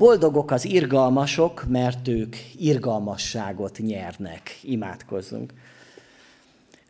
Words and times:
Boldogok 0.00 0.50
az 0.50 0.64
irgalmasok, 0.64 1.64
mert 1.68 2.08
ők 2.08 2.36
irgalmasságot 2.58 3.78
nyernek. 3.78 4.58
Imádkozzunk. 4.62 5.52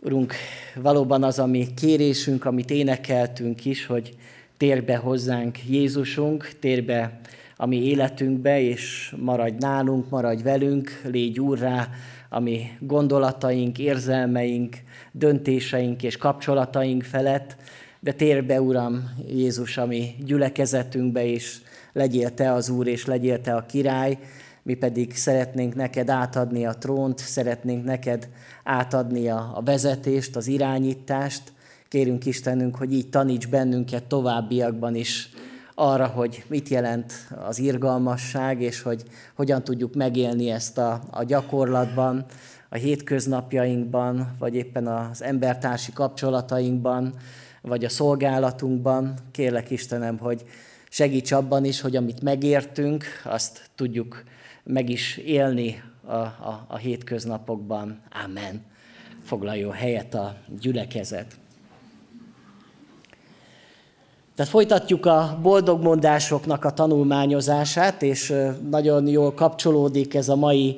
Urunk, 0.01 0.35
valóban 0.75 1.23
az 1.23 1.39
a 1.39 1.47
mi 1.47 1.67
kérésünk, 1.75 2.45
amit 2.45 2.71
énekeltünk 2.71 3.65
is, 3.65 3.87
hogy 3.87 4.17
térbe 4.57 4.97
hozzánk 4.97 5.59
Jézusunk, 5.69 6.51
térbe 6.61 7.21
a 7.57 7.67
mi 7.67 7.77
életünkbe, 7.77 8.61
és 8.61 9.15
maradj 9.19 9.57
nálunk, 9.59 10.11
maradj 10.11 10.43
velünk, 10.43 11.01
légy 11.05 11.41
úrrá 11.41 11.89
a 12.29 12.41
mi 12.41 12.67
gondolataink, 12.81 13.79
érzelmeink, 13.79 14.77
döntéseink 15.13 16.03
és 16.03 16.17
kapcsolataink 16.17 17.03
felett, 17.03 17.57
de 18.01 18.13
térbe, 18.13 18.61
Uram, 18.61 19.11
Jézus, 19.29 19.77
a 19.77 19.87
mi 19.87 20.15
gyülekezetünkbe 20.25 21.25
is, 21.25 21.63
legyél 21.93 22.35
Te 22.35 22.53
az 22.53 22.69
Úr, 22.69 22.87
és 22.87 23.07
legyél 23.07 23.41
Te 23.41 23.55
a 23.55 23.67
király, 23.67 24.19
mi 24.63 24.75
pedig 24.75 25.17
szeretnénk 25.17 25.75
neked 25.75 26.11
átadni 26.11 26.67
a 26.67 26.73
trónt, 26.73 27.19
szeretnénk 27.19 27.85
neked 27.85 28.29
átadni 28.65 29.29
a, 29.29 29.61
vezetést, 29.65 30.37
az 30.37 30.47
irányítást. 30.47 31.43
Kérünk 31.89 32.27
Istenünk, 32.27 32.77
hogy 32.77 32.93
így 32.93 33.09
taníts 33.09 33.49
bennünket 33.49 34.05
továbbiakban 34.05 34.95
is 34.95 35.31
arra, 35.75 36.07
hogy 36.07 36.45
mit 36.47 36.69
jelent 36.69 37.13
az 37.47 37.59
irgalmasság, 37.59 38.61
és 38.61 38.83
hogy 38.83 39.03
hogyan 39.35 39.65
tudjuk 39.65 39.95
megélni 39.95 40.51
ezt 40.51 40.79
a, 40.79 41.03
a 41.11 41.25
gyakorlatban, 41.25 42.25
a 42.69 42.77
hétköznapjainkban, 42.77 44.37
vagy 44.39 44.55
éppen 44.55 44.87
az 44.87 45.23
embertársi 45.23 45.93
kapcsolatainkban, 45.93 47.15
vagy 47.63 47.85
a 47.85 47.89
szolgálatunkban. 47.89 49.15
Kérlek 49.31 49.71
Istenem, 49.71 50.19
hogy 50.19 50.45
segíts 50.91 51.33
abban 51.33 51.65
is, 51.65 51.81
hogy 51.81 51.97
amit 51.97 52.23
megértünk, 52.23 53.05
azt 53.25 53.71
tudjuk 53.75 54.25
meg 54.63 54.89
is 54.89 55.17
élni 55.17 55.83
a, 56.05 56.15
a, 56.15 56.67
a 56.69 56.77
hétköznapokban. 56.77 58.03
Amen. 58.25 58.65
Foglaljon 59.23 59.73
helyet 59.73 60.15
a 60.15 60.37
gyülekezet. 60.61 61.39
Tehát 64.41 64.55
folytatjuk 64.55 65.07
a 65.07 65.39
boldogmondásoknak 65.43 66.65
a 66.65 66.71
tanulmányozását, 66.71 68.03
és 68.03 68.35
nagyon 68.71 69.07
jól 69.07 69.35
kapcsolódik 69.35 70.15
ez 70.15 70.29
a 70.29 70.37
mai 70.37 70.77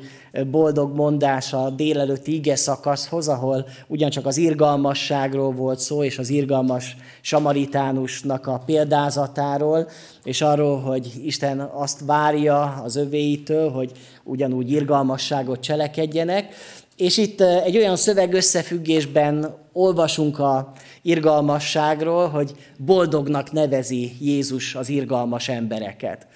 boldog 0.51 0.97
mondás 0.97 1.53
a 1.53 1.71
délelőtti 1.71 2.35
ige 2.35 2.57
szakaszhoz, 2.57 3.29
ahol 3.29 3.67
ugyancsak 3.87 4.27
az 4.27 4.37
irgalmasságról 4.37 5.53
volt 5.53 5.79
szó, 5.79 6.05
és 6.05 6.19
az 6.19 6.29
irgalmas 6.31 6.97
samaritánusnak 7.21 8.47
a 8.47 8.63
példázatáról, 8.67 9.89
és 10.25 10.41
arról, 10.41 10.81
hogy 10.81 11.13
Isten 11.25 11.61
azt 11.61 12.01
várja 12.07 12.81
az 12.85 12.97
övéitől, 12.97 13.71
hogy 13.71 13.93
ugyanúgy 14.25 14.71
irgalmasságot 14.71 15.61
cselekedjenek. 15.61 16.55
És 17.03 17.17
itt 17.17 17.41
egy 17.41 17.77
olyan 17.77 17.97
szöveg 17.97 18.33
összefüggésben 18.33 19.57
olvasunk 19.73 20.39
a 20.39 20.73
irgalmasságról, 21.03 22.29
hogy 22.29 22.53
boldognak 22.79 23.53
nevezi 23.53 24.17
Jézus 24.21 24.75
az 24.75 24.89
irgalmas 24.89 25.49
embereket. 25.49 26.27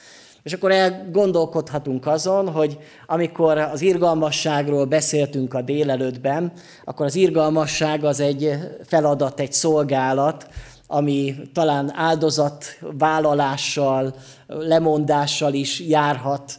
És 0.42 0.52
akkor 0.52 0.70
elgondolkodhatunk 0.70 2.06
azon, 2.06 2.50
hogy 2.50 2.78
amikor 3.06 3.58
az 3.58 3.82
irgalmasságról 3.82 4.84
beszéltünk 4.84 5.54
a 5.54 5.62
délelőttben, 5.62 6.52
akkor 6.84 7.06
az 7.06 7.14
irgalmasság 7.14 8.04
az 8.04 8.20
egy 8.20 8.50
feladat, 8.84 9.40
egy 9.40 9.52
szolgálat, 9.52 10.48
ami 10.86 11.34
talán 11.52 11.92
áldozatvállalással, 11.94 14.14
lemondással 14.46 15.52
is 15.52 15.80
járhat 15.80 16.52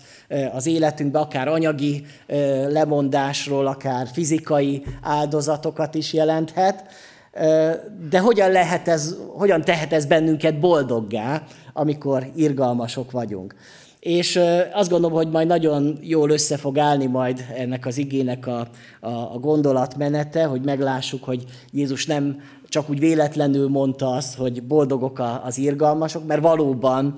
az 0.53 0.67
életünkbe, 0.67 1.19
akár 1.19 1.47
anyagi 1.47 2.05
lemondásról, 2.67 3.67
akár 3.67 4.07
fizikai 4.07 4.83
áldozatokat 5.01 5.95
is 5.95 6.13
jelenthet. 6.13 6.83
De 8.09 8.19
hogyan, 8.19 8.51
lehet 8.51 8.87
ez, 8.87 9.15
hogyan 9.27 9.61
tehet 9.61 9.93
ez 9.93 10.05
bennünket 10.05 10.59
boldoggá, 10.59 11.43
amikor 11.73 12.27
irgalmasok 12.35 13.11
vagyunk? 13.11 13.55
És 13.99 14.39
azt 14.73 14.89
gondolom, 14.89 15.17
hogy 15.17 15.29
majd 15.29 15.47
nagyon 15.47 15.97
jól 16.01 16.29
össze 16.29 16.57
fog 16.57 16.77
állni 16.77 17.05
majd 17.05 17.45
ennek 17.55 17.85
az 17.85 17.97
igének 17.97 18.47
a, 18.47 18.67
a, 18.99 19.09
a 19.09 19.39
gondolatmenete, 19.39 20.45
hogy 20.45 20.61
meglássuk, 20.61 21.23
hogy 21.23 21.43
Jézus 21.71 22.05
nem 22.05 22.41
csak 22.69 22.89
úgy 22.89 22.99
véletlenül 22.99 23.69
mondta 23.69 24.11
azt, 24.11 24.35
hogy 24.35 24.63
boldogok 24.63 25.21
az 25.43 25.57
irgalmasok, 25.57 26.25
mert 26.25 26.41
valóban 26.41 27.13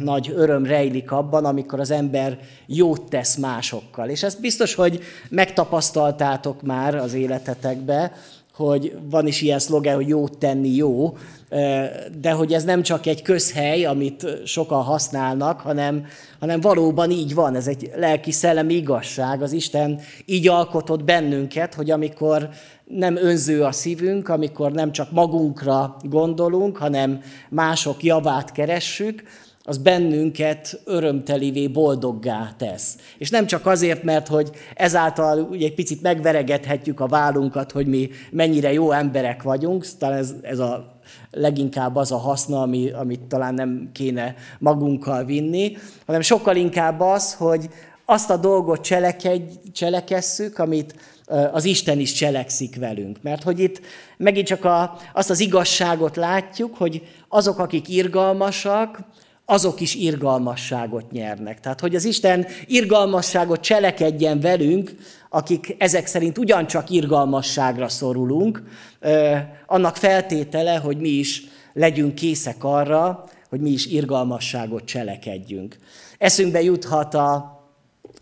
nagy 0.00 0.32
öröm 0.36 0.64
rejlik 0.64 1.12
abban, 1.12 1.44
amikor 1.44 1.80
az 1.80 1.90
ember 1.90 2.38
jót 2.66 3.02
tesz 3.08 3.36
másokkal. 3.36 4.08
És 4.08 4.22
ezt 4.22 4.40
biztos, 4.40 4.74
hogy 4.74 5.00
megtapasztaltátok 5.28 6.62
már 6.62 6.94
az 6.94 7.14
életetekbe, 7.14 8.12
hogy 8.54 8.96
van 9.10 9.26
is 9.26 9.40
ilyen 9.40 9.58
szlogen, 9.58 9.94
hogy 9.94 10.08
jót 10.08 10.38
tenni 10.38 10.74
jó, 10.74 11.16
de 12.20 12.30
hogy 12.30 12.52
ez 12.52 12.64
nem 12.64 12.82
csak 12.82 13.06
egy 13.06 13.22
közhely, 13.22 13.84
amit 13.84 14.26
sokan 14.44 14.82
használnak, 14.82 15.60
hanem, 15.60 16.06
hanem 16.40 16.60
valóban 16.60 17.10
így 17.10 17.34
van, 17.34 17.54
ez 17.54 17.66
egy 17.66 17.90
lelki-szellemi 17.96 18.74
igazság. 18.74 19.42
Az 19.42 19.52
Isten 19.52 20.00
így 20.26 20.48
alkotott 20.48 21.04
bennünket, 21.04 21.74
hogy 21.74 21.90
amikor 21.90 22.48
nem 22.94 23.16
önző 23.16 23.62
a 23.62 23.72
szívünk, 23.72 24.28
amikor 24.28 24.72
nem 24.72 24.92
csak 24.92 25.10
magunkra 25.10 25.96
gondolunk, 26.02 26.76
hanem 26.76 27.20
mások 27.48 28.02
javát 28.02 28.52
keressük, 28.52 29.22
az 29.64 29.78
bennünket 29.78 30.80
örömtelivé, 30.84 31.68
boldoggá 31.68 32.54
tesz. 32.56 32.96
És 33.18 33.30
nem 33.30 33.46
csak 33.46 33.66
azért, 33.66 34.02
mert 34.02 34.28
hogy 34.28 34.50
ezáltal 34.74 35.38
ugye 35.38 35.66
egy 35.66 35.74
picit 35.74 36.02
megveregethetjük 36.02 37.00
a 37.00 37.06
vállunkat, 37.06 37.72
hogy 37.72 37.86
mi 37.86 38.10
mennyire 38.30 38.72
jó 38.72 38.92
emberek 38.92 39.42
vagyunk, 39.42 39.86
talán 39.98 40.18
ez, 40.18 40.34
ez 40.42 40.58
a 40.58 41.00
leginkább 41.30 41.96
az 41.96 42.12
a 42.12 42.16
haszna, 42.16 42.60
ami, 42.62 42.90
amit 42.90 43.20
talán 43.20 43.54
nem 43.54 43.90
kéne 43.92 44.34
magunkkal 44.58 45.24
vinni, 45.24 45.76
hanem 46.06 46.20
sokkal 46.20 46.56
inkább 46.56 47.00
az, 47.00 47.34
hogy 47.34 47.68
azt 48.04 48.30
a 48.30 48.36
dolgot 48.36 48.80
cselekedj, 48.80 49.54
cselekesszük, 49.72 50.58
amit 50.58 50.94
az 51.52 51.64
Isten 51.64 51.98
is 51.98 52.12
cselekszik 52.12 52.76
velünk. 52.76 53.18
Mert 53.22 53.42
hogy 53.42 53.58
itt 53.58 53.80
megint 54.16 54.46
csak 54.46 54.64
a, 54.64 54.96
azt 55.14 55.30
az 55.30 55.40
igazságot 55.40 56.16
látjuk, 56.16 56.76
hogy 56.76 57.02
azok, 57.28 57.58
akik 57.58 57.88
irgalmasak, 57.88 58.98
azok 59.44 59.80
is 59.80 59.94
irgalmasságot 59.94 61.10
nyernek. 61.10 61.60
Tehát, 61.60 61.80
hogy 61.80 61.94
az 61.94 62.04
Isten 62.04 62.46
irgalmasságot 62.66 63.60
cselekedjen 63.60 64.40
velünk, 64.40 64.94
akik 65.28 65.74
ezek 65.78 66.06
szerint 66.06 66.38
ugyancsak 66.38 66.90
irgalmasságra 66.90 67.88
szorulunk, 67.88 68.62
annak 69.66 69.96
feltétele, 69.96 70.76
hogy 70.76 70.96
mi 70.96 71.08
is 71.08 71.42
legyünk 71.72 72.14
készek 72.14 72.64
arra, 72.64 73.24
hogy 73.48 73.60
mi 73.60 73.70
is 73.70 73.86
irgalmasságot 73.86 74.84
cselekedjünk. 74.84 75.78
Eszünkbe 76.18 76.62
juthat 76.62 77.14
a 77.14 77.61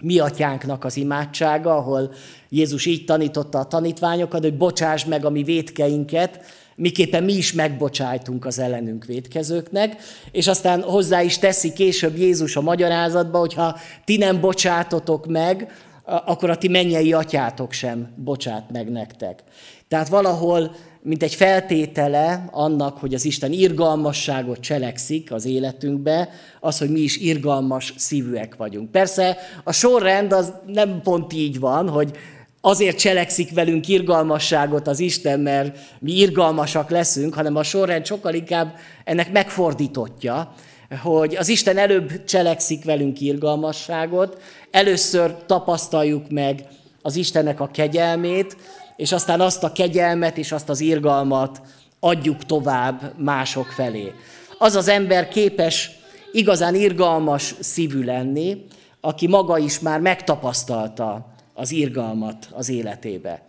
mi 0.00 0.19
atyánknak 0.19 0.84
az 0.84 0.97
imádsága, 0.97 1.77
ahol 1.77 2.12
Jézus 2.49 2.87
így 2.87 3.05
tanította 3.05 3.59
a 3.59 3.65
tanítványokat, 3.65 4.43
hogy 4.43 4.56
bocsáss 4.56 5.05
meg 5.05 5.25
a 5.25 5.31
mi 5.31 5.43
védkeinket, 5.43 6.41
miképpen 6.77 7.25
mi 7.25 7.33
is 7.33 7.53
megbocsájtunk 7.53 8.44
az 8.44 8.59
ellenünk 8.59 9.05
védkezőknek, 9.05 9.97
és 10.33 10.47
aztán 10.47 10.83
hozzá 10.83 11.22
is 11.22 11.39
teszi 11.39 11.72
később 11.72 12.16
Jézus 12.16 12.56
a 12.56 12.60
magyarázatba, 12.60 13.39
hogyha 13.39 13.77
ti 14.05 14.16
nem 14.16 14.41
bocsátotok 14.41 15.27
meg, 15.27 15.72
akkor 16.04 16.51
a 16.51 16.57
ti 16.57 16.69
mennyei 16.69 17.13
atyátok 17.13 17.72
sem 17.72 18.13
bocsát 18.16 18.71
meg 18.72 18.91
nektek. 18.91 19.42
Tehát 19.89 20.09
valahol, 20.09 20.75
mint 21.03 21.23
egy 21.23 21.35
feltétele 21.35 22.49
annak, 22.51 22.99
hogy 22.99 23.15
az 23.15 23.25
Isten 23.25 23.53
irgalmasságot 23.53 24.61
cselekszik 24.61 25.33
az 25.33 25.45
életünkbe, 25.45 26.29
az, 26.61 26.79
hogy 26.79 26.91
mi 26.91 27.01
is 27.01 27.17
irgalmas 27.17 27.95
szívűek 27.97 28.57
vagyunk. 28.57 28.91
Persze 28.91 29.39
a 29.65 29.73
sorrend 29.73 30.33
az 30.33 30.53
nem 30.67 31.01
pont 31.03 31.33
így 31.33 31.61
van, 31.61 31.89
hogy 31.89 32.17
azért 32.61 32.99
cselekszik 32.99 33.55
velünk 33.55 33.89
irgalmasságot 33.89 34.87
az 34.87 35.01
Isten, 35.01 35.41
mert 35.41 35.79
mi 35.99 36.13
irgalmasak 36.13 36.91
leszünk, 36.91 37.35
hanem 37.35 37.57
a 37.57 37.63
sorrend 37.63 38.07
sokkal 38.07 38.35
inkább 38.35 38.75
ennek 39.05 39.33
megfordítottja, 39.33 40.55
hogy 41.03 41.37
az 41.37 41.49
Isten 41.49 41.79
előbb 41.79 42.25
cselekszik 42.25 42.85
velünk 42.85 43.21
irgalmasságot, 43.21 44.43
először 44.71 45.35
tapasztaljuk 45.47 46.31
meg 46.31 46.65
az 47.03 47.17
Istennek 47.17 47.61
a 47.61 47.71
kegyelmét, 47.73 48.57
és 49.01 49.13
aztán 49.13 49.41
azt 49.41 49.65
a 49.65 49.73
kegyelmet 49.73 50.39
és 50.39 50.53
azt 50.53 50.69
az 50.69 50.81
irgalmat 50.81 51.61
adjuk 52.01 52.45
tovább 52.45 53.15
mások 53.19 53.67
felé. 53.67 54.13
Az 54.59 54.75
az 54.75 54.89
ember 54.89 55.29
képes 55.29 55.91
igazán 56.33 56.75
irgalmas 56.75 57.55
szívű 57.61 58.05
lenni, 58.05 58.67
aki 59.01 59.27
maga 59.27 59.59
is 59.59 59.79
már 59.79 60.01
megtapasztalta 60.01 61.27
az 61.55 61.71
irgalmat 61.71 62.49
az 62.53 62.69
életébe. 62.69 63.43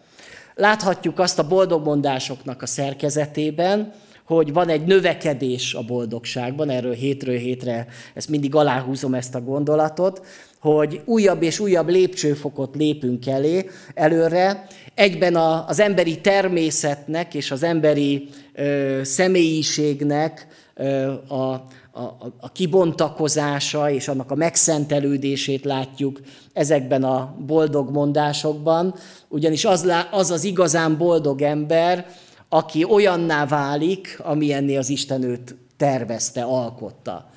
Láthatjuk 0.56 1.19
azt 1.19 1.39
a 1.39 1.48
boldogmondásoknak 1.48 2.62
a 2.62 2.65
szerkezetében, 2.65 3.94
hogy 4.35 4.53
van 4.53 4.69
egy 4.69 4.85
növekedés 4.85 5.73
a 5.73 5.81
boldogságban, 5.81 6.69
erről 6.69 6.93
hétről 6.93 7.37
hétre, 7.37 7.87
ezt 8.13 8.29
mindig 8.29 8.55
aláhúzom 8.55 9.13
ezt 9.13 9.35
a 9.35 9.41
gondolatot, 9.41 10.25
hogy 10.59 11.01
újabb 11.05 11.43
és 11.43 11.59
újabb 11.59 11.89
lépcsőfokot 11.89 12.75
lépünk 12.75 13.27
elé, 13.27 13.69
előre, 13.93 14.67
egyben 14.95 15.35
a, 15.35 15.67
az 15.67 15.79
emberi 15.79 16.21
természetnek 16.21 17.33
és 17.33 17.51
az 17.51 17.63
emberi 17.63 18.27
ö, 18.53 18.99
személyiségnek 19.03 20.47
ö, 20.75 21.11
a, 21.27 21.65
a, 21.91 22.01
a 22.39 22.51
kibontakozása 22.51 23.91
és 23.91 24.07
annak 24.07 24.31
a 24.31 24.35
megszentelődését 24.35 25.65
látjuk 25.65 26.21
ezekben 26.53 27.03
a 27.03 27.35
boldog 27.45 27.89
mondásokban, 27.89 28.95
ugyanis 29.27 29.65
az, 29.65 29.91
az 30.11 30.31
az 30.31 30.43
igazán 30.43 30.97
boldog 30.97 31.41
ember, 31.41 32.05
aki 32.53 32.83
olyanná 32.83 33.45
válik, 33.45 34.19
amilyenné 34.24 34.75
az 34.75 34.89
Isten 34.89 35.24
őt 35.24 35.56
tervezte, 35.77 36.44
alkotta. 36.44 37.30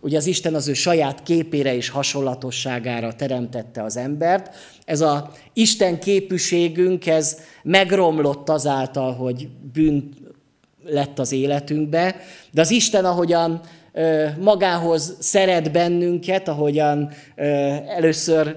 Ugye 0.00 0.16
az 0.16 0.26
Isten 0.26 0.54
az 0.54 0.68
ő 0.68 0.72
saját 0.72 1.22
képére 1.22 1.74
és 1.74 1.88
hasonlatosságára 1.88 3.14
teremtette 3.14 3.82
az 3.82 3.96
embert. 3.96 4.54
Ez 4.84 5.00
a 5.00 5.32
Isten 5.52 6.00
képűségünk, 6.00 7.06
ez 7.06 7.38
megromlott 7.62 8.48
azáltal, 8.48 9.12
hogy 9.14 9.48
bűn 9.72 10.08
lett 10.84 11.18
az 11.18 11.32
életünkbe, 11.32 12.16
de 12.50 12.60
az 12.60 12.70
Isten, 12.70 13.04
ahogyan 13.04 13.60
magához 14.40 15.16
szeret 15.18 15.72
bennünket, 15.72 16.48
ahogyan 16.48 17.12
először 17.86 18.56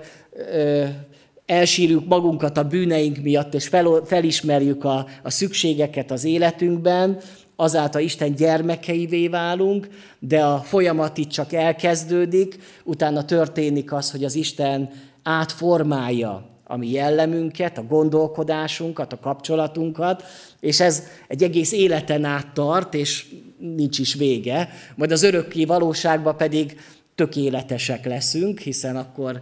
elsírjuk 1.46 2.08
magunkat 2.08 2.58
a 2.58 2.68
bűneink 2.68 3.18
miatt, 3.18 3.54
és 3.54 3.70
felismerjük 4.06 4.84
a, 4.84 5.06
a 5.24 5.30
szükségeket 5.30 6.12
az 6.12 6.24
életünkben, 6.24 7.18
azáltal 7.56 8.02
Isten 8.02 8.36
gyermekeivé 8.36 9.28
válunk, 9.28 9.88
de 10.20 10.44
a 10.44 10.58
folyamat 10.58 11.18
itt 11.18 11.30
csak 11.30 11.54
elkezdődik, 11.54 12.60
utána 12.84 13.26
történik 13.26 13.94
az, 13.94 14.12
hogy 14.12 14.24
az 14.24 14.36
Isten 14.36 14.90
átformálja 15.24 16.52
a 16.64 16.78
mi 16.78 16.92
jellemünket, 16.92 17.78
a 17.78 17.84
gondolkodásunkat, 17.84 19.14
a 19.14 19.20
kapcsolatunkat, 19.20 20.24
és 20.60 20.80
ez 20.80 21.04
egy 21.28 21.44
egész 21.44 21.72
életen 21.72 22.24
át 22.24 22.54
tart, 22.54 22.94
és 22.94 23.26
nincs 23.58 24.00
is 24.00 24.14
vége. 24.14 24.70
Majd 24.96 25.12
az 25.12 25.24
örökké 25.24 25.66
valóságban 25.66 26.38
pedig 26.38 26.80
tökéletesek 27.16 28.06
leszünk, 28.06 28.60
hiszen 28.60 28.96
akkor 28.96 29.42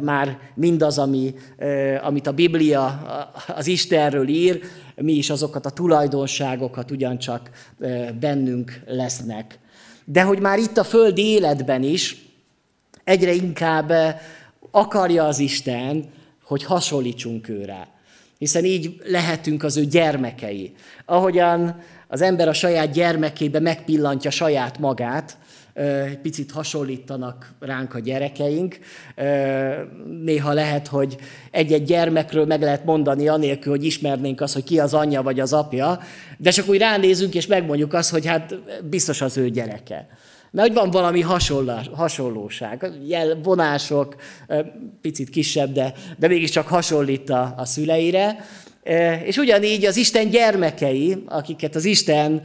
már 0.00 0.38
mindaz, 0.54 0.98
ami, 0.98 1.34
amit 2.02 2.26
a 2.26 2.32
Biblia 2.32 2.86
az 3.46 3.66
Istenről 3.66 4.28
ír, 4.28 4.60
mi 4.94 5.12
is 5.12 5.30
azokat 5.30 5.66
a 5.66 5.70
tulajdonságokat 5.70 6.90
ugyancsak 6.90 7.50
bennünk 8.20 8.80
lesznek. 8.86 9.58
De 10.04 10.22
hogy 10.22 10.40
már 10.40 10.58
itt 10.58 10.76
a 10.76 10.84
földi 10.84 11.22
életben 11.22 11.82
is 11.82 12.24
egyre 13.04 13.32
inkább 13.32 13.92
akarja 14.70 15.26
az 15.26 15.38
Isten, 15.38 16.04
hogy 16.44 16.64
hasonlítsunk 16.64 17.48
őre. 17.48 17.88
Hiszen 18.38 18.64
így 18.64 19.00
lehetünk 19.04 19.62
az 19.62 19.76
ő 19.76 19.84
gyermekei. 19.84 20.74
Ahogyan 21.04 21.82
az 22.08 22.20
ember 22.20 22.48
a 22.48 22.52
saját 22.52 22.90
gyermekébe 22.90 23.60
megpillantja 23.60 24.30
saját 24.30 24.78
magát, 24.78 25.38
egy 25.84 26.18
picit 26.18 26.50
hasonlítanak 26.50 27.54
ránk 27.60 27.94
a 27.94 27.98
gyerekeink. 27.98 28.78
Néha 30.22 30.52
lehet, 30.52 30.86
hogy 30.86 31.16
egy-egy 31.50 31.84
gyermekről 31.84 32.46
meg 32.46 32.62
lehet 32.62 32.84
mondani 32.84 33.28
anélkül, 33.28 33.72
hogy 33.72 33.84
ismernénk 33.84 34.40
azt, 34.40 34.54
hogy 34.54 34.64
ki 34.64 34.78
az 34.78 34.94
anyja 34.94 35.22
vagy 35.22 35.40
az 35.40 35.52
apja, 35.52 35.98
de 36.38 36.50
csak 36.50 36.68
úgy 36.68 36.78
ránézünk 36.78 37.34
és 37.34 37.46
megmondjuk 37.46 37.92
azt, 37.92 38.10
hogy 38.10 38.26
hát 38.26 38.54
biztos 38.84 39.20
az 39.20 39.36
ő 39.36 39.50
gyereke. 39.50 40.08
Mert 40.50 40.68
hogy 40.68 40.76
van 40.76 40.90
valami 40.90 41.20
hasonlóság, 41.92 42.92
jel, 43.06 43.38
vonások, 43.42 44.16
picit 45.00 45.30
kisebb, 45.30 45.72
de, 45.72 45.92
de 46.18 46.28
mégiscsak 46.28 46.66
hasonlít 46.66 47.30
a, 47.30 47.54
a 47.56 47.64
szüleire. 47.64 48.36
És 49.24 49.36
ugyanígy 49.36 49.84
az 49.84 49.96
Isten 49.96 50.30
gyermekei, 50.30 51.22
akiket 51.26 51.74
az 51.74 51.84
Isten 51.84 52.42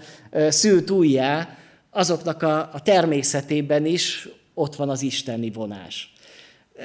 szült 0.50 0.90
újjá, 0.90 1.56
azoknak 1.92 2.42
a, 2.42 2.60
a 2.74 2.82
természetében 2.82 3.86
is 3.86 4.28
ott 4.54 4.76
van 4.76 4.90
az 4.90 5.02
isteni 5.02 5.52
vonás. 5.52 6.14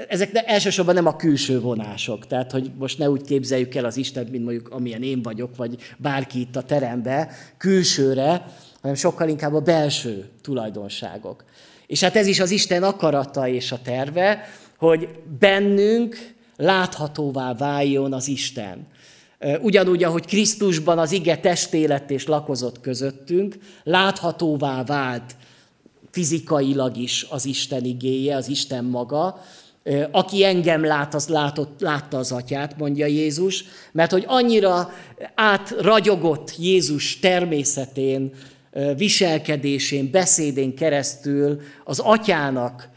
Ezek 0.08 0.32
ne, 0.32 0.42
elsősorban 0.42 0.94
nem 0.94 1.06
a 1.06 1.16
külső 1.16 1.60
vonások, 1.60 2.26
tehát 2.26 2.52
hogy 2.52 2.70
most 2.78 2.98
ne 2.98 3.10
úgy 3.10 3.22
képzeljük 3.22 3.74
el 3.74 3.84
az 3.84 3.96
Istent, 3.96 4.30
mint 4.30 4.44
mondjuk 4.44 4.68
amilyen 4.68 5.02
én 5.02 5.22
vagyok, 5.22 5.56
vagy 5.56 5.76
bárki 5.96 6.40
itt 6.40 6.56
a 6.56 6.62
terembe, 6.62 7.30
külsőre, 7.56 8.46
hanem 8.80 8.96
sokkal 8.96 9.28
inkább 9.28 9.54
a 9.54 9.60
belső 9.60 10.28
tulajdonságok. 10.40 11.44
És 11.86 12.00
hát 12.00 12.16
ez 12.16 12.26
is 12.26 12.40
az 12.40 12.50
Isten 12.50 12.82
akarata 12.82 13.48
és 13.48 13.72
a 13.72 13.80
terve, 13.82 14.48
hogy 14.78 15.08
bennünk 15.38 16.34
láthatóvá 16.56 17.54
váljon 17.54 18.12
az 18.12 18.28
Isten. 18.28 18.86
Ugyanúgy, 19.60 20.04
ahogy 20.04 20.26
Krisztusban 20.26 20.98
az 20.98 21.12
ige 21.12 21.38
testélet 21.38 22.10
és 22.10 22.26
lakozott 22.26 22.80
közöttünk, 22.80 23.58
láthatóvá 23.82 24.84
vált 24.84 25.36
fizikailag 26.10 26.96
is 26.96 27.26
az 27.30 27.44
Isten 27.44 27.84
igéje, 27.84 28.36
az 28.36 28.48
Isten 28.48 28.84
maga, 28.84 29.40
aki 30.10 30.44
engem 30.44 30.84
lát, 30.84 31.14
az 31.14 31.28
látott, 31.28 31.80
látta 31.80 32.18
az 32.18 32.32
atyát, 32.32 32.78
mondja 32.78 33.06
Jézus, 33.06 33.64
mert 33.92 34.10
hogy 34.10 34.24
annyira 34.26 34.90
átragyogott 35.34 36.54
Jézus 36.58 37.18
természetén, 37.18 38.30
viselkedésén, 38.96 40.10
beszédén 40.10 40.74
keresztül 40.74 41.60
az 41.84 41.98
atyának 41.98 42.88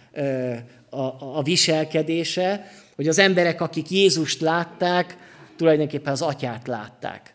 a, 0.90 1.04
a 1.38 1.42
viselkedése, 1.44 2.72
hogy 2.96 3.08
az 3.08 3.20
emberek, 3.20 3.62
akik 3.62 3.90
Jézust 3.90 4.42
látták, 4.42 5.18
tulajdonképpen 5.60 6.14
az 6.14 6.22
atyát 6.22 6.68
látták. 6.68 7.34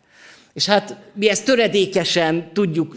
És 0.53 0.67
hát 0.67 0.97
mi 1.13 1.29
ezt 1.31 1.45
töredékesen 1.45 2.53
tudjuk 2.53 2.97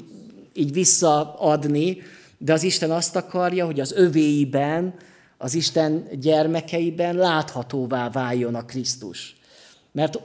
így 0.54 0.74
visszaadni, 0.74 2.02
de 2.38 2.54
az 2.54 2.64
Isten 2.64 2.92
azt 2.92 3.16
akarja, 3.16 3.66
hogy 3.66 3.80
az 3.80 3.92
övéiben, 3.92 4.94
az 5.38 5.54
Isten 5.54 6.08
gyermekeiben 6.20 7.16
láthatóvá 7.16 8.10
váljon 8.10 8.56
a 8.56 8.66
Krisztus. 8.66 9.36
Mert 9.92 10.20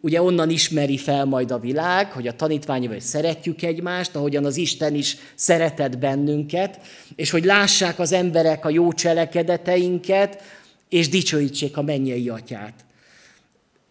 ugye 0.00 0.22
onnan 0.22 0.50
ismeri 0.50 0.96
fel 0.96 1.24
majd 1.24 1.50
a 1.50 1.58
világ, 1.58 2.12
hogy 2.12 2.26
a 2.26 2.36
tanítványai 2.36 3.00
szeretjük 3.00 3.62
egymást, 3.62 4.16
ahogyan 4.16 4.44
az 4.44 4.56
Isten 4.56 4.94
is 4.94 5.16
szeretett 5.34 5.98
bennünket, 5.98 6.80
és 7.16 7.30
hogy 7.30 7.44
lássák 7.44 7.98
az 7.98 8.12
emberek 8.12 8.64
a 8.64 8.70
jó 8.70 8.92
cselekedeteinket, 8.92 10.42
és 10.88 11.08
dicsőítsék 11.08 11.76
a 11.76 11.82
mennyei 11.82 12.28
atyát. 12.28 12.74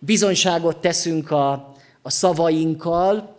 Bizonyságot 0.04 0.78
teszünk 0.78 1.32
a, 1.32 1.74
a 2.02 2.10
szavainkkal, 2.10 3.38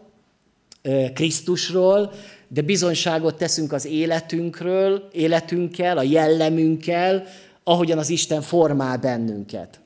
Krisztusról, 1.14 2.12
de 2.48 2.60
bizonyságot 2.60 3.34
teszünk 3.34 3.72
az 3.72 3.84
életünkről, 3.84 5.08
életünkkel, 5.12 5.98
a 5.98 6.02
jellemünkkel, 6.02 7.24
ahogyan 7.64 7.98
az 7.98 8.08
Isten 8.08 8.42
formál 8.42 8.96
bennünket. 8.96 9.80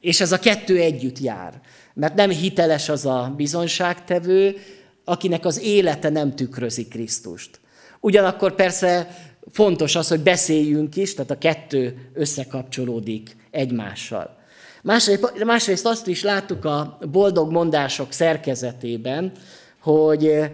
És 0.00 0.20
ez 0.20 0.32
a 0.32 0.38
kettő 0.38 0.80
együtt 0.80 1.18
jár. 1.18 1.60
Mert 1.94 2.14
nem 2.14 2.30
hiteles 2.30 2.88
az 2.88 3.06
a 3.06 3.34
bizonyságtevő, 3.36 4.56
akinek 5.04 5.44
az 5.44 5.60
élete 5.60 6.08
nem 6.08 6.34
tükrözi 6.34 6.88
Krisztust. 6.88 7.60
Ugyanakkor 8.00 8.54
persze 8.54 9.16
fontos 9.50 9.96
az, 9.96 10.08
hogy 10.08 10.20
beszéljünk 10.20 10.96
is, 10.96 11.14
tehát 11.14 11.30
a 11.30 11.38
kettő 11.38 12.10
összekapcsolódik 12.14 13.36
egymással. 13.50 14.40
Másrészt, 14.82 15.44
másrészt 15.44 15.86
azt 15.86 16.06
is 16.06 16.22
láttuk 16.22 16.64
a 16.64 16.98
boldog 17.10 17.50
mondások 17.50 18.12
szerkezetében, 18.12 19.32
hogy 19.80 20.50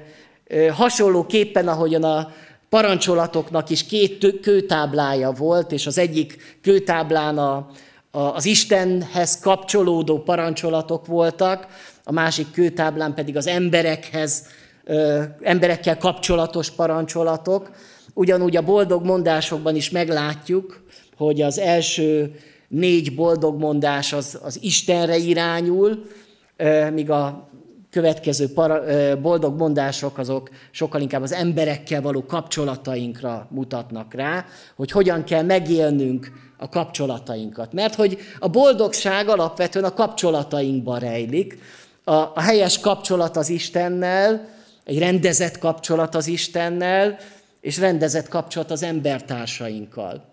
hasonlóképpen, 0.73 1.69
ahogyan 1.69 2.05
a 2.05 2.33
parancsolatoknak 2.69 3.71
is 3.71 3.87
két 3.87 4.41
kőtáblája 4.41 5.31
volt, 5.31 5.73
és 5.73 5.87
az 5.87 5.99
egyik 5.99 6.59
kőtáblán 6.63 7.39
a, 7.39 7.69
a, 8.11 8.19
az 8.21 8.45
Istenhez 8.45 9.39
kapcsolódó 9.39 10.23
parancsolatok 10.23 11.07
voltak, 11.07 11.67
a 12.05 12.13
másik 12.13 12.51
kőtáblán 12.51 13.15
pedig 13.15 13.37
az 13.37 13.47
emberekhez, 13.47 14.47
emberekkel 15.43 15.99
kapcsolatos 15.99 16.71
parancsolatok. 16.71 17.71
Ugyanúgy 18.15 18.57
a 18.57 18.63
boldog 18.63 19.05
mondásokban 19.05 19.77
is 19.77 19.91
meglátjuk, 19.91 20.83
hogy 21.17 21.41
az 21.41 21.59
első 21.59 22.35
négy 22.69 23.15
boldog 23.15 23.59
mondás 23.59 24.13
az, 24.13 24.39
az 24.43 24.59
Istenre 24.63 25.17
irányul, 25.17 26.05
míg 26.93 27.11
a 27.11 27.49
következő 27.91 28.53
para, 28.53 28.83
boldog 29.21 29.59
mondások 29.59 30.19
azok 30.19 30.51
sokkal 30.71 31.01
inkább 31.01 31.23
az 31.23 31.33
emberekkel 31.33 32.03
való 32.03 32.25
kapcsolatainkra 32.25 33.47
mutatnak 33.51 34.15
rá, 34.15 34.45
hogy 34.77 34.91
hogyan 34.91 35.25
kell 35.25 35.43
megélnünk 35.43 36.33
a 36.57 36.69
kapcsolatainkat. 36.69 37.73
Mert 37.73 37.95
hogy 37.95 38.19
a 38.39 38.49
boldogság 38.49 39.29
alapvetően 39.29 39.85
a 39.85 39.95
kapcsolatainkban 39.95 40.99
rejlik. 40.99 41.59
A, 42.05 42.13
a 42.13 42.41
helyes 42.41 42.81
kapcsolat 42.81 43.37
az 43.37 43.49
Istennel 43.49 44.49
egy 44.85 44.99
rendezett 44.99 45.59
kapcsolat 45.59 46.15
az 46.15 46.27
Istennel, 46.27 47.19
és 47.61 47.79
rendezett 47.79 48.29
kapcsolat 48.29 48.71
az 48.71 48.83
embertársainkkal. 48.83 50.25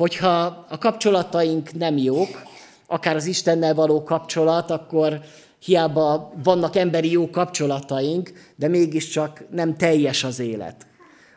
Hogyha 0.00 0.66
a 0.68 0.78
kapcsolataink 0.78 1.72
nem 1.72 1.96
jók, 1.96 2.42
akár 2.86 3.16
az 3.16 3.26
Istennel 3.26 3.74
való 3.74 4.02
kapcsolat, 4.02 4.70
akkor 4.70 5.20
hiába 5.64 6.32
vannak 6.42 6.76
emberi 6.76 7.10
jó 7.10 7.30
kapcsolataink, 7.30 8.32
de 8.56 8.68
mégiscsak 8.68 9.44
nem 9.50 9.76
teljes 9.76 10.24
az 10.24 10.38
élet. 10.38 10.86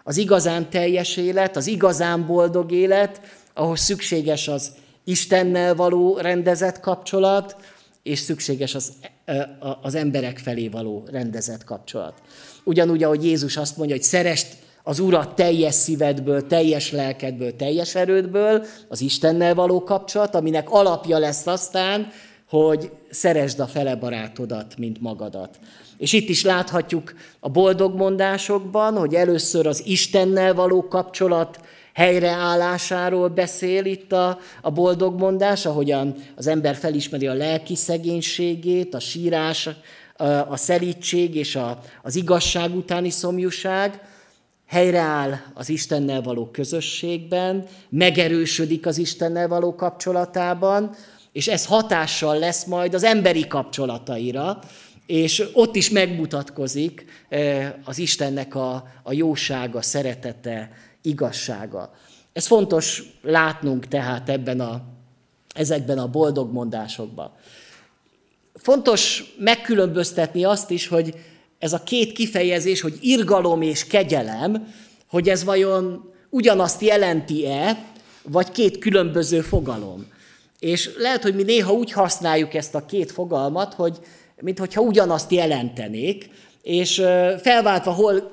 Az 0.03 0.17
igazán 0.17 0.69
teljes 0.69 1.17
élet, 1.17 1.55
az 1.55 1.67
igazán 1.67 2.25
boldog 2.27 2.71
élet, 2.71 3.21
ahhoz 3.53 3.79
szükséges 3.79 4.47
az 4.47 4.71
Istennel 5.03 5.75
való 5.75 6.17
rendezett 6.17 6.79
kapcsolat, 6.79 7.55
és 8.03 8.19
szükséges 8.19 8.75
az, 8.75 8.93
az 9.81 9.95
emberek 9.95 10.37
felé 10.37 10.67
való 10.67 11.07
rendezett 11.11 11.63
kapcsolat. 11.63 12.21
Ugyanúgy, 12.63 13.03
ahogy 13.03 13.25
Jézus 13.25 13.57
azt 13.57 13.77
mondja, 13.77 13.95
hogy 13.95 14.05
szerest 14.05 14.62
az 14.83 14.99
Urat 14.99 15.35
teljes 15.35 15.73
szívedből, 15.73 16.47
teljes 16.47 16.91
lelkedből, 16.91 17.55
teljes 17.55 17.95
erődből, 17.95 18.65
az 18.87 19.01
Istennel 19.01 19.55
való 19.55 19.83
kapcsolat, 19.83 20.35
aminek 20.35 20.69
alapja 20.69 21.17
lesz 21.17 21.47
aztán, 21.47 22.07
hogy 22.49 22.91
szeresd 23.09 23.59
a 23.59 23.67
fele 23.67 23.95
barátodat, 23.95 24.77
mint 24.77 25.01
magadat. 25.01 25.59
És 25.97 26.13
itt 26.13 26.29
is 26.29 26.43
láthatjuk 26.43 27.13
a 27.39 27.49
boldog 27.49 27.95
mondásokban, 27.95 28.97
hogy 28.97 29.13
először 29.13 29.67
az 29.67 29.85
Istennel 29.85 30.53
való 30.53 30.87
kapcsolat 30.87 31.59
helyreállásáról 31.93 33.27
beszél 33.27 33.85
itt 33.85 34.11
a, 34.11 34.39
a 34.61 34.71
boldog 34.71 35.19
mondás, 35.19 35.65
ahogyan 35.65 36.15
az 36.35 36.47
ember 36.47 36.75
felismeri 36.75 37.27
a 37.27 37.33
lelki 37.33 37.75
szegénységét, 37.75 38.93
a 38.93 38.99
sírás, 38.99 39.69
a 40.47 40.57
szelítség 40.57 41.35
és 41.35 41.55
a, 41.55 41.79
az 42.01 42.15
igazság 42.15 42.75
utáni 42.75 43.09
szomjúság, 43.09 44.01
helyreáll 44.73 45.39
az 45.53 45.69
Istennel 45.69 46.21
való 46.21 46.49
közösségben, 46.51 47.65
megerősödik 47.89 48.85
az 48.85 48.97
Istennel 48.97 49.47
való 49.47 49.75
kapcsolatában, 49.75 50.95
és 51.31 51.47
ez 51.47 51.65
hatással 51.65 52.39
lesz 52.39 52.65
majd 52.65 52.93
az 52.93 53.03
emberi 53.03 53.47
kapcsolataira, 53.47 54.59
és 55.05 55.43
ott 55.53 55.75
is 55.75 55.89
megmutatkozik 55.89 57.05
eh, 57.29 57.73
az 57.85 57.97
Istennek 57.97 58.55
a, 58.55 58.87
a 59.03 59.13
jósága, 59.13 59.81
szeretete, 59.81 60.71
igazsága. 61.01 61.93
Ez 62.33 62.47
fontos 62.47 63.03
látnunk 63.21 63.87
tehát 63.87 64.29
ebben 64.29 64.59
a, 64.59 64.81
ezekben 65.55 65.97
a 65.97 66.07
boldog 66.07 66.51
mondásokban. 66.51 67.31
Fontos 68.53 69.33
megkülönböztetni 69.37 70.43
azt 70.43 70.69
is, 70.69 70.87
hogy 70.87 71.15
ez 71.63 71.73
a 71.73 71.83
két 71.83 72.11
kifejezés, 72.11 72.81
hogy 72.81 72.97
irgalom 73.01 73.61
és 73.61 73.87
kegyelem, 73.87 74.73
hogy 75.09 75.29
ez 75.29 75.43
vajon 75.43 76.11
ugyanazt 76.29 76.81
jelenti-e, 76.81 77.85
vagy 78.23 78.51
két 78.51 78.77
különböző 78.77 79.41
fogalom. 79.41 80.05
És 80.59 80.89
lehet, 80.97 81.23
hogy 81.23 81.35
mi 81.35 81.43
néha 81.43 81.71
úgy 81.71 81.91
használjuk 81.91 82.53
ezt 82.53 82.75
a 82.75 82.85
két 82.85 83.11
fogalmat, 83.11 83.73
hogy 83.73 83.97
mintha 84.41 84.81
ugyanazt 84.81 85.31
jelentenék, 85.31 86.29
és 86.61 86.95
felváltva 87.41 87.91
hol 87.91 88.31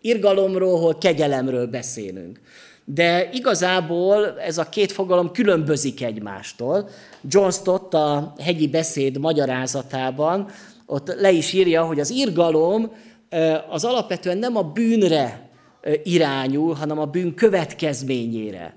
irgalomról, 0.00 0.80
hol 0.80 0.98
kegyelemről 0.98 1.66
beszélünk. 1.66 2.40
De 2.84 3.28
igazából 3.32 4.40
ez 4.40 4.58
a 4.58 4.68
két 4.68 4.92
fogalom 4.92 5.32
különbözik 5.32 6.02
egymástól. 6.02 6.88
John 7.28 7.50
Stott 7.50 7.94
a 7.94 8.34
hegyi 8.38 8.68
beszéd 8.68 9.18
magyarázatában 9.18 10.50
ott 10.90 11.14
le 11.20 11.30
is 11.30 11.52
írja, 11.52 11.84
hogy 11.84 12.00
az 12.00 12.10
irgalom 12.10 12.92
az 13.70 13.84
alapvetően 13.84 14.38
nem 14.38 14.56
a 14.56 14.62
bűnre 14.62 15.48
irányul, 16.02 16.74
hanem 16.74 16.98
a 16.98 17.04
bűn 17.04 17.34
következményére. 17.34 18.74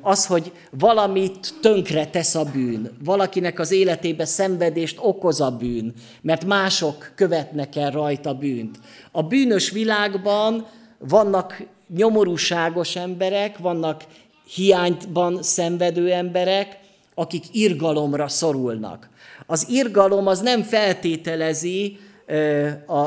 Az, 0.00 0.26
hogy 0.26 0.52
valamit 0.70 1.54
tönkre 1.60 2.06
tesz 2.06 2.34
a 2.34 2.44
bűn, 2.44 2.90
valakinek 3.04 3.58
az 3.58 3.70
életébe 3.72 4.24
szenvedést 4.24 4.98
okoz 5.00 5.40
a 5.40 5.50
bűn, 5.50 5.92
mert 6.20 6.44
mások 6.44 7.12
követnek 7.14 7.76
el 7.76 7.90
rajta 7.90 8.34
bűnt. 8.34 8.78
A 9.12 9.22
bűnös 9.22 9.70
világban 9.70 10.66
vannak 10.98 11.62
nyomorúságos 11.96 12.96
emberek, 12.96 13.58
vannak 13.58 14.04
hiányban 14.54 15.42
szenvedő 15.42 16.12
emberek, 16.12 16.78
akik 17.14 17.44
irgalomra 17.52 18.28
szorulnak. 18.28 19.10
Az 19.52 19.66
irgalom 19.68 20.26
az 20.26 20.40
nem 20.40 20.62
feltételezi 20.62 21.98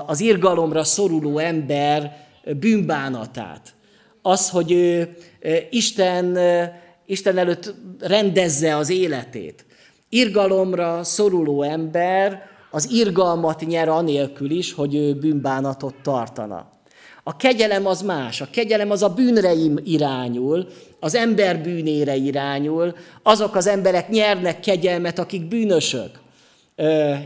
az 0.05 0.19
irgalomra 0.19 0.83
szoruló 0.83 1.37
ember 1.37 2.17
bűnbánatát. 2.59 3.73
Az, 4.21 4.49
hogy 4.49 4.71
ő 4.71 5.15
Isten, 5.69 6.37
Isten 7.05 7.37
előtt 7.37 7.73
rendezze 7.99 8.75
az 8.75 8.89
életét. 8.89 9.65
Irgalomra 10.09 11.03
szoruló 11.03 11.63
ember 11.63 12.41
az 12.71 12.91
irgalmat 12.91 13.65
nyer 13.65 13.89
anélkül 13.89 14.51
is, 14.51 14.73
hogy 14.73 14.95
ő 14.95 15.13
bűnbánatot 15.13 15.95
tartana. 16.03 16.69
A 17.23 17.35
kegyelem 17.35 17.85
az 17.85 18.01
más. 18.01 18.41
A 18.41 18.47
kegyelem 18.51 18.91
az 18.91 19.03
a 19.03 19.09
bűnre 19.09 19.53
irányul, 19.83 20.67
az 20.99 21.15
ember 21.15 21.61
bűnére 21.61 22.15
irányul. 22.15 22.95
Azok 23.23 23.55
az 23.55 23.67
emberek 23.67 24.09
nyernek 24.09 24.59
kegyelmet, 24.59 25.19
akik 25.19 25.47
bűnösök. 25.47 26.23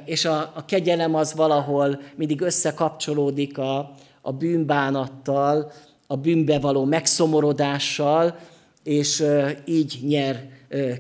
És 0.06 0.26
a, 0.26 0.52
a 0.56 0.66
kegyelem 0.66 1.16
az 1.16 1.34
valahol 1.34 2.02
mindig 2.16 2.42
összekapcsolódik 2.42 3.58
a, 3.58 3.92
a 4.22 4.32
bűnbánattal, 4.32 5.72
a 6.08 6.16
bűnbe 6.16 6.60
való 6.60 6.86
megszomorodással, 6.86 8.36
és 8.84 9.24
így 9.66 10.00
nyer 10.02 10.48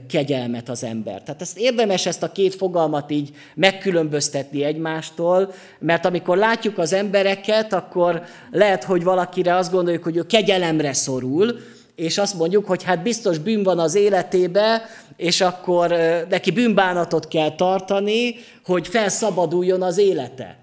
kegyelmet 0.08 0.70
az 0.70 0.84
ember. 0.84 1.24
Tehát 1.24 1.41
ezt 1.41 1.58
érdemes 1.58 2.06
ezt 2.06 2.24
a 2.24 2.32
két 2.32 2.56
fogalmat 2.56 3.12
így 3.12 3.32
megkülönböztetni 3.56 4.63
egymástól, 4.63 5.53
mert 5.79 6.06
amikor 6.06 6.38
látjuk 6.38 6.77
az 6.77 6.94
embereket, 6.94 7.74
akkor 7.74 8.24
lehet, 8.51 8.84
hogy 8.84 9.03
valakire 9.03 9.56
azt 9.56 9.72
gondoljuk, 9.72 10.03
hogy 10.03 10.18
ő 10.18 10.25
kegyelemre 10.25 10.94
szorul, 10.94 11.60
és 12.00 12.18
azt 12.18 12.34
mondjuk, 12.34 12.65
hogy 12.65 12.84
hát 12.84 13.03
biztos 13.03 13.38
bűn 13.38 13.63
van 13.63 13.79
az 13.79 13.96
életébe, 13.96 14.82
és 15.18 15.41
akkor 15.41 15.96
neki 16.29 16.51
bűnbánatot 16.51 17.27
kell 17.27 17.56
tartani, 17.56 18.36
hogy 18.65 18.88
felszabaduljon 18.88 19.82
az 19.82 19.98
élete, 19.98 20.58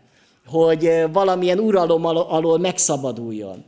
hogy 0.47 0.91
valamilyen 1.13 1.59
uralom 1.59 2.05
alól 2.05 2.59
megszabaduljon. 2.59 3.65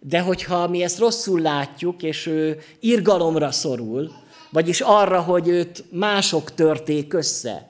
De 0.00 0.20
hogyha 0.20 0.68
mi 0.68 0.82
ezt 0.82 0.98
rosszul 0.98 1.40
látjuk, 1.40 2.02
és 2.02 2.26
ő 2.26 2.58
irgalomra 2.80 3.50
szorul, 3.50 4.10
vagyis 4.50 4.80
arra, 4.80 5.20
hogy 5.20 5.48
őt 5.48 5.84
mások 5.90 6.54
törték 6.54 7.14
össze, 7.14 7.66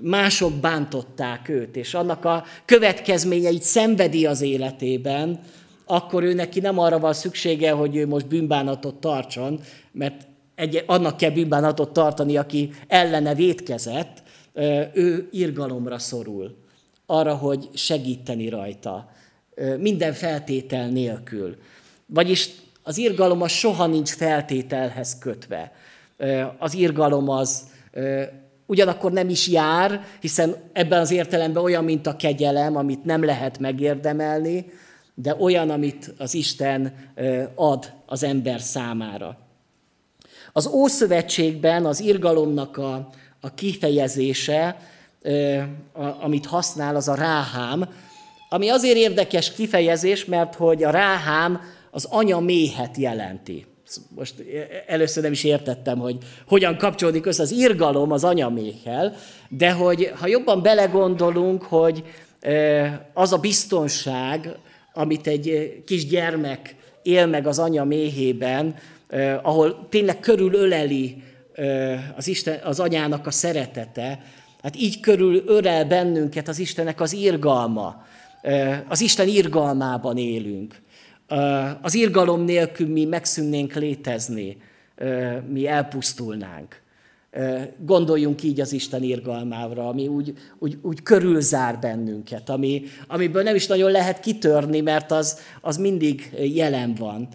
mások 0.00 0.52
bántották 0.52 1.48
őt, 1.48 1.76
és 1.76 1.94
annak 1.94 2.24
a 2.24 2.44
következményeit 2.64 3.62
szenvedi 3.62 4.26
az 4.26 4.40
életében, 4.40 5.40
akkor 5.86 6.22
ő 6.22 6.32
neki 6.32 6.60
nem 6.60 6.78
arra 6.78 6.98
van 6.98 7.12
szüksége, 7.12 7.70
hogy 7.70 7.96
ő 7.96 8.06
most 8.06 8.26
bűnbánatot 8.26 8.94
tartson, 8.94 9.60
mert 9.92 10.26
egy, 10.54 10.84
annak 10.86 11.16
kell 11.16 11.30
bűnbánatot 11.30 11.92
tartani, 11.92 12.36
aki 12.36 12.70
ellene 12.88 13.34
vétkezett, 13.34 14.22
ő 14.92 15.28
irgalomra 15.30 15.98
szorul, 15.98 16.56
arra, 17.06 17.34
hogy 17.34 17.68
segíteni 17.74 18.48
rajta, 18.48 19.10
minden 19.78 20.12
feltétel 20.12 20.88
nélkül. 20.88 21.56
Vagyis 22.06 22.50
az 22.82 22.98
irgalom 22.98 23.42
az 23.42 23.50
soha 23.50 23.86
nincs 23.86 24.10
feltételhez 24.10 25.18
kötve. 25.18 25.72
Az 26.58 26.74
irgalom 26.74 27.28
az 27.28 27.62
ugyanakkor 28.66 29.12
nem 29.12 29.28
is 29.28 29.48
jár, 29.48 30.04
hiszen 30.20 30.56
ebben 30.72 31.00
az 31.00 31.10
értelemben 31.10 31.62
olyan, 31.62 31.84
mint 31.84 32.06
a 32.06 32.16
kegyelem, 32.16 32.76
amit 32.76 33.04
nem 33.04 33.24
lehet 33.24 33.58
megérdemelni, 33.58 34.66
de 35.18 35.36
olyan, 35.38 35.70
amit 35.70 36.14
az 36.18 36.34
Isten 36.34 36.94
ad 37.54 37.92
az 38.06 38.22
ember 38.22 38.60
számára. 38.60 39.38
Az 40.52 40.66
Ószövetségben 40.66 41.86
az 41.86 42.00
irgalomnak 42.00 42.76
a, 42.76 43.08
a 43.40 43.54
kifejezése, 43.54 44.76
amit 46.20 46.46
használ, 46.46 46.96
az 46.96 47.08
a 47.08 47.14
ráhám, 47.14 47.88
ami 48.48 48.68
azért 48.68 48.96
érdekes 48.96 49.52
kifejezés, 49.52 50.24
mert 50.24 50.54
hogy 50.54 50.82
a 50.82 50.90
ráhám 50.90 51.60
az 51.90 52.04
anya 52.04 52.40
méhet 52.40 52.96
jelenti. 52.96 53.66
Most 54.08 54.34
először 54.86 55.22
nem 55.22 55.32
is 55.32 55.44
értettem, 55.44 55.98
hogy 55.98 56.16
hogyan 56.46 56.76
kapcsolódik 56.76 57.26
össze 57.26 57.42
az 57.42 57.50
irgalom 57.50 58.12
az 58.12 58.24
anyaméhel, 58.24 59.16
de 59.48 59.72
hogy 59.72 60.12
ha 60.20 60.26
jobban 60.26 60.62
belegondolunk, 60.62 61.62
hogy 61.62 62.04
az 63.14 63.32
a 63.32 63.38
biztonság, 63.38 64.56
amit 64.96 65.26
egy 65.26 65.76
kisgyermek 65.86 66.74
él 67.02 67.26
meg 67.26 67.46
az 67.46 67.58
anya 67.58 67.84
méhében, 67.84 68.74
ahol 69.42 69.86
tényleg 69.88 70.20
körülöleli 70.20 71.22
az, 72.16 72.28
Isten, 72.28 72.60
az 72.64 72.80
anyának 72.80 73.26
a 73.26 73.30
szeretete, 73.30 74.22
hát 74.62 74.76
így 74.76 75.00
körül 75.00 75.42
ölel 75.46 75.84
bennünket 75.84 76.48
az 76.48 76.58
Istenek 76.58 77.00
az 77.00 77.12
irgalma 77.12 78.04
Az 78.88 79.00
Isten 79.00 79.28
irgalmában 79.28 80.16
élünk. 80.16 80.82
Az 81.82 81.94
irgalom 81.94 82.44
nélkül 82.44 82.88
mi 82.88 83.04
megszűnnénk 83.04 83.74
létezni, 83.74 84.56
mi 85.48 85.66
elpusztulnánk. 85.66 86.80
Gondoljunk 87.78 88.42
így 88.42 88.60
az 88.60 88.72
Isten 88.72 89.02
irgalmára, 89.02 89.88
ami 89.88 90.06
úgy, 90.06 90.32
úgy, 90.58 90.78
úgy 90.82 91.02
körülzár 91.02 91.78
bennünket, 91.78 92.48
ami, 92.48 92.82
amiből 93.06 93.42
nem 93.42 93.54
is 93.54 93.66
nagyon 93.66 93.90
lehet 93.90 94.20
kitörni, 94.20 94.80
mert 94.80 95.10
az, 95.10 95.38
az 95.60 95.76
mindig 95.76 96.30
jelen 96.54 96.94
van. 96.94 97.28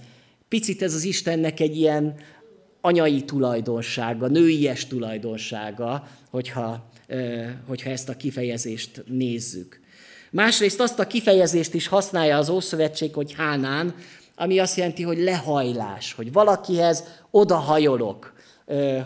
Picit 0.48 0.82
ez 0.82 0.94
az 0.94 1.04
Istennek 1.04 1.60
egy 1.60 1.78
ilyen 1.78 2.16
anyai 2.82 3.24
tulajdonsága, 3.24 4.28
nőies 4.28 4.88
tulajdonsága, 4.88 6.08
hogyha, 6.30 6.90
hogyha 7.68 7.90
ezt 7.90 8.10
a 8.10 8.18
kifejezést 8.18 9.04
nézzük. 9.08 9.80
Másrészt 10.32 10.80
azt 10.80 11.00
a 11.00 11.08
kifejezést 11.08 11.74
is 11.74 11.88
használja 11.88 12.38
az 12.38 12.50
Ószövetség, 12.50 13.14
hogy 13.14 13.34
hánán, 13.34 13.96
ami 14.36 14.60
azt 14.60 14.78
jelenti, 14.78 15.04
hogy 15.04 15.18
lehajlás, 15.18 16.14
hogy 16.14 16.32
valakihez 16.32 17.04
odahajolok, 17.32 18.34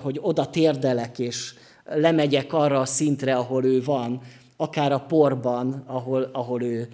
hogy 0.01 0.19
oda 0.22 0.50
térdelek, 0.50 1.19
és 1.19 1.53
lemegyek 1.86 2.53
arra 2.53 2.79
a 2.79 2.86
szintre, 2.86 3.36
ahol 3.36 3.65
ő 3.65 3.84
van, 3.84 4.22
akár 4.57 4.91
a 4.91 5.00
porban, 5.00 5.84
ahol, 5.88 6.29
ahol 6.34 6.63
ő, 6.63 6.88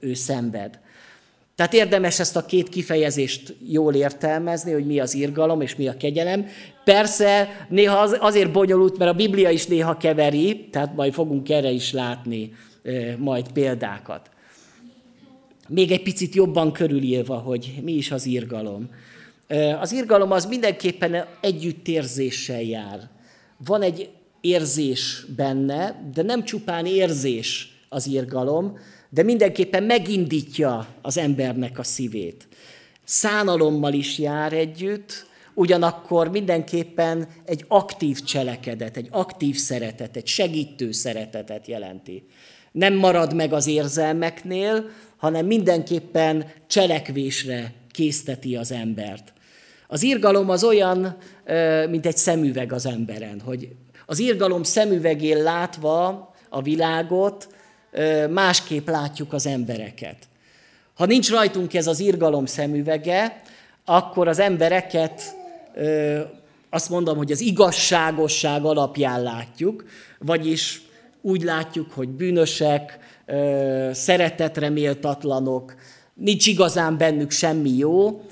ő 0.00 0.14
szenved. 0.14 0.78
Tehát 1.54 1.74
érdemes 1.74 2.18
ezt 2.18 2.36
a 2.36 2.46
két 2.46 2.68
kifejezést 2.68 3.56
jól 3.66 3.94
értelmezni, 3.94 4.72
hogy 4.72 4.86
mi 4.86 5.00
az 5.00 5.14
irgalom 5.14 5.60
és 5.60 5.76
mi 5.76 5.88
a 5.88 5.96
kegyelem. 5.96 6.46
Persze 6.84 7.48
néha 7.68 7.98
az, 7.98 8.16
azért 8.20 8.52
bonyolult, 8.52 8.98
mert 8.98 9.10
a 9.10 9.14
Biblia 9.14 9.50
is 9.50 9.66
néha 9.66 9.96
keveri, 9.96 10.68
tehát 10.70 10.94
majd 10.94 11.12
fogunk 11.12 11.48
erre 11.48 11.70
is 11.70 11.92
látni 11.92 12.52
majd 13.18 13.52
példákat. 13.52 14.30
Még 15.68 15.90
egy 15.90 16.02
picit 16.02 16.34
jobban 16.34 16.72
körülírva, 16.72 17.36
hogy 17.36 17.78
mi 17.82 17.92
is 17.92 18.10
az 18.10 18.26
irgalom. 18.26 18.88
Az 19.80 19.92
irgalom 19.92 20.32
az 20.32 20.44
mindenképpen 20.44 21.26
együttérzéssel 21.40 22.62
jár. 22.62 23.08
Van 23.64 23.82
egy 23.82 24.10
érzés 24.40 25.24
benne, 25.36 26.10
de 26.14 26.22
nem 26.22 26.44
csupán 26.44 26.86
érzés 26.86 27.78
az 27.88 28.06
irgalom, 28.06 28.78
de 29.08 29.22
mindenképpen 29.22 29.82
megindítja 29.82 30.86
az 31.02 31.18
embernek 31.18 31.78
a 31.78 31.82
szívét. 31.82 32.48
Szánalommal 33.04 33.92
is 33.92 34.18
jár 34.18 34.52
együtt, 34.52 35.26
ugyanakkor 35.54 36.30
mindenképpen 36.30 37.28
egy 37.44 37.64
aktív 37.68 38.20
cselekedet, 38.20 38.96
egy 38.96 39.08
aktív 39.10 39.56
szeretet, 39.56 40.16
egy 40.16 40.26
segítő 40.26 40.92
szeretetet 40.92 41.66
jelenti. 41.66 42.26
Nem 42.72 42.94
marad 42.94 43.34
meg 43.34 43.52
az 43.52 43.66
érzelmeknél, 43.66 44.90
hanem 45.16 45.46
mindenképpen 45.46 46.46
cselekvésre 46.66 47.72
készteti 47.90 48.56
az 48.56 48.72
embert. 48.72 49.32
Az 49.92 50.02
irgalom 50.02 50.50
az 50.50 50.64
olyan, 50.64 51.16
mint 51.90 52.06
egy 52.06 52.16
szemüveg 52.16 52.72
az 52.72 52.86
emberen, 52.86 53.40
hogy 53.44 53.68
az 54.06 54.18
irgalom 54.18 54.62
szemüvegén 54.62 55.42
látva 55.42 56.30
a 56.48 56.62
világot, 56.62 57.48
másképp 58.30 58.88
látjuk 58.88 59.32
az 59.32 59.46
embereket. 59.46 60.16
Ha 60.94 61.06
nincs 61.06 61.30
rajtunk 61.30 61.74
ez 61.74 61.86
az 61.86 62.00
irgalom 62.00 62.46
szemüvege, 62.46 63.42
akkor 63.84 64.28
az 64.28 64.38
embereket 64.38 65.22
azt 66.70 66.90
mondom, 66.90 67.16
hogy 67.16 67.32
az 67.32 67.40
igazságosság 67.40 68.64
alapján 68.64 69.22
látjuk, 69.22 69.84
vagyis 70.18 70.82
úgy 71.22 71.42
látjuk, 71.42 71.92
hogy 71.92 72.08
bűnösek, 72.08 72.98
szeretetre 73.92 74.68
méltatlanok, 74.68 75.74
nincs 76.14 76.46
igazán 76.46 76.98
bennük 76.98 77.30
semmi 77.30 77.76
jó, 77.76 78.22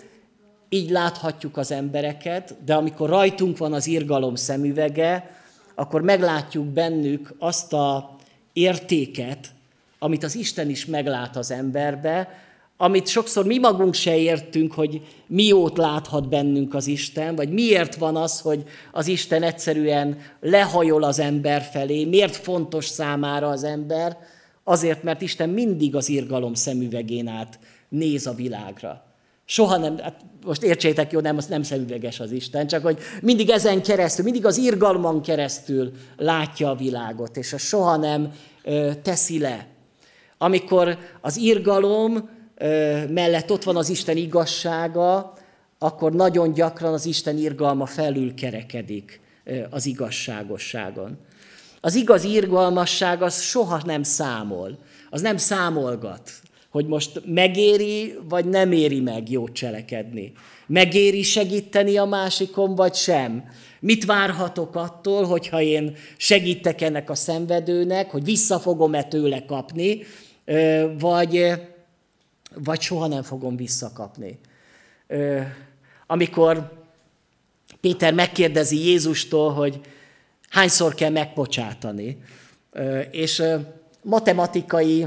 így 0.69 0.91
láthatjuk 0.91 1.57
az 1.57 1.73
embereket, 1.73 2.57
de 2.65 2.75
amikor 2.75 3.09
rajtunk 3.09 3.59
van 3.59 3.73
az 3.73 3.87
irgalom 3.87 4.35
szemüvege, 4.35 5.31
akkor 5.75 6.03
meglátjuk 6.03 6.65
bennük 6.67 7.35
azt 7.39 7.73
a 7.73 8.17
értéket, 8.53 9.49
amit 9.99 10.25
az 10.25 10.35
Isten 10.35 10.71
is 10.71 10.87
meglát 10.87 11.37
az 11.37 11.51
emberbe, 11.51 12.29
amit 12.81 13.07
sokszor 13.07 13.47
mi 13.47 13.59
magunk 13.59 13.95
se 13.95 14.17
értünk, 14.17 14.73
hogy 14.73 15.03
miót 15.27 15.77
láthat 15.77 16.29
bennünk 16.29 16.75
az 16.75 16.87
Isten, 16.87 17.35
vagy 17.35 17.53
miért 17.53 17.95
van 17.95 18.17
az, 18.17 18.41
hogy 18.41 18.65
az 18.93 19.07
Isten 19.07 19.43
egyszerűen 19.43 20.19
lehajol 20.41 21.03
az 21.03 21.19
ember 21.19 21.63
felé, 21.63 22.05
miért 22.05 22.37
fontos 22.37 22.87
számára 22.87 23.49
az 23.49 23.65
ember, 23.65 24.17
azért, 24.65 25.03
mert 25.03 25.21
Isten 25.21 25.49
mindig 25.49 25.97
az 25.97 26.09
irgalom 26.09 26.55
szemüvegén 26.55 27.29
át 27.29 27.59
néz 27.89 28.27
a 28.27 28.35
világra. 28.35 29.08
Soha 29.51 29.77
nem, 29.77 29.99
hát 29.99 30.21
most 30.45 30.63
értsétek 30.63 31.13
jó, 31.13 31.21
nem, 31.21 31.37
az 31.37 31.47
nem 31.47 31.63
szemüveges 31.63 32.21
az 32.21 32.31
Isten, 32.31 32.67
csak 32.67 32.83
hogy 32.83 32.99
mindig 33.23 33.51
ezen 33.51 33.83
keresztül, 33.83 34.25
mindig 34.25 34.47
az 34.47 34.57
irgalman 34.57 35.23
keresztül 35.23 35.93
látja 36.17 36.71
a 36.71 36.75
világot, 36.75 37.37
és 37.37 37.53
a 37.53 37.59
soha 37.59 37.97
nem 37.97 38.33
ö, 38.65 38.91
teszi 39.03 39.39
le. 39.39 39.67
Amikor 40.39 40.99
az 41.21 41.37
irgalom 41.37 42.29
ö, 42.55 43.07
mellett 43.07 43.51
ott 43.51 43.63
van 43.63 43.77
az 43.77 43.89
Isten 43.89 44.17
igazsága, 44.17 45.33
akkor 45.79 46.13
nagyon 46.13 46.53
gyakran 46.53 46.93
az 46.93 47.07
Isten 47.07 47.37
irgalma 47.37 47.87
felül 47.87 48.35
kerekedik 48.35 49.21
ö, 49.45 49.61
az 49.71 49.87
igazságosságon. 49.87 51.19
Az 51.81 51.95
igaz 51.95 52.25
irgalmasság 52.25 53.23
az 53.23 53.41
soha 53.41 53.81
nem 53.85 54.03
számol, 54.03 54.79
az 55.11 55.21
nem 55.21 55.37
számolgat 55.37 56.31
hogy 56.71 56.87
most 56.87 57.23
megéri, 57.25 58.19
vagy 58.29 58.45
nem 58.45 58.73
éri 58.73 59.01
meg 59.01 59.31
jót 59.31 59.53
cselekedni. 59.53 60.33
Megéri 60.67 61.23
segíteni 61.23 61.97
a 61.97 62.05
másikon, 62.05 62.75
vagy 62.75 62.95
sem. 62.95 63.45
Mit 63.81 64.05
várhatok 64.05 64.75
attól, 64.77 65.25
hogyha 65.25 65.61
én 65.61 65.97
segítek 66.17 66.81
ennek 66.81 67.11
a 67.11 67.15
szenvedőnek, 67.15 68.11
hogy 68.11 68.25
vissza 68.25 68.59
fogom-e 68.59 69.05
tőle 69.05 69.45
kapni, 69.45 70.03
vagy, 70.99 71.53
vagy 72.55 72.81
soha 72.81 73.07
nem 73.07 73.23
fogom 73.23 73.57
visszakapni. 73.57 74.39
Amikor 76.07 76.77
Péter 77.81 78.15
megkérdezi 78.15 78.87
Jézustól, 78.87 79.53
hogy 79.53 79.81
hányszor 80.49 80.95
kell 80.95 81.11
megbocsátani, 81.11 82.19
és 83.11 83.43
matematikai 84.03 85.07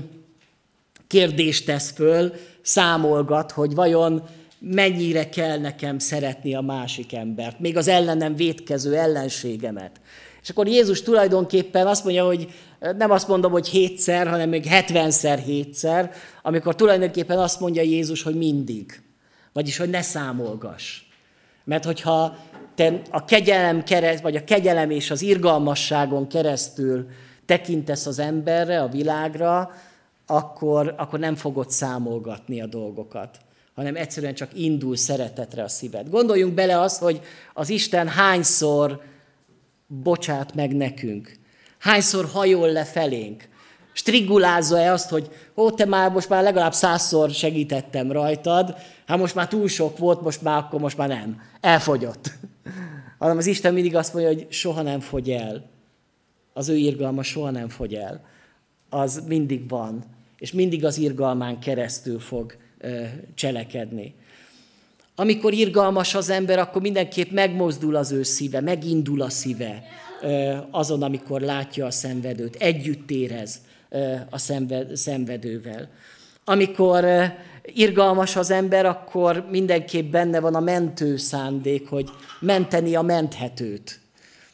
kérdést 1.11 1.65
tesz 1.65 1.91
föl, 1.91 2.33
számolgat, 2.61 3.51
hogy 3.51 3.75
vajon 3.75 4.23
mennyire 4.59 5.29
kell 5.29 5.57
nekem 5.57 5.99
szeretni 5.99 6.55
a 6.55 6.61
másik 6.61 7.13
embert, 7.13 7.59
még 7.59 7.77
az 7.77 7.87
ellenem 7.87 8.35
vétkező 8.35 8.95
ellenségemet. 8.95 9.91
És 10.41 10.49
akkor 10.49 10.67
Jézus 10.67 11.01
tulajdonképpen 11.01 11.87
azt 11.87 12.03
mondja, 12.03 12.25
hogy 12.25 12.47
nem 12.97 13.11
azt 13.11 13.27
mondom, 13.27 13.51
hogy 13.51 13.67
hétszer, 13.67 14.27
hanem 14.27 14.49
még 14.49 14.65
hetvenszer 14.65 15.39
hétszer, 15.39 16.11
amikor 16.41 16.75
tulajdonképpen 16.75 17.39
azt 17.39 17.59
mondja 17.59 17.81
Jézus, 17.81 18.23
hogy 18.23 18.35
mindig. 18.35 19.01
Vagyis, 19.53 19.77
hogy 19.77 19.89
ne 19.89 20.01
számolgass. 20.01 21.01
Mert 21.63 21.85
hogyha 21.85 22.37
te 22.75 23.01
a 23.09 23.25
kegyelem 23.25 23.83
kereszt, 23.83 24.21
vagy 24.21 24.35
a 24.35 24.43
kegyelem 24.43 24.89
és 24.89 25.11
az 25.11 25.21
irgalmasságon 25.21 26.27
keresztül 26.27 27.07
tekintesz 27.45 28.05
az 28.05 28.19
emberre, 28.19 28.81
a 28.81 28.87
világra, 28.87 29.71
akkor, 30.31 30.93
akkor 30.97 31.19
nem 31.19 31.35
fogod 31.35 31.71
számolgatni 31.71 32.61
a 32.61 32.65
dolgokat, 32.65 33.37
hanem 33.75 33.95
egyszerűen 33.95 34.33
csak 34.33 34.49
indul 34.53 34.95
szeretetre 34.95 35.63
a 35.63 35.67
szíved. 35.67 36.09
Gondoljunk 36.09 36.53
bele 36.53 36.79
azt, 36.79 37.01
hogy 37.01 37.21
az 37.53 37.69
Isten 37.69 38.07
hányszor 38.07 39.01
bocsát 39.87 40.55
meg 40.55 40.75
nekünk, 40.75 41.37
hányszor 41.79 42.25
hajol 42.25 42.71
le 42.71 42.83
felénk, 42.83 43.49
strigulázza-e 43.93 44.91
azt, 44.91 45.09
hogy 45.09 45.29
ó, 45.55 45.71
te 45.71 45.85
már 45.85 46.11
most 46.11 46.29
már 46.29 46.43
legalább 46.43 46.73
százszor 46.73 47.29
segítettem 47.29 48.11
rajtad, 48.11 48.75
hát 49.05 49.17
most 49.17 49.35
már 49.35 49.47
túl 49.47 49.67
sok 49.67 49.97
volt, 49.97 50.21
most 50.21 50.41
már 50.41 50.57
akkor 50.57 50.79
most 50.79 50.97
már 50.97 51.07
nem. 51.07 51.41
Elfogyott. 51.61 52.31
Hanem 53.19 53.37
az 53.37 53.45
Isten 53.45 53.73
mindig 53.73 53.95
azt 53.95 54.13
mondja, 54.13 54.33
hogy 54.33 54.47
soha 54.49 54.81
nem 54.81 54.99
fogy 54.99 55.29
el. 55.29 55.69
Az 56.53 56.69
ő 56.69 56.75
irgalma 56.75 57.23
soha 57.23 57.49
nem 57.49 57.69
fogy 57.69 57.93
el. 57.93 58.21
Az 58.89 59.23
mindig 59.27 59.69
van 59.69 60.03
és 60.41 60.51
mindig 60.51 60.85
az 60.85 60.97
irgalmán 60.97 61.59
keresztül 61.59 62.19
fog 62.19 62.55
cselekedni. 63.33 64.13
Amikor 65.15 65.53
irgalmas 65.53 66.15
az 66.15 66.29
ember, 66.29 66.59
akkor 66.59 66.81
mindenképp 66.81 67.31
megmozdul 67.31 67.95
az 67.95 68.11
ő 68.11 68.23
szíve, 68.23 68.61
megindul 68.61 69.21
a 69.21 69.29
szíve 69.29 69.83
azon, 70.71 71.03
amikor 71.03 71.41
látja 71.41 71.85
a 71.85 71.91
szenvedőt, 71.91 72.55
együtt 72.55 73.11
érez 73.11 73.61
a 74.29 74.37
szenvedővel. 74.93 75.89
Amikor 76.45 77.05
irgalmas 77.63 78.35
az 78.35 78.51
ember, 78.51 78.85
akkor 78.85 79.45
mindenképp 79.49 80.11
benne 80.11 80.39
van 80.39 80.55
a 80.55 80.59
mentő 80.59 81.17
szándék, 81.17 81.87
hogy 81.87 82.09
menteni 82.39 82.95
a 82.95 83.01
menthetőt. 83.01 83.99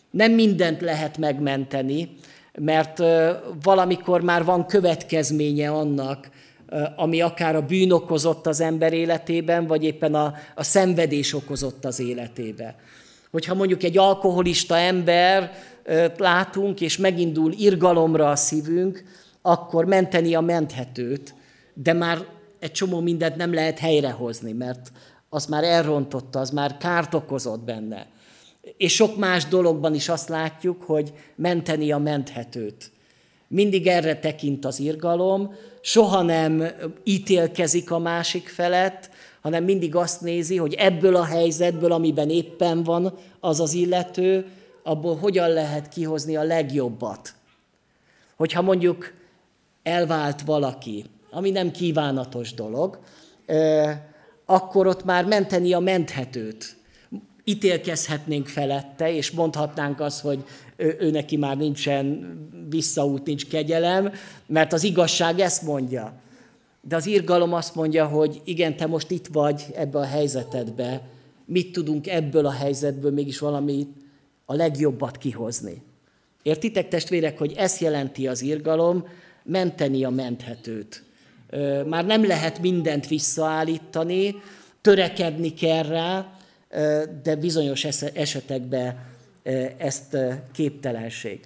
Nem 0.09 0.31
mindent 0.31 0.81
lehet 0.81 1.17
megmenteni, 1.17 2.09
mert 2.61 3.03
valamikor 3.63 4.21
már 4.21 4.43
van 4.43 4.65
következménye 4.65 5.71
annak, 5.71 6.29
ami 6.95 7.21
akár 7.21 7.55
a 7.55 7.65
bűn 7.65 7.91
okozott 7.91 8.47
az 8.47 8.61
ember 8.61 8.93
életében, 8.93 9.67
vagy 9.67 9.83
éppen 9.83 10.15
a, 10.15 10.33
a 10.55 10.63
szenvedés 10.63 11.33
okozott 11.33 11.85
az 11.85 11.99
életébe. 11.99 12.75
Hogyha 13.31 13.53
mondjuk 13.53 13.83
egy 13.83 13.97
alkoholista 13.97 14.77
ember 14.77 15.51
látunk, 16.17 16.81
és 16.81 16.97
megindul 16.97 17.51
irgalomra 17.51 18.29
a 18.29 18.35
szívünk, 18.35 19.03
akkor 19.41 19.85
menteni 19.85 20.35
a 20.35 20.41
menthetőt, 20.41 21.33
de 21.73 21.93
már 21.93 22.25
egy 22.59 22.71
csomó 22.71 22.99
mindent 22.99 23.35
nem 23.35 23.53
lehet 23.53 23.79
helyrehozni, 23.79 24.51
mert 24.51 24.91
az 25.29 25.45
már 25.45 25.63
elrontotta, 25.63 26.39
az 26.39 26.49
már 26.49 26.77
kárt 26.77 27.13
okozott 27.13 27.59
benne. 27.59 28.07
És 28.77 28.93
sok 28.93 29.17
más 29.17 29.45
dologban 29.45 29.93
is 29.93 30.09
azt 30.09 30.29
látjuk, 30.29 30.83
hogy 30.83 31.13
menteni 31.35 31.91
a 31.91 31.97
menthetőt. 31.97 32.91
Mindig 33.47 33.87
erre 33.87 34.19
tekint 34.19 34.65
az 34.65 34.79
irgalom, 34.79 35.53
soha 35.81 36.21
nem 36.21 36.63
ítélkezik 37.03 37.91
a 37.91 37.99
másik 37.99 38.47
felett, 38.47 39.09
hanem 39.41 39.63
mindig 39.63 39.95
azt 39.95 40.21
nézi, 40.21 40.57
hogy 40.57 40.73
ebből 40.73 41.15
a 41.15 41.23
helyzetből, 41.23 41.91
amiben 41.91 42.29
éppen 42.29 42.83
van 42.83 43.17
az 43.39 43.59
az 43.59 43.73
illető, 43.73 44.45
abból 44.83 45.15
hogyan 45.15 45.49
lehet 45.49 45.89
kihozni 45.89 46.35
a 46.35 46.43
legjobbat. 46.43 47.33
Hogyha 48.35 48.61
mondjuk 48.61 49.13
elvált 49.83 50.41
valaki, 50.41 51.05
ami 51.31 51.49
nem 51.49 51.71
kívánatos 51.71 52.53
dolog, 52.53 52.99
akkor 54.45 54.87
ott 54.87 55.03
már 55.03 55.25
menteni 55.25 55.73
a 55.73 55.79
menthetőt. 55.79 56.76
Ítélkezhetnénk 57.49 58.47
felette, 58.47 59.13
és 59.13 59.31
mondhatnánk 59.31 59.99
azt, 59.99 60.21
hogy 60.21 60.43
ő, 60.75 60.97
ő 60.99 61.11
neki 61.11 61.37
már 61.37 61.57
nincsen 61.57 62.37
visszaút, 62.69 63.25
nincs 63.25 63.47
kegyelem, 63.47 64.11
mert 64.45 64.73
az 64.73 64.83
igazság 64.83 65.39
ezt 65.39 65.61
mondja. 65.61 66.13
De 66.81 66.95
az 66.95 67.05
irgalom 67.05 67.53
azt 67.53 67.75
mondja, 67.75 68.05
hogy 68.05 68.41
igen, 68.43 68.75
te 68.75 68.85
most 68.85 69.11
itt 69.11 69.27
vagy 69.27 69.63
ebbe 69.75 69.99
a 69.99 70.05
helyzetedbe, 70.05 71.01
mit 71.45 71.71
tudunk 71.71 72.07
ebből 72.07 72.45
a 72.45 72.51
helyzetből 72.51 73.11
mégis 73.11 73.39
valamit 73.39 73.89
a 74.45 74.53
legjobbat 74.53 75.17
kihozni. 75.17 75.81
Értitek, 76.43 76.87
testvérek, 76.87 77.37
hogy 77.37 77.53
ezt 77.57 77.81
jelenti 77.81 78.27
az 78.27 78.41
irgalom, 78.41 79.07
menteni 79.43 80.03
a 80.03 80.09
menthetőt. 80.09 81.03
Már 81.85 82.05
nem 82.05 82.25
lehet 82.25 82.59
mindent 82.59 83.07
visszaállítani, 83.07 84.35
törekedni 84.81 85.53
kell 85.53 85.83
rá, 85.83 86.36
de 87.23 87.35
bizonyos 87.39 87.83
esetekben 88.13 89.05
ezt 89.77 90.17
képtelenség. 90.53 91.39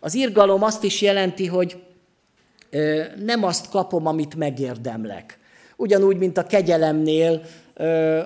Az 0.00 0.14
irgalom 0.14 0.62
azt 0.62 0.84
is 0.84 1.02
jelenti, 1.02 1.46
hogy 1.46 1.82
nem 3.24 3.44
azt 3.44 3.70
kapom, 3.70 4.06
amit 4.06 4.34
megérdemlek. 4.34 5.38
Ugyanúgy, 5.76 6.16
mint 6.16 6.38
a 6.38 6.46
kegyelemnél, 6.46 7.42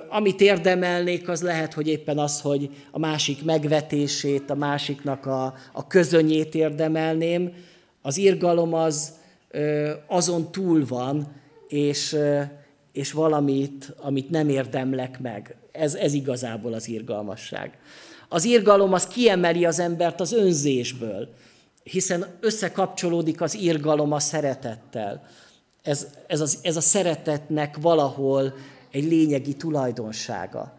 amit 0.09 0.41
érdemelnék, 0.41 1.29
az 1.29 1.43
lehet, 1.43 1.73
hogy 1.73 1.89
éppen 1.89 2.19
az, 2.19 2.41
hogy 2.41 2.71
a 2.91 2.99
másik 2.99 3.45
megvetését, 3.45 4.51
a 4.51 4.55
másiknak 4.55 5.27
a, 5.27 5.55
a 5.73 5.87
közönyét 5.87 6.55
érdemelném. 6.55 7.53
Az 8.03 8.17
irgalom 8.17 8.75
az 8.75 9.13
azon 10.07 10.53
túl 10.53 10.87
van, 10.87 11.33
és, 11.69 12.17
és 12.93 13.13
valamit, 13.13 13.95
amit 13.97 14.31
nem 14.31 14.49
érdemlek 14.49 15.21
meg. 15.21 15.57
Ez, 15.73 15.95
ez 15.95 16.13
igazából 16.13 16.73
az 16.73 16.89
irgalmasság. 16.89 17.79
Az 18.29 18.45
irgalom 18.45 18.93
az 18.93 19.07
kiemeli 19.07 19.65
az 19.65 19.79
embert 19.79 20.21
az 20.21 20.33
önzésből, 20.33 21.29
hiszen 21.83 22.27
összekapcsolódik 22.41 23.41
az 23.41 23.55
irgalom 23.55 24.13
a 24.13 24.19
szeretettel. 24.19 25.27
Ez, 25.83 26.07
ez, 26.27 26.41
az, 26.41 26.59
ez 26.63 26.77
a 26.77 26.81
szeretetnek 26.81 27.77
valahol 27.81 28.55
egy 28.91 29.05
lényegi 29.05 29.57
tulajdonsága. 29.57 30.79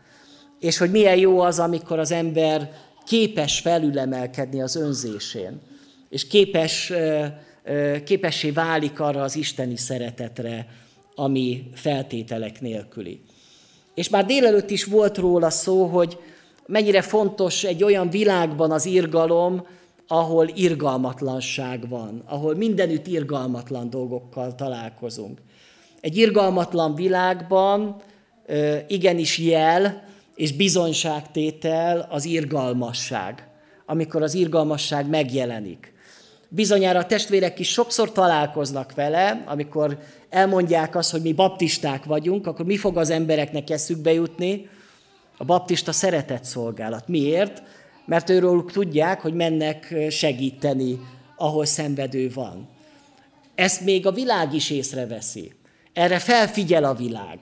És 0.60 0.78
hogy 0.78 0.92
milyen 0.92 1.18
jó 1.18 1.40
az, 1.40 1.60
amikor 1.60 2.00
az 2.00 2.12
ember 2.12 2.72
képes 3.06 3.60
felülemelkedni 3.60 4.62
az 4.62 4.76
önzésén, 4.76 5.62
és 6.10 6.28
képes, 6.28 6.94
képessé 8.04 8.52
válik 8.52 9.00
arra 9.00 9.22
az 9.22 9.36
isteni 9.36 9.78
szeretetre, 9.78 10.68
ami 11.16 11.70
feltételek 11.74 12.62
nélküli. 12.62 13.22
És 13.94 14.10
már 14.10 14.26
délelőtt 14.26 14.70
is 14.70 14.84
volt 14.84 15.18
róla 15.18 15.50
szó, 15.50 15.86
hogy 15.86 16.18
mennyire 16.66 17.02
fontos 17.02 17.64
egy 17.64 17.84
olyan 17.84 18.10
világban 18.10 18.72
az 18.72 18.86
irgalom, 18.86 19.66
ahol 20.08 20.48
irgalmatlanság 20.54 21.90
van, 21.90 22.24
ahol 22.26 22.56
mindenütt 22.56 23.08
irgalmatlan 23.08 23.90
dolgokkal 23.90 24.56
találkozunk. 24.56 25.42
Egy 26.02 26.18
irgalmatlan 26.18 26.96
világban 26.96 27.96
igenis 28.88 29.38
jel 29.38 30.04
és 30.36 30.54
bizonyságtétel 30.54 32.08
az 32.10 32.26
irgalmasság, 32.26 33.48
amikor 33.86 34.22
az 34.22 34.34
irgalmasság 34.34 35.10
megjelenik. 35.10 35.93
Bizonyára 36.56 37.00
a 37.00 37.06
testvérek 37.06 37.60
is 37.60 37.72
sokszor 37.72 38.12
találkoznak 38.12 38.94
vele, 38.94 39.44
amikor 39.46 39.98
elmondják 40.30 40.96
azt, 40.96 41.12
hogy 41.12 41.22
mi 41.22 41.34
baptisták 41.34 42.04
vagyunk, 42.04 42.48
akkor 42.48 42.66
mi 42.66 42.78
fog 42.78 42.98
az 42.98 43.10
embereknek 43.10 43.70
eszükbe 43.70 44.14
jutni? 44.14 44.70
A 45.38 45.46
baptista 45.46 45.92
szeretett 45.92 46.44
szolgálat. 46.44 47.08
Miért? 47.08 47.64
Mert 48.06 48.30
őről 48.30 48.66
tudják, 48.72 49.22
hogy 49.22 49.34
mennek 49.34 49.96
segíteni, 50.10 51.00
ahol 51.36 51.66
szenvedő 51.66 52.32
van. 52.34 52.70
Ezt 53.56 53.82
még 53.82 54.08
a 54.08 54.12
világ 54.12 54.54
is 54.54 54.70
észreveszi. 54.70 55.52
Erre 55.94 56.20
felfigyel 56.20 56.84
a 56.84 56.94
világ. 56.94 57.38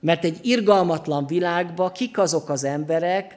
Mert 0.00 0.24
egy 0.24 0.38
irgalmatlan 0.42 1.26
világban 1.26 1.92
kik 1.92 2.18
azok 2.18 2.48
az 2.48 2.64
emberek, 2.64 3.36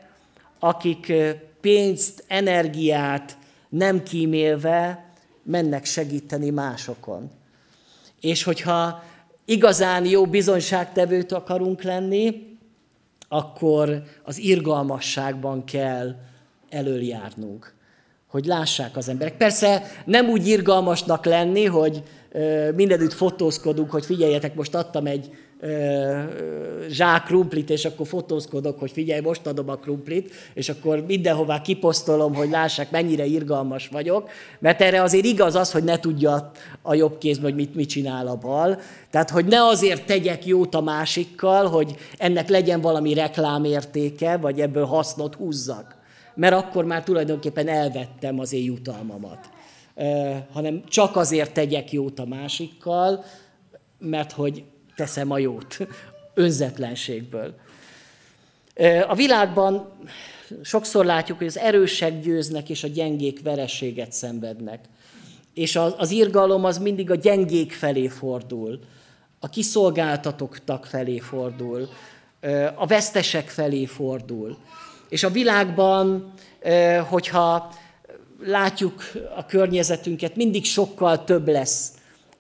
akik 0.60 1.14
pénzt, 1.62 2.24
energiát 2.28 3.38
nem 3.70 4.04
kímélve 4.04 5.12
mennek 5.44 5.86
segíteni 5.86 6.50
másokon. 6.50 7.30
És 8.22 8.44
hogyha 8.44 9.04
igazán 9.46 10.06
jó 10.06 10.26
bizonyságtevőt 10.26 11.32
akarunk 11.32 11.82
lenni, 11.82 12.52
akkor 13.28 14.04
az 14.24 14.38
irgalmasságban 14.38 15.64
kell 15.66 16.16
előjárnunk, 16.70 17.74
hogy 18.28 18.46
lássák 18.46 18.98
az 18.98 19.10
emberek. 19.10 19.38
Persze 19.38 19.84
nem 20.06 20.30
úgy 20.30 20.48
irgalmasnak 20.48 21.26
lenni, 21.26 21.66
hogy 21.66 22.04
mindenütt 22.76 23.14
fotózkodunk, 23.14 23.92
hogy 23.92 24.06
figyeljetek, 24.06 24.56
most 24.56 24.76
adtam 24.76 25.06
egy 25.06 25.30
zsák 26.89 27.23
krumplit, 27.23 27.69
és 27.69 27.86
akkor 27.86 28.08
fotózkodok, 28.08 28.80
hogy 28.80 28.91
figyelj, 28.91 29.21
most 29.21 29.47
adom 29.47 29.69
a 29.69 29.76
krumplit, 29.76 30.34
és 30.54 30.69
akkor 30.69 31.06
mindenhová 31.06 31.62
kiposztolom, 31.62 32.34
hogy 32.34 32.49
lássák, 32.49 32.91
mennyire 32.91 33.26
irgalmas 33.26 33.88
vagyok, 33.88 34.30
mert 34.60 34.82
erre 34.82 35.02
azért 35.02 35.26
igaz 35.26 35.56
az, 35.56 35.71
hogy 35.71 35.84
ne 35.84 35.99
tudja 35.99 36.52
a 36.82 36.93
jobb 36.93 37.17
kézben, 37.17 37.43
hogy 37.43 37.56
mit, 37.56 37.76
mit 37.76 37.89
csinál 37.89 38.28
a 38.28 38.36
bal. 38.36 38.80
Tehát, 39.12 39.30
hogy 39.30 39.45
ne 39.45 39.63
azért 39.63 40.06
tegyek 40.06 40.45
jót 40.45 40.76
a 40.76 40.82
másikkal, 40.82 41.67
hogy 41.67 41.95
ennek 42.17 42.49
legyen 42.49 42.82
valami 42.82 43.13
reklámértéke, 43.13 44.38
vagy 44.38 44.60
ebből 44.62 44.86
hasznot 44.86 45.36
húzzak. 45.36 45.95
Mert 46.36 46.56
akkor 46.56 46.86
már 46.86 47.04
tulajdonképpen 47.04 47.67
elvettem 47.67 48.39
az 48.39 48.54
én 48.54 48.63
jutalmamat. 48.63 49.49
hanem 50.54 50.84
csak 50.88 51.15
azért 51.15 51.54
tegyek 51.54 51.91
jót 51.91 52.19
a 52.19 52.26
másikkal, 52.26 53.23
mert 53.99 54.32
hogy 54.32 54.63
teszem 54.96 55.32
a 55.32 55.38
jót 55.38 55.78
önzetlenségből. 56.34 57.56
A 59.08 59.16
világban 59.16 59.92
sokszor 60.64 61.06
látjuk, 61.06 61.38
hogy 61.38 61.48
az 61.48 61.58
erősek 61.58 62.22
győznek, 62.22 62.70
és 62.70 62.84
a 62.84 62.88
gyengék 62.88 63.42
vereséget 63.42 64.12
szenvednek. 64.12 64.80
És 65.54 65.76
az 65.98 66.12
irgalom 66.12 66.66
az 66.66 66.78
mindig 66.78 67.12
a 67.12 67.16
gyengék 67.16 67.72
felé 67.72 68.08
fordul, 68.08 68.80
a 69.40 69.50
kiszolgáltatottak 69.50 70.86
felé 70.86 71.20
fordul, 71.20 71.90
a 72.76 72.86
vesztesek 72.86 73.50
felé 73.50 73.86
fordul. 73.86 74.58
És 75.10 75.24
a 75.24 75.30
világban, 75.30 76.34
hogyha 77.10 77.74
látjuk 78.46 79.04
a 79.36 79.46
környezetünket, 79.46 80.36
mindig 80.36 80.66
sokkal 80.66 81.24
több 81.24 81.48
lesz 81.48 81.94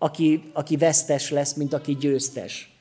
aki, 0.03 0.43
aki 0.53 0.77
vesztes 0.77 1.31
lesz, 1.31 1.53
mint 1.53 1.73
aki 1.73 1.95
győztes. 1.95 2.71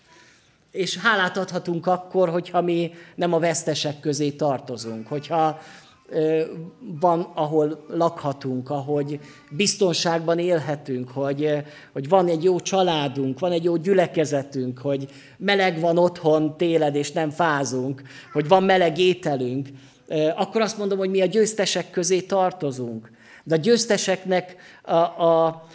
És 0.70 0.96
hálát 0.96 1.36
adhatunk 1.36 1.86
akkor, 1.86 2.28
hogyha 2.28 2.60
mi 2.60 2.90
nem 3.14 3.32
a 3.32 3.38
vesztesek 3.38 4.00
közé 4.00 4.30
tartozunk, 4.30 5.06
hogyha 5.06 5.58
van, 7.00 7.20
ahol 7.34 7.84
lakhatunk, 7.88 8.70
ahogy 8.70 9.20
biztonságban 9.50 10.38
élhetünk, 10.38 11.10
hogy, 11.10 11.50
hogy 11.92 12.08
van 12.08 12.28
egy 12.28 12.44
jó 12.44 12.60
családunk, 12.60 13.38
van 13.38 13.52
egy 13.52 13.64
jó 13.64 13.76
gyülekezetünk, 13.76 14.78
hogy 14.78 15.08
meleg 15.38 15.80
van 15.80 15.98
otthon 15.98 16.56
téled, 16.56 16.94
és 16.94 17.12
nem 17.12 17.30
fázunk, 17.30 18.02
hogy 18.32 18.48
van 18.48 18.62
meleg 18.62 18.98
ételünk, 18.98 19.68
akkor 20.36 20.60
azt 20.60 20.78
mondom, 20.78 20.98
hogy 20.98 21.10
mi 21.10 21.20
a 21.20 21.26
győztesek 21.26 21.90
közé 21.90 22.20
tartozunk. 22.20 23.10
De 23.44 23.54
a 23.54 23.58
győzteseknek 23.58 24.56
a, 24.82 24.92
a, 24.92 25.46
a, 25.46 25.66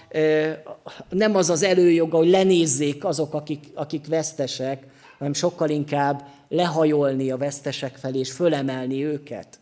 nem 1.09 1.35
az 1.35 1.49
az 1.49 1.63
előjoga, 1.63 2.17
hogy 2.17 2.29
lenézzék 2.29 3.05
azok, 3.05 3.33
akik, 3.33 3.63
akik 3.73 4.07
vesztesek, 4.07 4.83
hanem 5.17 5.33
sokkal 5.33 5.69
inkább 5.69 6.27
lehajolni 6.49 7.31
a 7.31 7.37
vesztesek 7.37 7.95
felé, 7.95 8.19
és 8.19 8.31
fölemelni 8.31 9.05
őket. 9.05 9.59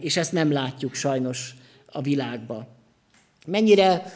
És 0.00 0.16
ezt 0.16 0.32
nem 0.32 0.52
látjuk 0.52 0.94
sajnos 0.94 1.54
a 1.86 2.02
világba. 2.02 2.66
Mennyire 3.46 4.12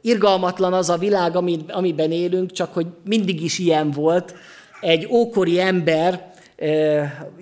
irgalmatlan 0.00 0.72
az 0.72 0.88
a 0.88 0.96
világ, 0.96 1.36
amiben 1.68 2.12
élünk, 2.12 2.52
csak 2.52 2.74
hogy 2.74 2.86
mindig 3.04 3.42
is 3.42 3.58
ilyen 3.58 3.90
volt. 3.90 4.34
Egy 4.80 5.06
ókori 5.10 5.60
ember 5.60 6.32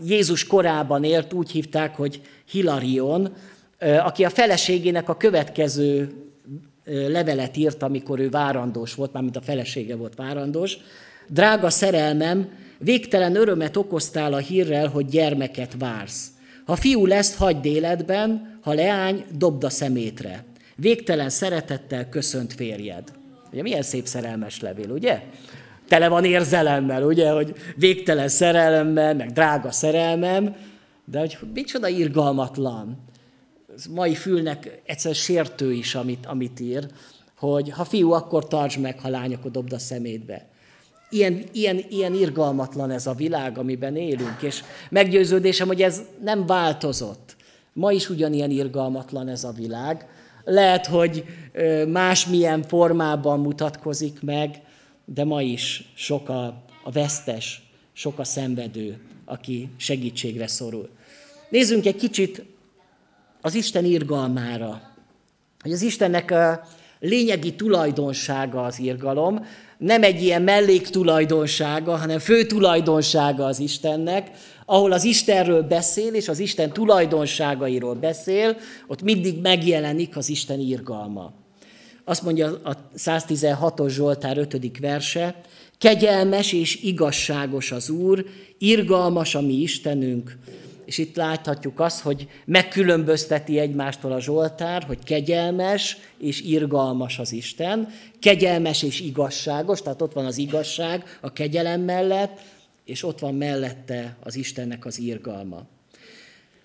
Jézus 0.05 0.47
korában 0.47 1.05
élt, 1.05 1.33
úgy 1.33 1.51
hívták, 1.51 1.97
hogy 1.97 2.21
Hilarion, 2.51 3.35
aki 3.79 4.25
a 4.25 4.31
feleségének 4.31 5.09
a 5.09 5.17
következő 5.17 6.11
levelet 6.85 7.57
írt, 7.57 7.83
amikor 7.83 8.19
ő 8.21 8.31
várandós 8.31 8.95
volt, 8.95 9.13
mármint 9.13 9.37
a 9.37 9.41
felesége 9.41 9.97
volt 9.97 10.15
várandós. 10.15 10.77
Drága 11.29 11.71
szerelmem, 11.71 12.49
végtelen 12.79 13.37
örömet 13.37 13.77
okoztál 13.77 14.33
a 14.33 14.39
hírrel, 14.39 14.89
hogy 14.89 15.07
gyermeket 15.07 15.75
vársz. 15.79 16.27
Ha 16.65 16.77
fiú 16.77 17.07
lesz, 17.07 17.37
hagyd 17.37 17.65
életben, 17.65 18.59
ha 18.63 18.73
leány, 18.73 19.25
dobd 19.31 19.65
a 19.65 19.71
szemétre. 19.71 20.45
Végtelen 20.77 21.29
szeretettel 21.29 22.09
köszönt 22.09 22.53
férjed. 22.53 23.13
Ugye 23.53 23.63
milyen 23.63 23.83
szép 23.83 24.07
szerelmes 24.07 24.61
levél, 24.61 24.91
ugye? 24.91 25.23
Tele 25.89 26.09
van 26.09 26.25
érzelemmel, 26.25 27.03
ugye, 27.03 27.31
hogy 27.31 27.55
végtelen 27.77 28.29
szerelemmel, 28.29 29.15
meg 29.15 29.33
drága 29.33 29.73
szerelmem, 29.73 30.57
de 31.05 31.19
hogy 31.19 31.39
micsoda 31.55 31.89
irgalmatlan. 31.89 33.05
Mai 33.91 34.15
fülnek 34.15 34.81
egyszer 34.87 35.15
sértő 35.15 35.73
is, 35.73 35.95
amit, 35.95 36.27
amit 36.27 36.61
ír, 36.61 36.87
hogy 37.39 37.71
ha 37.71 37.85
fiú, 37.85 38.13
akkor 38.13 38.49
tartsd 38.49 38.81
meg, 38.81 39.01
ha 39.01 39.09
lány, 39.09 39.35
akkor 39.35 39.51
dobd 39.51 39.73
a 39.73 39.79
szemétbe. 39.79 40.47
Ilyen, 41.11 41.45
ilyen, 41.53 41.85
ilyen 41.89 42.15
irgalmatlan 42.15 42.91
ez 42.91 43.07
a 43.07 43.15
világ, 43.15 43.59
amiben 43.59 43.97
élünk, 43.97 44.43
és 44.43 44.63
meggyőződésem, 44.91 45.67
hogy 45.67 45.83
ez 45.83 46.03
nem 46.23 46.47
változott. 46.47 47.37
Ma 47.73 47.93
is 47.93 48.11
ugyanilyen 48.11 48.51
irgalmatlan 48.51 49.29
ez 49.29 49.45
a 49.45 49.53
világ. 49.53 50.07
Lehet, 50.45 50.87
hogy 50.87 51.25
másmilyen 51.89 52.63
formában 52.63 53.41
mutatkozik 53.41 54.23
meg, 54.23 54.61
de 55.05 55.25
ma 55.25 55.43
is 55.43 55.93
sok 55.95 56.29
a, 56.29 56.45
a 56.85 56.91
vesztes, 56.93 57.63
sok 57.93 58.19
a 58.19 58.25
szenvedő, 58.25 58.99
aki 59.25 59.69
segítségre 59.77 60.47
szorul. 60.47 60.89
Nézzünk 61.51 61.87
egy 61.87 61.97
kicsit 61.97 62.45
az 63.47 63.55
Isten 63.55 63.85
irgalmára. 63.85 64.83
Hogy 65.63 65.73
az 65.73 65.83
Istennek 65.83 66.31
a 66.31 66.61
lényegi 67.01 67.55
tulajdonsága 67.55 68.63
az 68.63 68.79
irgalom, 68.79 69.47
nem 69.79 70.03
egy 70.03 70.23
ilyen 70.23 70.43
melléktulajdonsága, 70.43 71.97
hanem 71.97 72.19
fő 72.19 72.47
tulajdonsága 72.47 73.45
az 73.45 73.59
Istennek, 73.59 74.31
ahol 74.65 74.93
az 74.93 75.05
Istenről 75.05 75.63
beszél, 75.63 76.15
és 76.15 76.29
az 76.29 76.39
Isten 76.39 76.73
tulajdonságairól 76.73 77.95
beszél, 77.95 78.57
ott 78.87 79.03
mindig 79.03 79.41
megjelenik 79.41 80.17
az 80.17 80.29
Isten 80.29 80.61
irgalma. 80.61 81.33
Azt 82.05 82.23
mondja 82.23 82.61
a 82.65 82.77
116-os 82.97 83.89
Zsoltár 83.89 84.39
5. 84.39 84.79
verse, 84.81 85.41
kegyelmes 85.79 86.53
és 86.53 86.83
igazságos 86.83 87.73
az 87.73 87.91
Úr, 87.91 88.25
irgalmas 88.59 89.35
a 89.35 89.41
mi 89.41 89.55
Istenünk, 89.55 90.37
és 90.87 90.99
itt 90.99 91.17
láthatjuk 91.17 91.81
azt, 91.81 92.01
hogy 92.01 92.29
megkülönbözteti 92.45 93.59
egymástól 93.59 94.13
a 94.13 94.21
Zsoltár, 94.21 94.83
hogy 94.83 94.99
kegyelmes 95.05 95.97
és 96.19 96.41
irgalmas 96.41 97.19
az 97.19 97.33
Isten, 97.33 97.89
kegyelmes 98.19 98.83
és 98.83 99.01
igazságos, 99.01 99.83
tehát 99.83 100.03
ott 100.03 100.13
van 100.13 100.25
az 100.25 100.39
igazság 100.39 101.19
a 101.21 101.33
kegyelem 101.33 101.81
mellett, 101.81 102.41
és 102.85 103.03
ott 103.03 103.19
van 103.19 103.35
mellette 103.35 104.17
az 104.23 104.37
Istennek 104.37 104.85
az 104.85 104.99
irgalma. 104.99 105.63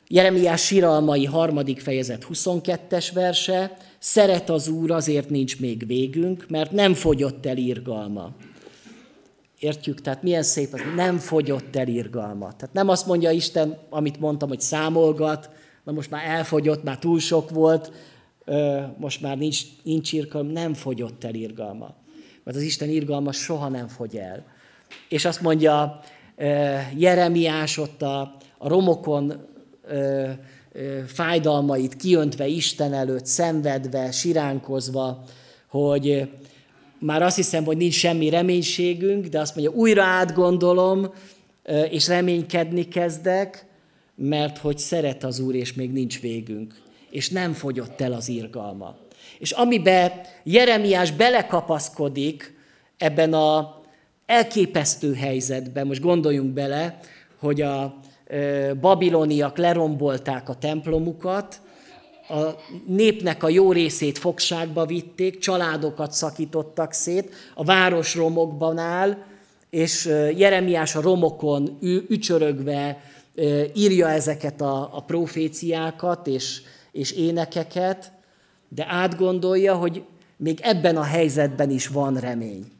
Jeremiás 0.07 0.65
síralmai 0.65 1.25
harmadik 1.25 1.79
fejezet 1.79 2.25
22-es 2.34 3.10
verse, 3.13 3.77
szeret 3.99 4.49
az 4.49 4.67
Úr, 4.67 4.91
azért 4.91 5.29
nincs 5.29 5.60
még 5.60 5.88
végünk, 5.88 6.45
mert 6.49 6.71
nem 6.71 6.93
fogyott 6.93 7.45
el 7.45 7.57
irgalma. 7.57 8.36
Értjük? 9.62 10.02
Tehát 10.02 10.24
milyen 10.24 10.43
szép 10.43 10.74
az, 10.74 10.80
nem 10.95 11.17
fogyott 11.17 11.76
el 11.76 11.88
irgalma. 11.88 12.54
Tehát 12.56 12.74
nem 12.74 12.89
azt 12.89 13.06
mondja 13.06 13.32
Isten, 13.32 13.78
amit 13.89 14.19
mondtam, 14.19 14.50
hogy 14.50 14.62
számolgat, 14.62 15.50
na 15.84 15.91
most 15.91 16.10
már 16.10 16.26
elfogyott, 16.26 16.84
már 16.84 16.97
túl 16.97 17.19
sok 17.19 17.50
volt, 17.50 17.91
most 18.97 19.21
már 19.21 19.38
nincs, 19.38 19.62
nincs 19.84 20.13
irgalma, 20.13 20.52
nem 20.52 20.74
fogyott 20.74 21.24
el 21.24 21.34
irgalma. 21.34 21.93
Mert 22.43 22.58
az 22.58 22.63
Isten 22.63 22.89
irgalma 22.89 23.32
soha 23.32 23.67
nem 23.67 23.88
fogy 23.88 24.15
el. 24.15 24.45
És 25.10 25.26
azt 25.26 25.41
mondja 25.41 26.00
Jeremiás 26.97 27.78
ott 27.78 28.02
a, 28.02 28.21
a 28.58 28.67
romokon 28.67 29.47
fájdalmait 31.06 31.95
kiöntve 31.95 32.47
Isten 32.47 32.93
előtt, 32.93 33.26
szenvedve, 33.26 34.12
siránkozva, 34.12 35.24
hogy 35.67 36.30
már 37.01 37.21
azt 37.21 37.35
hiszem, 37.35 37.63
hogy 37.63 37.77
nincs 37.77 37.93
semmi 37.93 38.29
reménységünk, 38.29 39.25
de 39.25 39.39
azt 39.39 39.55
mondja, 39.55 39.73
újra 39.73 40.03
átgondolom, 40.03 41.13
és 41.89 42.07
reménykedni 42.07 42.87
kezdek, 42.87 43.65
mert 44.15 44.57
hogy 44.57 44.77
szeret 44.77 45.23
az 45.23 45.39
Úr, 45.39 45.55
és 45.55 45.73
még 45.73 45.91
nincs 45.91 46.19
végünk. 46.19 46.81
És 47.09 47.29
nem 47.29 47.53
fogyott 47.53 48.01
el 48.01 48.13
az 48.13 48.29
irgalma. 48.29 48.95
És 49.39 49.51
amiben 49.51 50.11
Jeremiás 50.43 51.11
belekapaszkodik 51.11 52.55
ebben 52.97 53.33
a 53.33 53.81
elképesztő 54.25 55.13
helyzetben, 55.13 55.87
most 55.87 56.01
gondoljunk 56.01 56.53
bele, 56.53 56.99
hogy 57.39 57.61
a 57.61 57.99
babiloniak 58.79 59.57
lerombolták 59.57 60.49
a 60.49 60.55
templomukat, 60.55 61.61
a 62.31 62.59
népnek 62.85 63.43
a 63.43 63.49
jó 63.49 63.71
részét 63.71 64.17
fogságba 64.17 64.85
vitték, 64.85 65.39
családokat 65.39 66.11
szakítottak 66.11 66.91
szét, 66.91 67.33
a 67.55 67.63
város 67.63 68.15
romokban 68.15 68.77
áll, 68.77 69.17
és 69.69 70.05
Jeremiás 70.35 70.95
a 70.95 71.01
romokon 71.01 71.77
ücsörögve 72.07 73.01
írja 73.73 74.09
ezeket 74.09 74.61
a, 74.61 74.97
a 74.97 75.01
proféciákat 75.01 76.27
és, 76.27 76.61
és 76.91 77.11
énekeket, 77.11 78.11
de 78.69 78.85
átgondolja, 78.89 79.75
hogy 79.75 80.03
még 80.37 80.59
ebben 80.61 80.97
a 80.97 81.03
helyzetben 81.03 81.69
is 81.69 81.87
van 81.87 82.17
remény. 82.17 82.71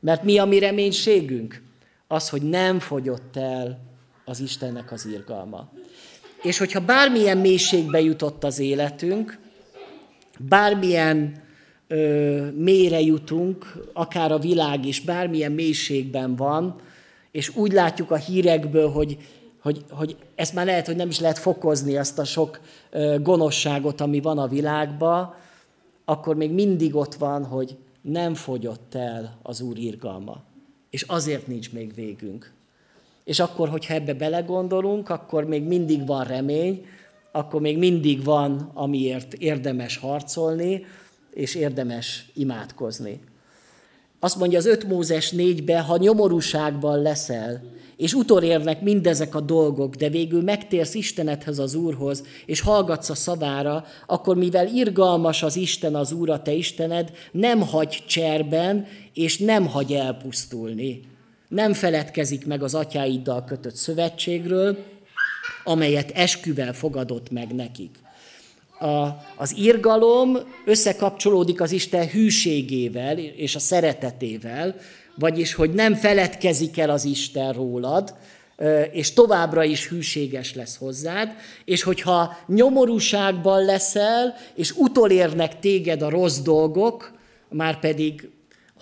Mert 0.00 0.22
mi 0.22 0.38
a 0.38 0.44
mi 0.44 0.58
reménységünk? 0.58 1.62
Az, 2.06 2.28
hogy 2.28 2.42
nem 2.42 2.78
fogyott 2.78 3.36
el 3.36 3.80
az 4.24 4.40
Istennek 4.40 4.92
az 4.92 5.06
irgalma. 5.06 5.68
És 6.42 6.58
hogyha 6.58 6.80
bármilyen 6.80 7.38
mélységbe 7.38 8.00
jutott 8.00 8.44
az 8.44 8.58
életünk, 8.58 9.38
bármilyen 10.38 11.42
ö, 11.88 12.50
mélyre 12.50 13.00
jutunk, 13.00 13.74
akár 13.92 14.32
a 14.32 14.38
világ 14.38 14.86
is, 14.86 15.00
bármilyen 15.00 15.52
mélységben 15.52 16.36
van, 16.36 16.76
és 17.30 17.56
úgy 17.56 17.72
látjuk 17.72 18.10
a 18.10 18.16
hírekből, 18.16 18.88
hogy, 18.88 19.16
hogy, 19.60 19.84
hogy 19.90 20.16
ezt 20.34 20.54
már 20.54 20.66
lehet, 20.66 20.86
hogy 20.86 20.96
nem 20.96 21.08
is 21.08 21.20
lehet 21.20 21.38
fokozni, 21.38 21.96
azt 21.96 22.18
a 22.18 22.24
sok 22.24 22.60
ö, 22.90 23.16
gonoszságot, 23.22 24.00
ami 24.00 24.20
van 24.20 24.38
a 24.38 24.48
világban, 24.48 25.34
akkor 26.04 26.36
még 26.36 26.50
mindig 26.50 26.94
ott 26.94 27.14
van, 27.14 27.44
hogy 27.44 27.76
nem 28.02 28.34
fogyott 28.34 28.94
el 28.94 29.38
az 29.42 29.60
Úr 29.60 29.78
irgalma. 29.78 30.42
És 30.90 31.02
azért 31.02 31.46
nincs 31.46 31.72
még 31.72 31.94
végünk. 31.94 32.52
És 33.30 33.40
akkor, 33.40 33.68
hogyha 33.68 33.94
ebbe 33.94 34.14
belegondolunk, 34.14 35.08
akkor 35.08 35.44
még 35.44 35.62
mindig 35.62 36.06
van 36.06 36.24
remény, 36.24 36.86
akkor 37.32 37.60
még 37.60 37.78
mindig 37.78 38.24
van, 38.24 38.70
amiért 38.74 39.32
érdemes 39.32 39.96
harcolni, 39.96 40.84
és 41.34 41.54
érdemes 41.54 42.30
imádkozni. 42.34 43.20
Azt 44.20 44.36
mondja 44.36 44.58
az 44.58 44.66
5 44.66 44.88
Mózes 44.88 45.32
4-be, 45.36 45.80
ha 45.80 45.96
nyomorúságban 45.96 47.02
leszel, 47.02 47.62
és 47.96 48.14
utolérnek 48.14 48.80
mindezek 48.82 49.34
a 49.34 49.40
dolgok, 49.40 49.94
de 49.94 50.08
végül 50.08 50.42
megtérsz 50.42 50.94
Istenedhez 50.94 51.58
az 51.58 51.74
Úrhoz, 51.74 52.24
és 52.46 52.60
hallgatsz 52.60 53.10
a 53.10 53.14
szavára, 53.14 53.84
akkor 54.06 54.36
mivel 54.36 54.66
irgalmas 54.66 55.42
az 55.42 55.56
Isten 55.56 55.94
az 55.94 56.12
Úr, 56.12 56.30
a 56.30 56.42
te 56.42 56.52
Istened, 56.52 57.12
nem 57.32 57.60
hagy 57.60 58.04
cserben, 58.06 58.86
és 59.14 59.38
nem 59.38 59.66
hagy 59.66 59.92
elpusztulni 59.92 61.09
nem 61.50 61.72
feledkezik 61.72 62.46
meg 62.46 62.62
az 62.62 62.74
atyáiddal 62.74 63.44
kötött 63.44 63.74
szövetségről, 63.74 64.78
amelyet 65.64 66.10
esküvel 66.10 66.72
fogadott 66.72 67.30
meg 67.30 67.54
nekik. 67.54 67.98
A, 68.78 69.06
az 69.36 69.54
irgalom 69.56 70.38
összekapcsolódik 70.64 71.60
az 71.60 71.72
Isten 71.72 72.08
hűségével 72.08 73.18
és 73.18 73.54
a 73.54 73.58
szeretetével, 73.58 74.76
vagyis, 75.14 75.54
hogy 75.54 75.70
nem 75.70 75.94
feledkezik 75.94 76.78
el 76.78 76.90
az 76.90 77.04
Isten 77.04 77.52
rólad, 77.52 78.14
és 78.92 79.12
továbbra 79.12 79.64
is 79.64 79.88
hűséges 79.88 80.54
lesz 80.54 80.76
hozzád, 80.76 81.32
és 81.64 81.82
hogyha 81.82 82.36
nyomorúságban 82.46 83.64
leszel, 83.64 84.34
és 84.54 84.72
utolérnek 84.76 85.58
téged 85.58 86.02
a 86.02 86.10
rossz 86.10 86.38
dolgok, 86.38 87.12
már 87.48 87.78
pedig 87.78 88.30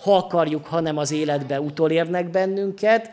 ha 0.01 0.15
akarjuk, 0.15 0.65
hanem 0.65 0.97
az 0.97 1.11
életbe 1.11 1.61
utolérnek 1.61 2.29
bennünket, 2.29 3.09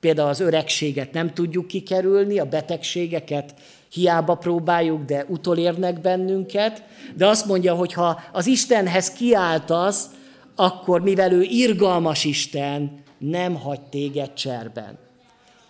például 0.00 0.28
az 0.28 0.40
öregséget 0.40 1.12
nem 1.12 1.32
tudjuk 1.32 1.66
kikerülni, 1.66 2.38
a 2.38 2.44
betegségeket 2.44 3.54
hiába 3.92 4.34
próbáljuk, 4.34 5.04
de 5.04 5.24
utolérnek 5.28 6.00
bennünket, 6.00 6.82
de 7.14 7.26
azt 7.26 7.46
mondja, 7.46 7.74
hogy 7.74 7.92
ha 7.92 8.20
az 8.32 8.46
Istenhez 8.46 9.12
kiáltasz, 9.12 10.06
akkor 10.54 11.00
mivel 11.00 11.32
ő 11.32 11.42
irgalmas 11.42 12.24
Isten, 12.24 13.02
nem 13.18 13.54
hagy 13.54 13.80
téged 13.80 14.32
cserben. 14.32 14.98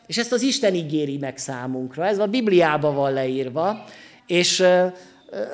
És 0.06 0.18
ezt 0.18 0.32
az 0.32 0.42
Isten 0.42 0.74
ígéri 0.74 1.18
meg 1.18 1.38
számunkra, 1.38 2.06
ez 2.06 2.18
a 2.18 2.26
Bibliában 2.26 2.94
van 2.94 3.12
leírva, 3.12 3.84
és 4.26 4.64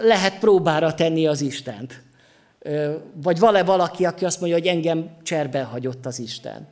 lehet 0.01 0.39
próbára 0.39 0.95
tenni 0.95 1.27
az 1.27 1.41
Istent. 1.41 2.03
Vagy 3.15 3.39
van-e 3.39 3.63
valaki, 3.63 4.05
aki 4.05 4.25
azt 4.25 4.41
mondja, 4.41 4.59
hogy 4.59 4.67
engem 4.67 5.11
cserben 5.23 5.65
hagyott 5.65 6.07
az 6.07 6.19
Isten. 6.19 6.69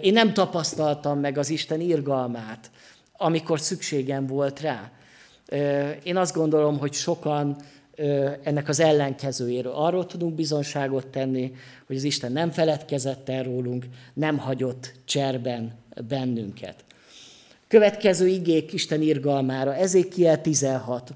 Én 0.00 0.12
nem 0.12 0.32
tapasztaltam 0.32 1.20
meg 1.20 1.38
az 1.38 1.50
Isten 1.50 1.80
irgalmát, 1.80 2.70
amikor 3.16 3.60
szükségem 3.60 4.26
volt 4.26 4.60
rá. 4.60 4.90
Én 6.02 6.16
azt 6.16 6.34
gondolom, 6.34 6.78
hogy 6.78 6.92
sokan 6.92 7.56
ennek 8.42 8.68
az 8.68 8.80
ellenkezőjéről. 8.80 9.72
Arról 9.72 10.06
tudunk 10.06 10.34
bizonságot 10.34 11.06
tenni, 11.06 11.52
hogy 11.86 11.96
az 11.96 12.02
Isten 12.02 12.32
nem 12.32 12.50
feledkezett 12.50 13.28
el 13.28 13.42
rólunk, 13.42 13.86
nem 14.14 14.38
hagyott 14.38 14.92
cserben 15.04 15.72
bennünket. 16.08 16.84
Következő 17.68 18.26
igék 18.26 18.72
Isten 18.72 19.02
irgalmára, 19.02 19.74
Ezékiel 19.74 20.40
16. 20.40 21.14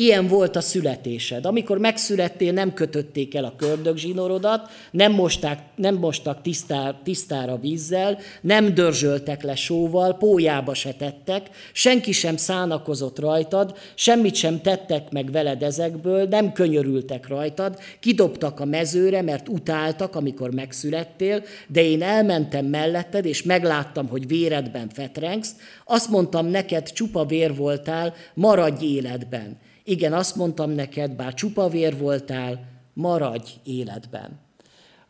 Ilyen 0.00 0.26
volt 0.26 0.56
a 0.56 0.60
születésed. 0.60 1.46
Amikor 1.46 1.78
megszülettél, 1.78 2.52
nem 2.52 2.74
kötötték 2.74 3.34
el 3.34 3.44
a 3.44 3.54
kördögzsinorodat, 3.56 4.70
nem, 4.90 5.12
mosták, 5.12 5.58
nem 5.76 5.94
mostak 5.94 6.42
tisztár, 6.42 6.94
tisztára 7.04 7.56
vízzel, 7.56 8.18
nem 8.40 8.74
dörzsöltek 8.74 9.42
le 9.42 9.54
sóval, 9.54 10.16
pójába 10.16 10.74
se 10.74 10.92
tettek, 10.92 11.50
senki 11.72 12.12
sem 12.12 12.36
szánakozott 12.36 13.18
rajtad, 13.18 13.76
semmit 13.94 14.34
sem 14.34 14.60
tettek 14.60 15.10
meg 15.10 15.30
veled 15.30 15.62
ezekből, 15.62 16.28
nem 16.28 16.52
könyörültek 16.52 17.28
rajtad, 17.28 17.78
kidobtak 18.00 18.60
a 18.60 18.64
mezőre, 18.64 19.22
mert 19.22 19.48
utáltak, 19.48 20.16
amikor 20.16 20.50
megszülettél, 20.50 21.42
de 21.68 21.82
én 21.82 22.02
elmentem 22.02 22.66
melletted, 22.66 23.24
és 23.24 23.42
megláttam, 23.42 24.08
hogy 24.08 24.26
véredben 24.26 24.88
fetrengsz, 24.88 25.54
azt 25.84 26.10
mondtam 26.10 26.46
neked, 26.46 26.92
csupa 26.92 27.24
vér 27.24 27.56
voltál, 27.56 28.14
maradj 28.34 28.84
életben. 28.84 29.66
Igen, 29.88 30.12
azt 30.12 30.36
mondtam 30.36 30.70
neked, 30.70 31.10
bár 31.10 31.34
csupa 31.34 31.68
vér 31.68 31.98
voltál, 31.98 32.60
maradj 32.92 33.50
életben. 33.64 34.40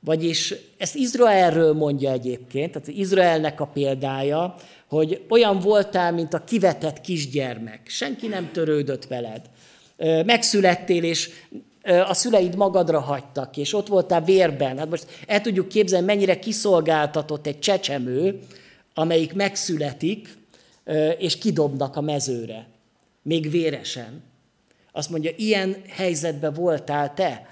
Vagyis 0.01 0.55
ezt 0.77 0.95
Izraelről 0.95 1.73
mondja 1.73 2.13
egyébként, 2.13 2.73
tehát 2.73 2.89
Izraelnek 2.89 3.61
a 3.61 3.67
példája, 3.67 4.55
hogy 4.89 5.25
olyan 5.29 5.59
voltál, 5.59 6.13
mint 6.13 6.35
a 6.35 6.45
kivetett 6.45 7.01
kisgyermek. 7.01 7.81
Senki 7.89 8.27
nem 8.27 8.51
törődött 8.53 9.07
veled. 9.07 9.51
Megszülettél, 10.27 11.05
és 11.05 11.31
a 11.83 12.15
szüleid 12.15 12.57
magadra 12.57 13.01
hagytak, 13.01 13.57
és 13.57 13.75
ott 13.75 13.87
voltál 13.87 14.21
vérben. 14.21 14.79
Hát 14.79 14.91
most 14.91 15.07
el 15.27 15.41
tudjuk 15.41 15.69
képzelni, 15.69 16.07
mennyire 16.07 16.39
kiszolgáltatott 16.39 17.47
egy 17.47 17.59
csecsemő, 17.59 18.41
amelyik 18.95 19.35
megszületik, 19.35 20.39
és 21.19 21.39
kidobnak 21.39 21.97
a 21.97 22.01
mezőre, 22.01 22.69
még 23.23 23.51
véresen. 23.51 24.27
Azt 24.93 25.11
mondja, 25.11 25.31
ilyen 25.37 25.77
helyzetben 25.89 26.53
voltál 26.53 27.15
te. 27.15 27.47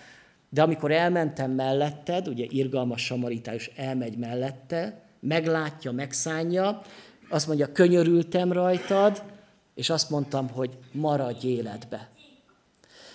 De 0.49 0.63
amikor 0.63 0.91
elmentem 0.91 1.51
melletted, 1.51 2.29
ugye 2.29 2.45
irgalmas 2.49 3.05
samaritás 3.05 3.71
elmegy 3.77 4.17
mellette, 4.17 5.03
meglátja, 5.21 5.93
megszánja, 5.93 6.83
azt 7.29 7.47
mondja, 7.47 7.73
könyörültem 7.73 8.53
rajtad, 8.53 9.23
és 9.75 9.91
azt 9.91 10.11
mondtam, 10.11 10.49
hogy 10.49 10.79
maradj 10.93 11.47
életbe. 11.47 12.09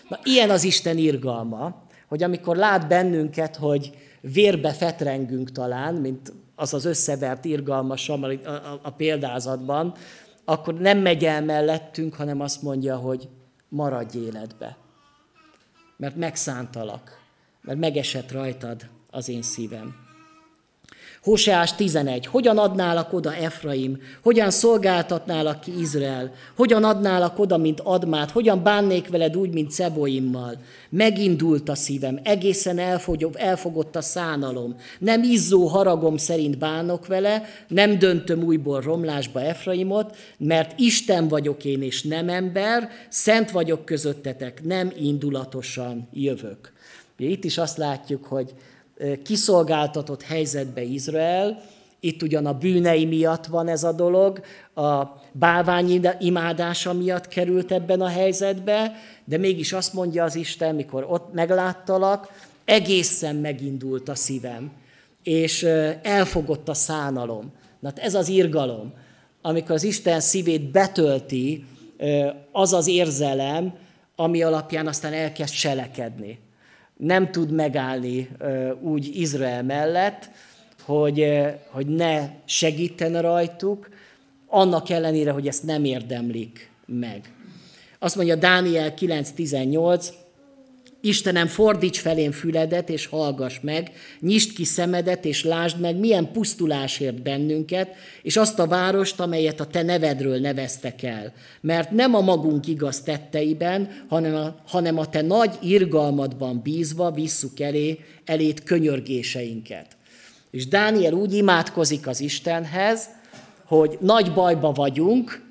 Na, 0.09 0.19
ilyen 0.23 0.49
az 0.49 0.63
Isten 0.63 0.97
irgalma, 0.97 1.81
hogy 2.07 2.23
amikor 2.23 2.55
lát 2.55 2.87
bennünket, 2.87 3.55
hogy 3.55 3.91
vérbe 4.21 4.71
fetrengünk 4.71 5.51
talán, 5.51 5.93
mint 5.93 6.33
az 6.55 6.73
az 6.73 6.85
összevert 6.85 7.45
irgalmas 7.45 8.09
a, 8.09 8.25
a, 8.25 8.79
a 8.81 8.91
példázatban, 8.91 9.93
akkor 10.45 10.73
nem 10.73 10.97
megy 10.97 11.25
el 11.25 11.43
mellettünk, 11.43 12.13
hanem 12.13 12.41
azt 12.41 12.61
mondja, 12.61 12.95
hogy 12.95 13.29
maradj 13.71 14.17
életbe. 14.17 14.77
Mert 15.97 16.15
megszántalak, 16.15 17.19
mert 17.61 17.79
megesett 17.79 18.31
rajtad 18.31 18.89
az 19.09 19.29
én 19.29 19.41
szívem. 19.41 20.10
Hoseás 21.23 21.75
11. 21.75 22.25
Hogyan 22.25 22.57
adnálak 22.57 23.13
oda 23.13 23.35
Efraim? 23.35 24.01
Hogyan 24.21 24.51
szolgáltatnálak 24.51 25.59
ki 25.59 25.79
Izrael? 25.79 26.33
Hogyan 26.55 26.83
adnálak 26.83 27.39
oda, 27.39 27.57
mint 27.57 27.79
admát? 27.79 28.31
Hogyan 28.31 28.63
bánnék 28.63 29.09
veled 29.09 29.37
úgy, 29.37 29.53
mint 29.53 29.71
Ceboimmal? 29.71 30.57
Megindult 30.89 31.69
a 31.69 31.75
szívem, 31.75 32.19
egészen 32.23 32.79
elfogott 33.33 33.95
a 33.95 34.01
szánalom. 34.01 34.75
Nem 34.99 35.23
izzó 35.23 35.67
haragom 35.67 36.17
szerint 36.17 36.57
bánok 36.57 37.07
vele, 37.07 37.43
nem 37.67 37.99
döntöm 37.99 38.43
újból 38.43 38.81
romlásba 38.81 39.41
Efraimot, 39.41 40.15
mert 40.37 40.79
Isten 40.79 41.27
vagyok 41.27 41.65
én, 41.65 41.81
és 41.81 42.03
nem 42.03 42.29
ember, 42.29 42.89
szent 43.09 43.51
vagyok 43.51 43.85
közöttetek, 43.85 44.63
nem 44.63 44.91
indulatosan 44.99 46.07
jövök. 46.13 46.71
Itt 47.17 47.43
is 47.43 47.57
azt 47.57 47.77
látjuk, 47.77 48.25
hogy 48.25 48.53
kiszolgáltatott 49.23 50.23
helyzetbe 50.23 50.81
Izrael, 50.81 51.61
itt 52.03 52.21
ugyan 52.21 52.45
a 52.45 52.57
bűnei 52.57 53.05
miatt 53.05 53.45
van 53.45 53.67
ez 53.67 53.83
a 53.83 53.91
dolog, 53.91 54.41
a 54.75 55.03
bálvány 55.31 56.01
imádása 56.19 56.93
miatt 56.93 57.27
került 57.27 57.71
ebben 57.71 58.01
a 58.01 58.07
helyzetbe, 58.07 58.91
de 59.25 59.37
mégis 59.37 59.73
azt 59.73 59.93
mondja 59.93 60.23
az 60.23 60.35
Isten, 60.35 60.75
mikor 60.75 61.05
ott 61.09 61.33
megláttalak, 61.33 62.31
egészen 62.65 63.35
megindult 63.35 64.09
a 64.09 64.15
szívem, 64.15 64.71
és 65.23 65.63
elfogott 66.01 66.69
a 66.69 66.73
szánalom. 66.73 67.51
Na 67.79 67.87
hát 67.87 67.99
ez 67.99 68.13
az 68.13 68.27
irgalom, 68.27 68.93
amikor 69.41 69.75
az 69.75 69.83
Isten 69.83 70.19
szívét 70.19 70.71
betölti 70.71 71.65
az 72.51 72.73
az 72.73 72.87
érzelem, 72.87 73.73
ami 74.15 74.43
alapján 74.43 74.87
aztán 74.87 75.13
elkezd 75.13 75.53
cselekedni 75.53 76.39
nem 77.01 77.31
tud 77.31 77.51
megállni 77.51 78.29
úgy 78.81 79.15
Izrael 79.15 79.63
mellett, 79.63 80.29
hogy, 80.83 81.27
hogy 81.69 81.87
ne 81.87 82.29
segítene 82.45 83.19
rajtuk, 83.19 83.89
annak 84.47 84.89
ellenére, 84.89 85.31
hogy 85.31 85.47
ezt 85.47 85.63
nem 85.63 85.83
érdemlik 85.83 86.69
meg. 86.85 87.33
Azt 87.99 88.15
mondja 88.15 88.35
Dániel 88.35 88.93
9.18, 88.93 90.07
Istenem, 91.01 91.47
fordíts 91.47 91.99
felén 91.99 92.31
füledet, 92.31 92.89
és 92.89 93.05
hallgass 93.05 93.59
meg, 93.61 93.91
nyisd 94.19 94.53
ki 94.53 94.63
szemedet, 94.63 95.25
és 95.25 95.43
lásd 95.43 95.79
meg, 95.79 95.97
milyen 95.97 96.31
pusztulás 96.31 96.99
ért 96.99 97.21
bennünket, 97.21 97.95
és 98.21 98.37
azt 98.37 98.59
a 98.59 98.67
várost, 98.67 99.19
amelyet 99.19 99.59
a 99.59 99.65
te 99.65 99.81
nevedről 99.81 100.39
neveztek 100.39 101.03
el. 101.03 101.33
Mert 101.61 101.91
nem 101.91 102.15
a 102.15 102.21
magunk 102.21 102.67
igaz 102.67 103.01
tetteiben, 103.01 103.89
hanem 104.07 104.35
a, 104.35 104.55
hanem 104.67 104.97
a 104.97 105.09
te 105.09 105.21
nagy 105.21 105.57
irgalmadban 105.61 106.61
bízva 106.63 107.11
visszuk 107.11 107.59
elé, 107.59 107.99
elét 108.25 108.63
könyörgéseinket. 108.63 109.87
És 110.51 110.67
Dániel 110.67 111.13
úgy 111.13 111.33
imádkozik 111.33 112.07
az 112.07 112.19
Istenhez, 112.19 113.09
hogy 113.65 113.97
nagy 113.99 114.33
bajba 114.33 114.71
vagyunk, 114.71 115.41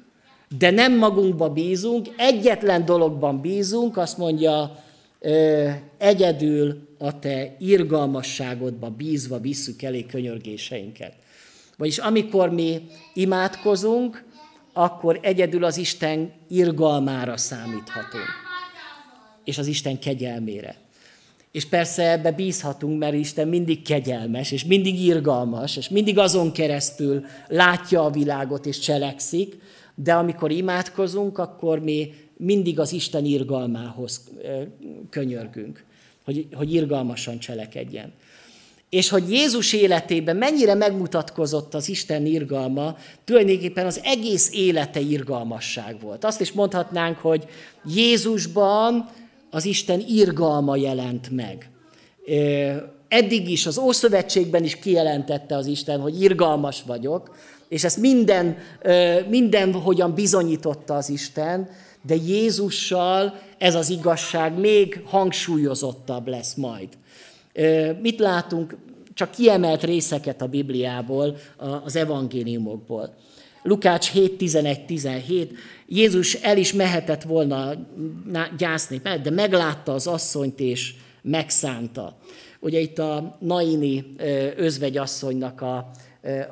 de 0.59 0.71
nem 0.71 0.97
magunkba 0.97 1.49
bízunk, 1.49 2.09
egyetlen 2.17 2.85
dologban 2.85 3.41
bízunk, 3.41 3.97
azt 3.97 4.19
mondja, 4.19 4.79
egyedül 5.99 6.89
a 6.99 7.19
te 7.19 7.57
irgalmasságodba 7.59 8.91
bízva 8.91 9.39
visszük 9.39 9.83
elé 9.83 10.07
könyörgéseinket. 10.07 11.13
Vagyis 11.77 11.99
amikor 11.99 12.51
mi 12.51 12.87
imádkozunk, 13.15 14.25
akkor 14.73 15.19
egyedül 15.23 15.65
az 15.65 15.77
Isten 15.77 16.33
irgalmára 16.49 17.37
számíthatunk, 17.37 18.25
és 19.45 19.59
az 19.59 19.67
Isten 19.67 19.99
kegyelmére. 19.99 20.77
És 21.53 21.65
persze 21.65 22.11
ebbe 22.11 22.33
bízhatunk, 22.33 22.99
mert 22.99 23.15
Isten 23.15 23.49
mindig 23.49 23.83
kegyelmes, 23.83 24.53
és 24.53 24.65
mindig 24.65 25.01
irgalmas, 25.01 25.77
és 25.77 25.89
mindig 25.89 26.19
azon 26.19 26.53
keresztül 26.53 27.25
látja 27.49 28.05
a 28.05 28.11
világot 28.11 28.67
és 28.67 28.79
cselekszik, 28.79 29.57
de 29.95 30.15
amikor 30.15 30.51
imádkozunk, 30.51 31.39
akkor 31.39 31.79
mi 31.79 32.15
mindig 32.41 32.79
az 32.79 32.93
Isten 32.93 33.25
irgalmához 33.25 34.21
könyörgünk, 35.11 35.85
hogy, 36.25 36.47
hogy 36.53 36.75
irgalmasan 36.75 37.39
cselekedjen. 37.39 38.13
és 38.91 39.09
hogy 39.09 39.31
Jézus 39.31 39.73
életében 39.73 40.37
mennyire 40.37 40.75
megmutatkozott 40.75 41.75
az 41.75 41.89
Isten 41.89 42.27
irgalma, 42.27 42.97
tulajdonképpen 43.25 43.87
az 43.87 44.01
egész 44.05 44.51
élete 44.53 45.01
irgalmasság 45.01 46.01
volt. 46.01 46.25
Azt 46.25 46.41
is 46.41 46.53
mondhatnánk, 46.53 47.19
hogy 47.19 47.45
Jézusban 47.85 49.09
az 49.51 49.65
Isten 49.65 50.05
irgalma 50.09 50.77
jelent 50.77 51.31
meg. 51.31 51.71
Eddig 53.09 53.51
is, 53.51 53.67
az 53.67 53.79
Ószövetségben 53.79 54.65
is 54.65 54.77
kijelentette 54.77 55.57
az 55.57 55.67
Isten, 55.67 56.01
hogy 56.01 56.23
irgalmas 56.23 56.83
vagyok, 56.87 57.37
és 57.69 57.85
ezt 57.85 57.97
minden, 57.97 58.57
minden 59.29 59.73
hogyan 59.73 60.15
bizonyította 60.15 60.95
az 60.95 61.09
Isten, 61.09 61.69
de 62.03 62.15
Jézussal 62.15 63.41
ez 63.59 63.75
az 63.75 63.91
igazság 63.91 64.59
még 64.59 65.03
hangsúlyozottabb 65.05 66.29
lesz 66.29 66.55
majd. 66.55 66.89
Mit 68.01 68.19
látunk? 68.19 68.77
Csak 69.15 69.31
kiemelt 69.31 69.85
részeket 69.85 70.43
a 70.43 70.47
Bibliából, 70.47 71.37
az 71.85 71.97
evangéliumokból. 71.97 73.15
Lukács 73.63 74.11
7, 74.11 74.37
11, 74.37 74.87
17. 74.87 75.53
Jézus 75.87 76.35
el 76.35 76.57
is 76.57 76.73
mehetett 76.73 77.23
volna 77.23 77.73
gyászni, 78.59 79.01
de 79.23 79.31
meglátta 79.31 79.93
az 79.93 80.07
asszonyt 80.07 80.61
és 80.61 80.95
megszánta. 81.23 82.17
Ugye 82.61 82.79
itt 82.79 82.99
a 82.99 83.37
Naini 83.41 84.05
özvegyasszonynak 84.57 85.61
a, 85.61 85.91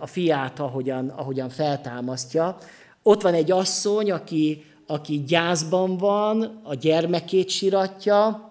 a 0.00 0.06
fiát, 0.06 0.58
ahogyan, 0.58 1.08
ahogyan 1.08 1.48
feltámasztja. 1.48 2.58
Ott 3.02 3.22
van 3.22 3.34
egy 3.34 3.50
asszony, 3.50 4.10
aki, 4.10 4.64
aki 4.90 5.24
gyászban 5.24 5.96
van, 5.96 6.60
a 6.62 6.74
gyermekét 6.74 7.48
siratja, 7.48 8.50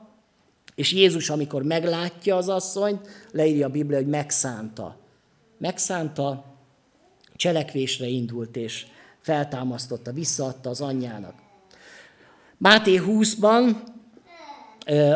és 0.75 0.91
Jézus, 0.91 1.29
amikor 1.29 1.63
meglátja 1.63 2.35
az 2.35 2.49
asszonyt, 2.49 3.07
leírja 3.31 3.65
a 3.65 3.69
Biblia, 3.69 3.97
hogy 3.97 4.07
megszánta. 4.07 4.95
Megszánta, 5.57 6.43
cselekvésre 7.35 8.07
indult, 8.07 8.55
és 8.55 8.85
feltámasztotta, 9.21 10.11
visszaadta 10.11 10.69
az 10.69 10.81
anyjának. 10.81 11.33
Máté 12.57 13.01
20-ban 13.05 13.75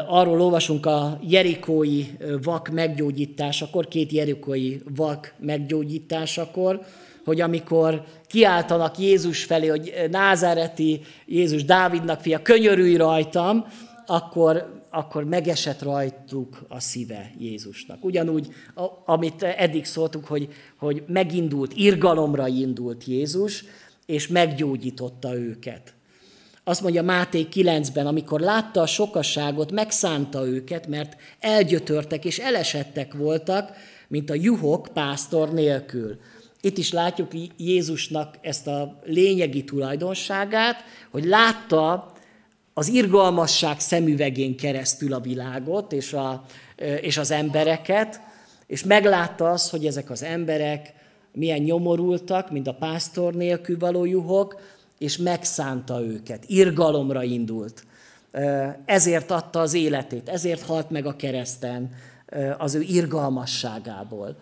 arról 0.07 0.41
olvasunk 0.41 0.85
a 0.85 1.19
jerikói 1.27 2.05
vak 2.43 2.69
meggyógyításakor, 2.69 3.87
két 3.87 4.11
jerikói 4.11 4.77
vak 4.95 5.33
meggyógyításakor, 5.39 6.81
hogy 7.25 7.41
amikor 7.41 8.03
kiáltanak 8.27 8.97
Jézus 8.97 9.43
felé, 9.43 9.67
hogy 9.67 9.93
názáreti 10.09 11.01
Jézus 11.25 11.63
Dávidnak 11.63 12.21
fia, 12.21 12.41
könyörülj 12.41 12.95
rajtam, 12.95 13.65
akkor 14.05 14.79
akkor 14.93 15.23
megesett 15.23 15.81
rajtuk 15.81 16.65
a 16.67 16.79
szíve 16.79 17.31
Jézusnak. 17.39 18.05
Ugyanúgy, 18.05 18.47
amit 19.05 19.43
eddig 19.43 19.85
szóltuk, 19.85 20.25
hogy, 20.25 20.47
hogy 20.77 21.03
megindult, 21.07 21.73
irgalomra 21.75 22.47
indult 22.47 23.03
Jézus, 23.05 23.63
és 24.05 24.27
meggyógyította 24.27 25.35
őket. 25.35 25.93
Azt 26.63 26.81
mondja 26.81 27.03
Máté 27.03 27.47
9-ben, 27.53 28.07
amikor 28.07 28.39
látta 28.39 28.81
a 28.81 28.85
sokasságot, 28.85 29.71
megszánta 29.71 30.47
őket, 30.47 30.87
mert 30.87 31.15
elgyötörtek 31.39 32.25
és 32.25 32.39
elesettek 32.39 33.13
voltak, 33.13 33.71
mint 34.07 34.29
a 34.29 34.33
juhok 34.33 34.87
pásztor 34.93 35.53
nélkül. 35.53 36.19
Itt 36.61 36.77
is 36.77 36.91
látjuk 36.91 37.31
Jézusnak 37.57 38.37
ezt 38.41 38.67
a 38.67 38.99
lényegi 39.03 39.63
tulajdonságát, 39.63 40.83
hogy 41.11 41.25
látta 41.25 42.11
az 42.73 42.87
irgalmasság 42.87 43.79
szemüvegén 43.79 44.57
keresztül 44.57 45.13
a 45.13 45.19
világot 45.19 45.91
és, 45.91 46.13
a, 46.13 46.45
és 47.01 47.17
az 47.17 47.31
embereket, 47.31 48.21
és 48.67 48.83
meglátta 48.83 49.49
azt, 49.49 49.69
hogy 49.69 49.85
ezek 49.85 50.09
az 50.09 50.23
emberek 50.23 50.93
milyen 51.33 51.59
nyomorultak, 51.59 52.51
mint 52.51 52.67
a 52.67 52.73
pásztor 52.73 53.33
nélkül 53.33 53.77
való 53.77 54.05
juhok, 54.05 54.61
és 55.01 55.17
megszánta 55.17 56.01
őket, 56.01 56.43
irgalomra 56.47 57.23
indult. 57.23 57.85
Ezért 58.85 59.31
adta 59.31 59.59
az 59.59 59.73
életét, 59.73 60.29
ezért 60.29 60.61
halt 60.61 60.89
meg 60.89 61.05
a 61.05 61.15
kereszten 61.15 61.89
az 62.57 62.75
ő 62.75 62.81
irgalmasságából, 62.81 64.37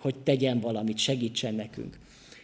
hogy 0.00 0.14
tegyen 0.24 0.60
valamit, 0.60 0.98
segítsen 0.98 1.54
nekünk. 1.54 1.98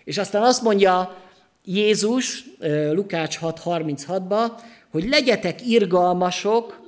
És 0.04 0.18
aztán 0.18 0.42
azt 0.42 0.62
mondja 0.62 1.16
Jézus 1.64 2.44
Lukács 2.92 3.38
6.36-ba, 3.38 4.50
hogy 4.90 5.08
legyetek 5.08 5.66
irgalmasok, 5.66 6.80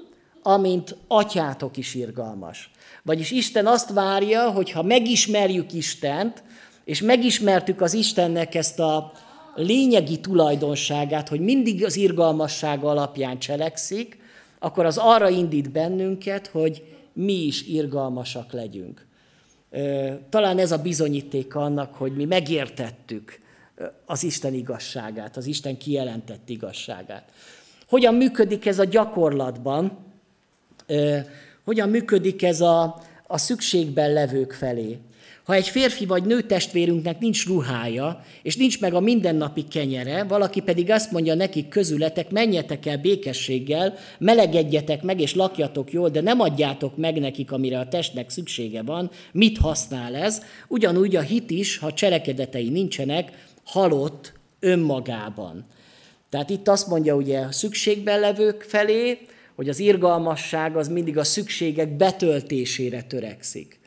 amint 0.43 0.97
atyátok 1.09 1.77
is 1.77 1.95
irgalmas. 1.95 2.71
Vagyis 3.03 3.31
Isten 3.31 3.67
azt 3.67 3.93
várja, 3.93 4.51
hogy 4.51 4.71
ha 4.71 4.83
megismerjük 4.83 5.73
Istent, 5.73 6.43
és 6.85 7.01
megismertük 7.03 7.81
az 7.81 7.95
Istennek 7.95 8.55
ezt 8.55 8.79
a 8.79 9.13
lényegi 9.55 10.21
tulajdonságát, 10.21 11.29
hogy 11.29 11.41
mindig 11.41 11.85
az 11.85 11.97
irgalmassága 11.97 12.89
alapján 12.89 13.39
cselekszik, 13.39 14.19
akkor 14.59 14.85
az 14.85 14.99
arra 14.99 15.29
indít 15.29 15.71
bennünket, 15.71 16.47
hogy 16.47 16.83
mi 17.13 17.33
is 17.33 17.67
irgalmasak 17.67 18.53
legyünk. 18.53 19.07
Talán 20.29 20.59
ez 20.59 20.73
a 20.73 20.79
bizonyíték 20.79 21.55
annak, 21.55 21.95
hogy 21.95 22.17
mi 22.17 22.25
megértettük 22.25 23.41
az 24.07 24.23
Isten 24.23 24.55
igazságát, 24.55 25.37
az 25.37 25.47
Isten 25.47 25.79
kijelentett 25.79 26.49
igazságát. 26.49 27.33
Hogyan 27.89 28.15
működik 28.15 28.67
ez 28.67 28.79
a 28.79 28.85
gyakorlatban? 28.85 29.99
Hogyan 31.65 31.89
működik 31.89 32.43
ez 32.43 32.61
a, 32.61 33.03
a 33.27 33.39
szükségben 33.39 34.13
levők 34.13 34.53
felé? 34.53 34.99
Ha 35.51 35.57
egy 35.57 35.69
férfi 35.69 36.07
vagy 36.07 36.25
nő 36.25 36.41
testvérünknek 36.41 37.19
nincs 37.19 37.47
ruhája, 37.47 38.25
és 38.43 38.57
nincs 38.57 38.81
meg 38.81 38.95
a 38.95 39.01
mindennapi 39.01 39.65
kenyere, 39.69 40.25
valaki 40.25 40.61
pedig 40.61 40.91
azt 40.91 41.13
mondja 41.13 41.35
nekik 41.35 41.69
közületek, 41.69 42.31
menjetek 42.31 42.87
el 42.87 42.99
békességgel, 42.99 43.95
melegedjetek 44.19 45.03
meg 45.03 45.21
és 45.21 45.35
lakjatok 45.35 45.93
jól, 45.93 46.09
de 46.09 46.21
nem 46.21 46.41
adjátok 46.41 46.97
meg 46.97 47.21
nekik, 47.21 47.53
amire 47.53 47.79
a 47.79 47.89
testnek 47.89 48.31
szüksége 48.31 48.83
van, 48.83 49.11
mit 49.33 49.59
használ 49.59 50.15
ez? 50.15 50.43
Ugyanúgy 50.69 51.17
a 51.17 51.21
hit 51.21 51.51
is, 51.51 51.79
ha 51.79 51.93
cselekedetei 51.93 52.69
nincsenek, 52.69 53.47
halott 53.65 54.33
önmagában. 54.61 55.67
Tehát 56.29 56.51
itt 56.51 56.69
azt 56.69 56.87
mondja 56.87 57.15
ugye 57.15 57.39
a 57.39 57.53
szükségben 57.53 58.21
levők 58.21 58.63
felé, 58.63 59.19
hogy 59.55 59.69
az 59.69 59.79
irgalmasság 59.79 60.77
az 60.77 60.89
mindig 60.89 61.19
a 61.19 61.25
szükségek 61.25 61.97
betöltésére 61.97 63.03
törekszik. 63.03 63.80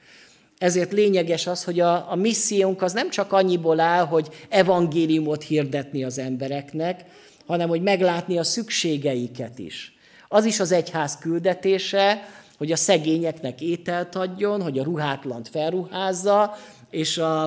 Ezért 0.58 0.91
lényeges 0.91 1.47
az, 1.47 1.64
hogy 1.64 1.80
a, 1.80 2.12
a 2.12 2.16
missziónk 2.16 2.82
az 2.82 2.93
nem 2.93 3.10
csak 3.10 3.32
annyiból 3.32 3.80
áll, 3.80 4.06
hogy 4.06 4.28
evangéliumot 4.49 5.43
hirdetni 5.43 6.04
az 6.04 6.18
embereknek, 6.18 7.06
hanem 7.45 7.70
hogy 7.70 7.82
meglátni 7.82 8.38
a 8.38 8.43
szükségeiket 8.43 9.60
is. 9.60 9.97
Az 10.28 10.45
is 10.45 10.60
az 10.60 10.72
egyház 10.72 11.18
küldetése, 11.18 12.28
hogy 12.58 12.72
a 12.72 12.76
szegényeknek 12.76 13.62
ételt 13.62 14.16
adjon, 14.16 14.62
hogy 14.62 14.80
a 14.80 14.84
ruhátlant 14.84 15.49
felruházza, 15.49 16.58
és 16.89 17.18
a, 17.18 17.43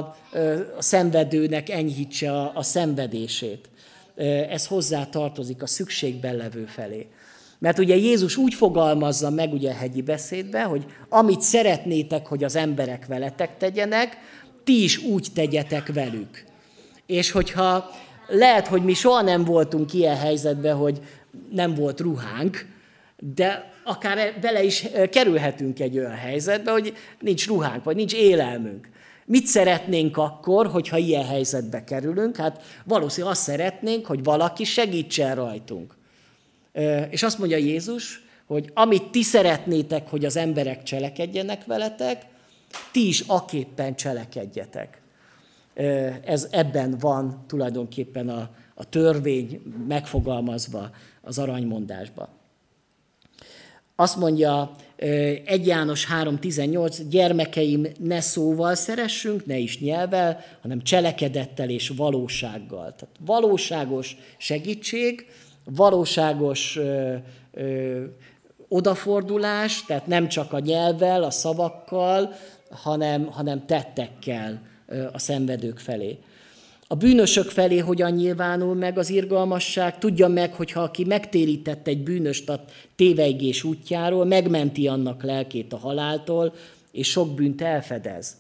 a 0.76 0.82
szenvedőnek 0.82 1.70
enyhítse 1.70 2.32
a, 2.32 2.52
a 2.54 2.62
szenvedését. 2.62 3.68
Ez 4.50 4.66
hozzá 4.66 5.06
tartozik 5.06 5.62
a 5.62 5.66
szükségben 5.66 6.36
levő 6.36 6.64
felé. 6.64 7.06
Mert 7.58 7.78
ugye 7.78 7.96
Jézus 7.96 8.36
úgy 8.36 8.54
fogalmazza 8.54 9.30
meg 9.30 9.52
ugye 9.52 9.70
a 9.70 9.74
hegyi 9.74 10.02
beszédbe, 10.02 10.62
hogy 10.62 10.84
amit 11.08 11.40
szeretnétek, 11.40 12.26
hogy 12.26 12.44
az 12.44 12.56
emberek 12.56 13.06
veletek 13.06 13.56
tegyenek, 13.56 14.16
ti 14.64 14.82
is 14.82 14.98
úgy 14.98 15.26
tegyetek 15.34 15.92
velük. 15.92 16.44
És 17.06 17.30
hogyha 17.30 17.90
lehet, 18.28 18.66
hogy 18.66 18.82
mi 18.82 18.94
soha 18.94 19.22
nem 19.22 19.44
voltunk 19.44 19.92
ilyen 19.92 20.16
helyzetben, 20.16 20.76
hogy 20.76 21.00
nem 21.50 21.74
volt 21.74 22.00
ruhánk, 22.00 22.66
de 23.34 23.72
akár 23.84 24.38
bele 24.40 24.62
is 24.62 24.86
kerülhetünk 25.10 25.80
egy 25.80 25.98
olyan 25.98 26.14
helyzetbe, 26.14 26.70
hogy 26.70 26.96
nincs 27.20 27.46
ruhánk, 27.46 27.84
vagy 27.84 27.96
nincs 27.96 28.14
élelmünk. 28.14 28.88
Mit 29.26 29.46
szeretnénk 29.46 30.16
akkor, 30.16 30.66
hogyha 30.66 30.96
ilyen 30.96 31.26
helyzetbe 31.26 31.84
kerülünk? 31.84 32.36
Hát 32.36 32.62
valószínűleg 32.84 33.32
azt 33.32 33.42
szeretnénk, 33.42 34.06
hogy 34.06 34.24
valaki 34.24 34.64
segítsen 34.64 35.34
rajtunk. 35.34 35.95
És 37.10 37.22
azt 37.22 37.38
mondja 37.38 37.56
Jézus, 37.56 38.24
hogy 38.46 38.70
amit 38.74 39.10
ti 39.10 39.22
szeretnétek, 39.22 40.08
hogy 40.08 40.24
az 40.24 40.36
emberek 40.36 40.82
cselekedjenek 40.82 41.64
veletek, 41.64 42.22
ti 42.92 43.08
is 43.08 43.24
aképpen 43.26 43.96
cselekedjetek. 43.96 45.00
Ez 46.24 46.48
ebben 46.50 46.96
van 46.98 47.44
tulajdonképpen 47.46 48.28
a, 48.28 48.50
a 48.74 48.88
törvény 48.88 49.62
megfogalmazva 49.88 50.90
az 51.22 51.38
aranymondásban. 51.38 52.28
Azt 53.96 54.16
mondja 54.16 54.76
1 54.96 55.66
János 55.66 56.06
3.18, 56.06 57.00
gyermekeim, 57.08 57.86
ne 57.98 58.20
szóval 58.20 58.74
szeressünk, 58.74 59.46
ne 59.46 59.56
is 59.56 59.80
nyelvel, 59.80 60.44
hanem 60.62 60.82
cselekedettel 60.82 61.70
és 61.70 61.88
valósággal. 61.88 62.94
Tehát 62.94 63.16
valóságos 63.20 64.16
segítség, 64.38 65.26
valóságos 65.74 66.76
ö, 66.76 67.14
ö, 67.52 68.04
odafordulás, 68.68 69.84
tehát 69.84 70.06
nem 70.06 70.28
csak 70.28 70.52
a 70.52 70.58
nyelvvel, 70.58 71.22
a 71.22 71.30
szavakkal, 71.30 72.34
hanem, 72.70 73.26
hanem 73.26 73.66
tettekkel 73.66 74.62
a 75.12 75.18
szenvedők 75.18 75.78
felé. 75.78 76.18
A 76.88 76.94
bűnösök 76.94 77.50
felé 77.50 77.78
hogyan 77.78 78.12
nyilvánul 78.12 78.74
meg 78.74 78.98
az 78.98 79.10
irgalmasság? 79.10 79.98
Tudja 79.98 80.28
meg, 80.28 80.54
hogy 80.54 80.72
ha 80.72 80.80
aki 80.80 81.04
megtérített 81.04 81.86
egy 81.86 82.02
bűnöst 82.02 82.48
a 82.48 82.64
téveigés 82.96 83.64
útjáról, 83.64 84.24
megmenti 84.24 84.88
annak 84.88 85.22
lelkét 85.22 85.72
a 85.72 85.76
haláltól, 85.76 86.54
és 86.92 87.10
sok 87.10 87.34
bűnt 87.34 87.62
elfedez. 87.62 88.36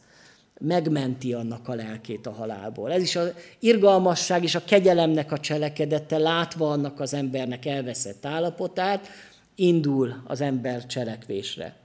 Megmenti 0.60 1.32
annak 1.32 1.68
a 1.68 1.74
lelkét 1.74 2.26
a 2.26 2.32
halálból. 2.32 2.92
Ez 2.92 3.02
is 3.02 3.16
az 3.16 3.32
irgalmasság 3.58 4.42
és 4.42 4.54
a 4.54 4.64
kegyelemnek 4.64 5.32
a 5.32 5.38
cselekedete, 5.38 6.18
látva 6.18 6.70
annak 6.70 7.00
az 7.00 7.14
embernek 7.14 7.66
elveszett 7.66 8.26
állapotát, 8.26 9.08
indul 9.54 10.22
az 10.26 10.40
ember 10.40 10.86
cselekvésre. 10.86 11.76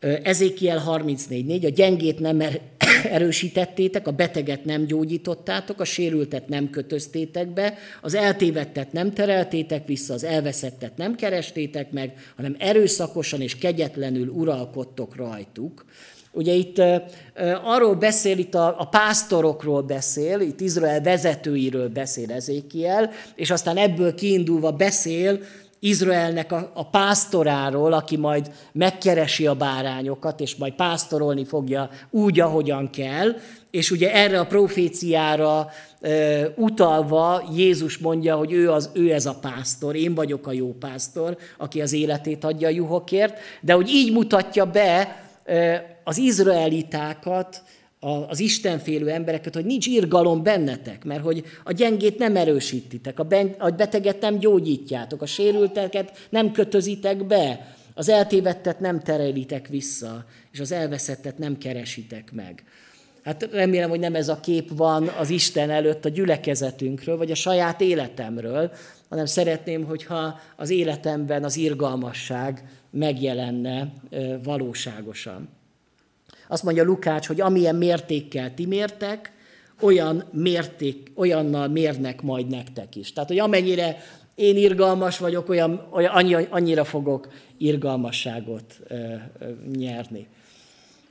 Ezékiel 0.00 0.82
34.4, 0.86 1.64
a 1.64 1.68
gyengét 1.68 2.18
nem 2.18 2.40
er- 2.40 2.60
erősítettétek, 3.16 4.06
a 4.06 4.10
beteget 4.10 4.64
nem 4.64 4.84
gyógyítottátok, 4.84 5.80
a 5.80 5.84
sérültet 5.84 6.48
nem 6.48 6.70
kötöztétek 6.70 7.48
be, 7.48 7.78
az 8.00 8.14
eltévettet 8.14 8.92
nem 8.92 9.12
tereltétek 9.12 9.86
vissza, 9.86 10.14
az 10.14 10.24
elveszettet 10.24 10.96
nem 10.96 11.14
kerestétek 11.14 11.90
meg, 11.90 12.32
hanem 12.36 12.56
erőszakosan 12.58 13.40
és 13.40 13.56
kegyetlenül 13.56 14.28
uralkodtok 14.28 15.16
rajtuk. 15.16 15.84
Ugye 16.32 16.52
itt 16.52 16.82
arról 17.64 17.94
beszél, 17.94 18.38
itt 18.38 18.54
a, 18.54 18.74
a 18.78 18.88
pásztorokról 18.88 19.82
beszél, 19.82 20.40
itt 20.40 20.60
Izrael 20.60 21.00
vezetőiről 21.00 21.88
beszél 21.88 22.32
Ezékiel, 22.32 23.10
és 23.34 23.50
aztán 23.50 23.76
ebből 23.76 24.14
kiindulva 24.14 24.72
beszél 24.72 25.40
Izraelnek 25.82 26.52
a, 26.52 26.70
a 26.74 26.88
pásztoráról, 26.88 27.92
aki 27.92 28.16
majd 28.16 28.50
megkeresi 28.72 29.46
a 29.46 29.54
bárányokat, 29.54 30.40
és 30.40 30.56
majd 30.56 30.72
pásztorolni 30.72 31.44
fogja 31.44 31.90
úgy, 32.10 32.40
ahogyan 32.40 32.90
kell, 32.90 33.36
és 33.70 33.90
ugye 33.90 34.12
erre 34.14 34.40
a 34.40 34.46
proféciára 34.46 35.68
e, 36.00 36.10
utalva 36.56 37.50
Jézus 37.54 37.98
mondja, 37.98 38.36
hogy 38.36 38.52
ő, 38.52 38.70
az, 38.70 38.90
ő 38.92 39.12
ez 39.12 39.26
a 39.26 39.38
pásztor, 39.40 39.96
én 39.96 40.14
vagyok 40.14 40.46
a 40.46 40.52
jó 40.52 40.72
pásztor, 40.72 41.36
aki 41.58 41.80
az 41.80 41.92
életét 41.92 42.44
adja 42.44 42.68
a 42.68 42.70
juhokért, 42.70 43.38
de 43.60 43.72
hogy 43.72 43.88
így 43.88 44.12
mutatja 44.12 44.64
be 44.64 45.22
e, 45.44 45.99
az 46.10 46.18
izraelitákat, 46.18 47.62
az 48.28 48.40
istenfélő 48.40 49.08
embereket, 49.08 49.54
hogy 49.54 49.64
nincs 49.64 49.86
irgalom 49.86 50.42
bennetek, 50.42 51.04
mert 51.04 51.22
hogy 51.22 51.44
a 51.64 51.72
gyengét 51.72 52.18
nem 52.18 52.36
erősítitek, 52.36 53.18
a 53.18 53.70
beteget 53.76 54.20
nem 54.20 54.38
gyógyítjátok, 54.38 55.22
a 55.22 55.26
sérülteket 55.26 56.26
nem 56.30 56.52
kötözitek 56.52 57.26
be, 57.26 57.74
az 57.94 58.08
eltévettet 58.08 58.80
nem 58.80 59.00
terelitek 59.00 59.68
vissza, 59.68 60.24
és 60.52 60.60
az 60.60 60.72
elveszettet 60.72 61.38
nem 61.38 61.58
keresitek 61.58 62.32
meg. 62.32 62.64
Hát 63.22 63.48
remélem, 63.52 63.90
hogy 63.90 64.00
nem 64.00 64.14
ez 64.14 64.28
a 64.28 64.40
kép 64.40 64.70
van 64.76 65.08
az 65.08 65.30
Isten 65.30 65.70
előtt 65.70 66.04
a 66.04 66.08
gyülekezetünkről, 66.08 67.16
vagy 67.16 67.30
a 67.30 67.34
saját 67.34 67.80
életemről, 67.80 68.72
hanem 69.08 69.26
szeretném, 69.26 69.84
hogyha 69.84 70.38
az 70.56 70.70
életemben 70.70 71.44
az 71.44 71.56
irgalmasság 71.56 72.64
megjelenne 72.90 73.92
valóságosan. 74.42 75.48
Azt 76.50 76.62
mondja 76.62 76.84
Lukács, 76.84 77.26
hogy 77.26 77.40
amilyen 77.40 77.76
mértékkel 77.76 78.54
ti 78.54 78.66
mértek, 78.66 79.32
olyan 79.80 80.24
mérték, 80.32 81.10
olyannal 81.14 81.68
mérnek 81.68 82.22
majd 82.22 82.48
nektek 82.48 82.96
is. 82.96 83.12
Tehát, 83.12 83.28
hogy 83.28 83.38
amennyire 83.38 83.96
én 84.34 84.56
irgalmas 84.56 85.18
vagyok, 85.18 85.48
olyan, 85.48 85.86
olyan 85.90 86.46
annyira 86.50 86.84
fogok 86.84 87.28
irgalmasságot 87.58 88.80
ö, 88.88 88.94
ö, 88.94 89.46
nyerni. 89.76 90.26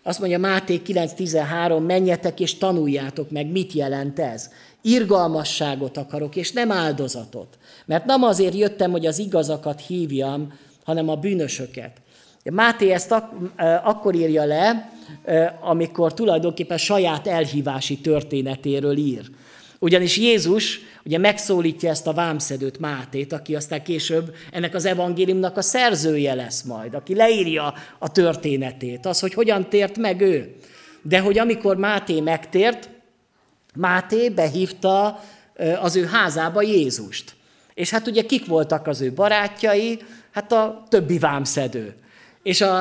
Azt 0.03 0.19
mondja 0.19 0.39
Máté 0.39 0.81
9.13, 0.85 1.85
menjetek 1.85 2.39
és 2.39 2.57
tanuljátok 2.57 3.31
meg, 3.31 3.51
mit 3.51 3.73
jelent 3.73 4.19
ez. 4.19 4.49
Irgalmasságot 4.81 5.97
akarok, 5.97 6.35
és 6.35 6.51
nem 6.51 6.71
áldozatot. 6.71 7.57
Mert 7.85 8.05
nem 8.05 8.23
azért 8.23 8.55
jöttem, 8.55 8.91
hogy 8.91 9.05
az 9.05 9.19
igazakat 9.19 9.81
hívjam, 9.81 10.53
hanem 10.83 11.09
a 11.09 11.15
bűnösöket. 11.15 12.01
Máté 12.51 12.91
ezt 12.91 13.11
ak- 13.11 13.33
akkor 13.83 14.15
írja 14.15 14.45
le, 14.45 14.91
amikor 15.61 16.13
tulajdonképpen 16.13 16.77
saját 16.77 17.27
elhívási 17.27 17.97
történetéről 17.97 18.97
ír. 18.97 19.29
Ugyanis 19.79 20.17
Jézus 20.17 20.79
ugye 21.05 21.17
megszólítja 21.17 21.89
ezt 21.89 22.07
a 22.07 22.13
vámszedőt 22.13 22.79
Mátét, 22.79 23.33
aki 23.33 23.55
aztán 23.55 23.83
később 23.83 24.35
ennek 24.51 24.75
az 24.75 24.85
evangéliumnak 24.85 25.57
a 25.57 25.61
szerzője 25.61 26.33
lesz 26.33 26.61
majd, 26.61 26.93
aki 26.93 27.15
leírja 27.15 27.73
a 27.99 28.11
történetét, 28.11 29.05
az, 29.05 29.19
hogy 29.19 29.33
hogyan 29.33 29.69
tért 29.69 29.97
meg 29.97 30.21
ő. 30.21 30.55
De 31.01 31.19
hogy 31.19 31.37
amikor 31.37 31.77
Máté 31.77 32.19
megtért, 32.19 32.89
Máté 33.75 34.29
behívta 34.29 35.23
az 35.81 35.95
ő 35.95 36.05
házába 36.05 36.61
Jézust. 36.61 37.35
És 37.73 37.89
hát 37.89 38.07
ugye 38.07 38.21
kik 38.21 38.45
voltak 38.45 38.87
az 38.87 39.01
ő 39.01 39.13
barátjai? 39.13 39.99
Hát 40.31 40.51
a 40.51 40.83
többi 40.89 41.17
vámszedő. 41.17 41.93
És 42.43 42.61
a, 42.61 42.79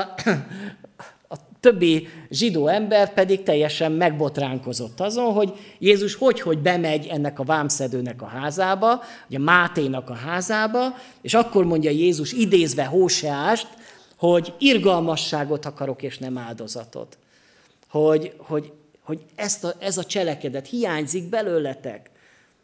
a 1.28 1.36
többi 1.60 2.08
zsidó 2.30 2.66
ember 2.66 3.14
pedig 3.14 3.42
teljesen 3.42 3.92
megbotránkozott 3.92 5.00
azon, 5.00 5.32
hogy 5.32 5.52
Jézus 5.78 6.14
hogy-hogy 6.14 6.58
bemegy 6.58 7.06
ennek 7.06 7.38
a 7.38 7.44
vámszedőnek 7.44 8.22
a 8.22 8.26
házába, 8.26 9.02
ugye 9.28 9.38
Máténak 9.38 10.10
a 10.10 10.14
házába, 10.14 10.94
és 11.20 11.34
akkor 11.34 11.64
mondja 11.64 11.90
Jézus 11.90 12.32
idézve 12.32 12.84
Hóseást, 12.84 13.68
hogy 14.16 14.54
irgalmasságot 14.58 15.64
akarok, 15.64 16.02
és 16.02 16.18
nem 16.18 16.38
áldozatot. 16.38 17.18
Hogy, 17.88 18.34
hogy, 18.36 18.72
hogy 19.02 19.20
ezt 19.34 19.64
a, 19.64 19.74
ez 19.78 19.98
a 19.98 20.04
cselekedet 20.04 20.66
hiányzik 20.66 21.28
belőletek. 21.28 22.10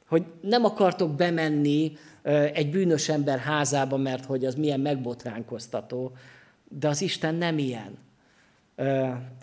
Hogy 0.08 0.22
nem 0.40 0.64
akartok 0.64 1.14
bemenni 1.14 1.92
egy 2.52 2.70
bűnös 2.70 3.08
ember 3.08 3.38
házába, 3.38 3.96
mert 3.96 4.24
hogy 4.24 4.44
az 4.44 4.54
milyen 4.54 4.80
megbotránkoztató, 4.80 6.12
de 6.78 6.88
az 6.88 7.00
Isten 7.00 7.34
nem 7.34 7.58
ilyen. 7.58 7.98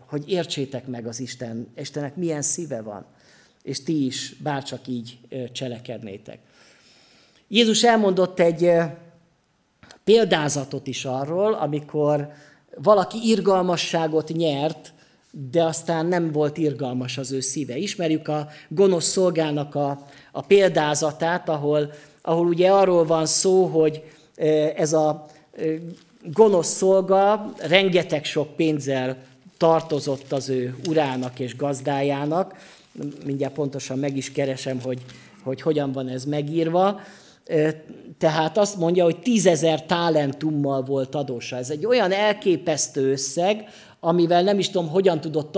Hogy 0.08 0.30
értsétek 0.30 0.88
meg 0.88 1.08
az 1.08 1.20
Isten, 1.20 1.68
Istennek 1.76 2.16
milyen 2.16 2.42
szíve 2.42 2.82
van, 2.82 3.06
és 3.64 3.84
ti 3.84 4.06
is 4.06 4.36
bárcsak 4.44 4.88
így 4.88 5.20
cselekednétek. 5.52 6.40
Jézus 7.48 7.84
elmondott 7.84 8.40
egy 8.40 8.72
példázatot 10.04 10.88
is 10.88 11.06
arról, 11.06 11.54
amikor 11.54 12.32
valaki 12.76 13.18
irgalmasságot 13.28 14.30
nyert, 14.30 14.94
de 15.50 15.64
aztán 15.64 16.06
nem 16.06 16.32
volt 16.32 16.58
irgalmas 16.58 17.18
az 17.18 17.32
ő 17.32 17.40
szíve. 17.40 17.78
Ismerjük 17.78 18.28
a 18.28 18.48
gonosz 18.70 19.08
szolgának 19.08 19.76
a, 19.76 20.06
a 20.32 20.42
példázatát, 20.42 21.50
ahol, 21.50 21.92
ahol 22.22 22.48
ugye 22.48 22.72
arról 22.72 23.06
van 23.06 23.26
szó, 23.26 23.66
hogy 23.66 24.04
ez 24.76 24.94
a 24.94 25.26
gonosz 26.24 26.74
szolga 26.74 27.54
rengeteg 27.58 28.26
sok 28.26 28.56
pénzzel 28.56 29.18
tartozott 29.58 30.32
az 30.32 30.50
ő 30.50 30.76
urának 30.88 31.40
és 31.40 31.56
gazdájának. 31.56 32.56
Mindjárt 33.26 33.54
pontosan 33.54 34.00
meg 34.00 34.18
is 34.18 34.32
keresem, 34.32 34.82
hogy, 34.82 35.02
hogy 35.44 35.62
hogyan 35.62 35.92
van 35.92 36.08
ez 36.08 36.26
megírva. 36.26 37.00
Tehát 38.18 38.58
azt 38.58 38.78
mondja, 38.78 39.04
hogy 39.04 39.20
tízezer 39.20 39.86
talentummal 39.86 40.82
volt 40.84 41.16
adósa. 41.16 41.56
Ez 41.56 41.70
egy 41.70 41.86
olyan 41.86 42.12
elképesztő 42.12 43.12
összeg, 43.12 43.66
amivel 44.04 44.44
nem 44.44 44.60
is 44.60 44.70
tudom, 44.70 44.90
hogyan 44.90 45.22
tudott 45.22 45.56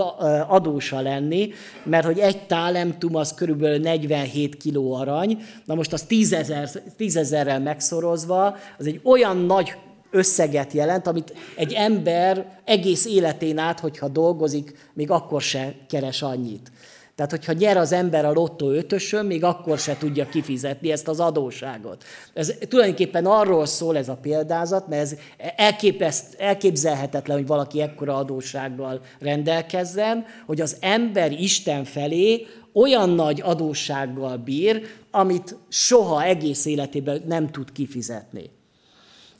adósa 0.48 1.00
lenni, 1.00 1.50
mert 1.84 2.04
hogy 2.04 2.18
egy 2.18 2.46
talentum 2.46 3.16
az 3.16 3.34
körülbelül 3.34 3.78
47 3.78 4.56
kiló 4.56 4.92
arany, 4.94 5.38
na 5.64 5.74
most 5.74 5.92
az 5.92 6.02
tízezer, 6.02 6.70
tízezerrel 6.96 7.60
megszorozva, 7.60 8.56
az 8.78 8.86
egy 8.86 9.00
olyan 9.02 9.36
nagy 9.36 9.74
összeget 10.14 10.72
jelent, 10.72 11.06
amit 11.06 11.34
egy 11.56 11.72
ember 11.72 12.60
egész 12.64 13.06
életén 13.06 13.58
át, 13.58 13.80
hogyha 13.80 14.08
dolgozik, 14.08 14.90
még 14.94 15.10
akkor 15.10 15.42
se 15.42 15.74
keres 15.88 16.22
annyit. 16.22 16.70
Tehát, 17.14 17.30
hogyha 17.30 17.52
nyer 17.52 17.76
az 17.76 17.92
ember 17.92 18.24
a 18.24 18.32
lottó 18.32 18.70
ötösön, 18.70 19.26
még 19.26 19.44
akkor 19.44 19.78
se 19.78 19.96
tudja 19.98 20.28
kifizetni 20.28 20.92
ezt 20.92 21.08
az 21.08 21.20
adóságot. 21.20 22.04
Ez 22.32 22.52
tulajdonképpen 22.68 23.26
arról 23.26 23.66
szól 23.66 23.96
ez 23.96 24.08
a 24.08 24.16
példázat, 24.16 24.88
mert 24.88 25.02
ez 25.02 25.14
elképeszt, 25.56 26.34
elképzelhetetlen, 26.38 27.36
hogy 27.36 27.46
valaki 27.46 27.80
ekkora 27.80 28.16
adóssággal 28.16 29.00
rendelkezzen, 29.18 30.24
hogy 30.46 30.60
az 30.60 30.76
ember 30.80 31.32
Isten 31.32 31.84
felé 31.84 32.46
olyan 32.72 33.10
nagy 33.10 33.40
adóssággal 33.40 34.36
bír, 34.36 34.82
amit 35.10 35.56
soha 35.68 36.22
egész 36.22 36.64
életében 36.64 37.22
nem 37.26 37.50
tud 37.50 37.72
kifizetni. 37.72 38.50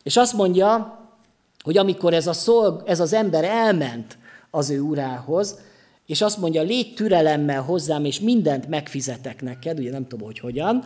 És 0.04 0.16
azt 0.16 0.32
mondja, 0.32 0.98
hogy 1.62 1.78
amikor 1.78 2.14
ez, 2.14 2.26
a 2.26 2.32
szolg, 2.32 2.82
ez 2.86 3.00
az 3.00 3.12
ember 3.12 3.44
elment 3.44 4.18
az 4.50 4.70
ő 4.70 4.80
urához, 4.80 5.58
és 6.06 6.22
azt 6.22 6.38
mondja, 6.38 6.62
légy 6.62 6.94
türelemmel 6.94 7.62
hozzám, 7.62 8.04
és 8.04 8.20
mindent 8.20 8.68
megfizetek 8.68 9.42
neked, 9.42 9.78
ugye 9.78 9.90
nem 9.90 10.06
tudom, 10.06 10.26
hogy 10.26 10.38
hogyan, 10.38 10.84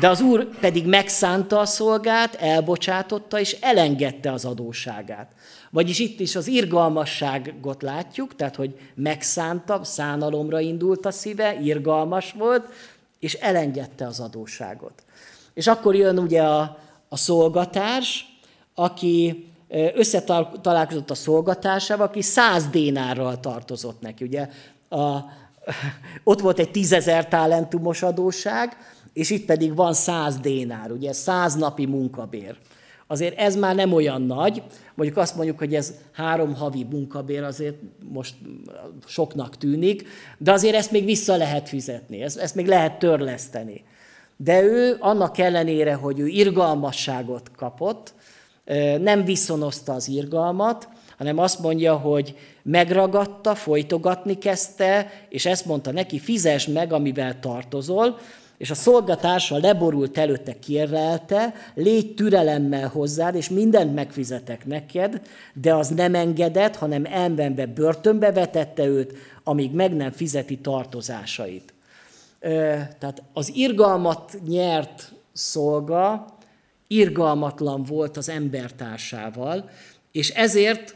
de 0.00 0.08
az 0.08 0.20
úr 0.20 0.58
pedig 0.58 0.86
megszánta 0.86 1.58
a 1.58 1.64
szolgát, 1.64 2.34
elbocsátotta, 2.34 3.40
és 3.40 3.56
elengedte 3.60 4.32
az 4.32 4.44
adóságát. 4.44 5.30
Vagyis 5.70 5.98
itt 5.98 6.20
is 6.20 6.36
az 6.36 6.46
irgalmasságot 6.46 7.82
látjuk, 7.82 8.36
tehát, 8.36 8.56
hogy 8.56 8.78
megszánta, 8.94 9.84
szánalomra 9.84 10.60
indult 10.60 11.06
a 11.06 11.10
szíve, 11.10 11.60
irgalmas 11.60 12.32
volt, 12.32 12.68
és 13.18 13.34
elengedte 13.34 14.06
az 14.06 14.20
adóságot. 14.20 15.04
És 15.54 15.66
akkor 15.66 15.94
jön 15.94 16.18
ugye 16.18 16.42
a, 16.42 16.78
a 17.08 17.16
szolgatárs, 17.16 18.29
aki 18.80 19.44
összetalálkozott 19.94 21.10
a 21.10 21.14
szolgatársával, 21.14 22.06
aki 22.06 22.22
száz 22.22 22.66
dénárral 22.66 23.40
tartozott 23.40 24.00
neki. 24.00 24.24
Ugye 24.24 24.48
a, 24.88 25.16
ott 26.24 26.40
volt 26.40 26.58
egy 26.58 26.70
tízezer 26.70 27.28
talentumos 27.28 28.02
adóság, 28.02 28.76
és 29.12 29.30
itt 29.30 29.44
pedig 29.44 29.74
van 29.74 29.92
száz 29.92 30.38
dénár, 30.38 30.90
ugye 30.90 31.12
száz 31.12 31.54
napi 31.54 31.86
munkabér. 31.86 32.56
Azért 33.06 33.38
ez 33.38 33.56
már 33.56 33.74
nem 33.74 33.92
olyan 33.92 34.22
nagy, 34.22 34.62
mondjuk 34.94 35.18
azt 35.18 35.36
mondjuk, 35.36 35.58
hogy 35.58 35.74
ez 35.74 35.94
három 36.12 36.54
havi 36.54 36.86
munkabér, 36.90 37.42
azért 37.42 37.76
most 38.12 38.34
soknak 39.06 39.56
tűnik, 39.56 40.08
de 40.38 40.52
azért 40.52 40.74
ezt 40.74 40.90
még 40.90 41.04
vissza 41.04 41.36
lehet 41.36 41.68
fizetni, 41.68 42.22
ezt, 42.22 42.38
ezt 42.38 42.54
még 42.54 42.66
lehet 42.66 42.98
törleszteni. 42.98 43.84
De 44.36 44.62
ő 44.62 44.96
annak 44.98 45.38
ellenére, 45.38 45.94
hogy 45.94 46.18
ő 46.18 46.26
irgalmasságot 46.26 47.50
kapott, 47.56 48.14
nem 49.00 49.24
viszonozta 49.24 49.92
az 49.92 50.08
irgalmat, 50.08 50.88
hanem 51.18 51.38
azt 51.38 51.58
mondja, 51.58 51.96
hogy 51.96 52.36
megragadta, 52.62 53.54
folytogatni 53.54 54.38
kezdte, 54.38 55.10
és 55.28 55.46
ezt 55.46 55.64
mondta 55.64 55.92
neki, 55.92 56.18
fizes 56.18 56.66
meg, 56.66 56.92
amivel 56.92 57.40
tartozol, 57.40 58.18
és 58.58 58.70
a 58.70 58.74
szolgatársa 58.74 59.58
leborult 59.58 60.18
előtte 60.18 60.58
kérlelte, 60.58 61.54
légy 61.74 62.14
türelemmel 62.14 62.88
hozzád, 62.88 63.34
és 63.34 63.48
mindent 63.48 63.94
megfizetek 63.94 64.66
neked, 64.66 65.20
de 65.54 65.74
az 65.74 65.88
nem 65.88 66.14
engedett, 66.14 66.76
hanem 66.76 67.04
elmenve 67.04 67.66
börtönbe 67.66 68.32
vetette 68.32 68.84
őt, 68.84 69.12
amíg 69.44 69.72
meg 69.72 69.96
nem 69.96 70.10
fizeti 70.10 70.58
tartozásait. 70.58 71.74
Tehát 72.98 73.22
az 73.32 73.54
irgalmat 73.54 74.38
nyert 74.48 75.12
szolga 75.32 76.26
irgalmatlan 76.92 77.82
volt 77.82 78.16
az 78.16 78.28
embertársával, 78.28 79.70
és 80.12 80.28
ezért 80.28 80.94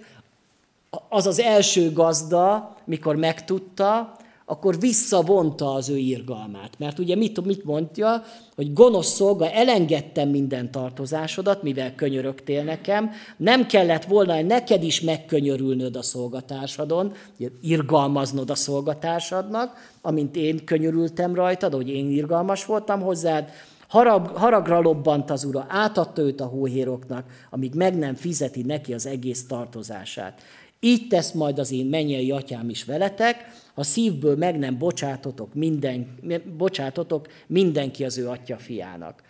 az 1.09 1.27
az 1.27 1.41
első 1.41 1.93
gazda, 1.93 2.77
mikor 2.85 3.17
megtudta, 3.17 4.17
akkor 4.47 4.81
visszavonta 4.81 5.75
az 5.75 5.89
ő 5.89 5.97
irgalmát. 5.97 6.79
Mert 6.79 6.99
ugye 6.99 7.17
mit, 7.17 7.45
mit 7.45 7.65
mondja, 7.65 8.25
hogy 8.55 8.73
gonosz 8.73 9.13
szolga, 9.13 9.51
elengedtem 9.51 10.29
minden 10.29 10.71
tartozásodat, 10.71 11.63
mivel 11.63 11.95
könyörögtél 11.95 12.63
nekem, 12.63 13.11
nem 13.37 13.67
kellett 13.67 14.05
volna, 14.05 14.35
hogy 14.35 14.47
neked 14.47 14.83
is 14.83 15.01
megkönyörülnöd 15.01 15.97
a 15.97 16.03
szolgatársadon, 16.03 17.13
irgalmaznod 17.61 18.51
a 18.51 18.55
szolgatársadnak, 18.55 19.93
amint 20.03 20.37
én 20.37 20.65
könyörültem 20.65 21.35
rajtad, 21.35 21.75
hogy 21.75 21.89
én 21.89 22.11
irgalmas 22.11 22.65
voltam 22.65 23.01
hozzád, 23.01 23.51
Harag, 23.89 24.27
haragra 24.27 24.81
lobbant 24.81 25.31
az 25.31 25.45
ura, 25.45 25.67
átadta 25.69 26.23
őt 26.23 26.41
a 26.41 26.47
hóhéroknak, 26.47 27.27
amíg 27.51 27.75
meg 27.75 27.99
nem 27.99 28.15
fizeti 28.15 28.63
neki 28.63 28.95
az 28.95 29.07
egész 29.07 29.47
tartozását. 29.47 30.43
Így 30.81 31.09
tesz 31.09 31.33
majd 31.33 31.59
az 31.59 31.73
én 31.73 31.87
mennyei 31.87 32.31
atyám 32.31 32.69
is 32.69 32.85
veletek, 32.85 33.37
ha 33.75 33.83
szívből 33.83 34.37
meg 34.37 34.59
nem 34.59 34.79
bocsátotok, 34.79 35.55
minden, 35.55 36.19
bocsátotok 36.57 37.29
mindenki 37.47 38.05
az 38.05 38.19
ő 38.19 38.29
atya 38.29 38.57
fiának. 38.57 39.23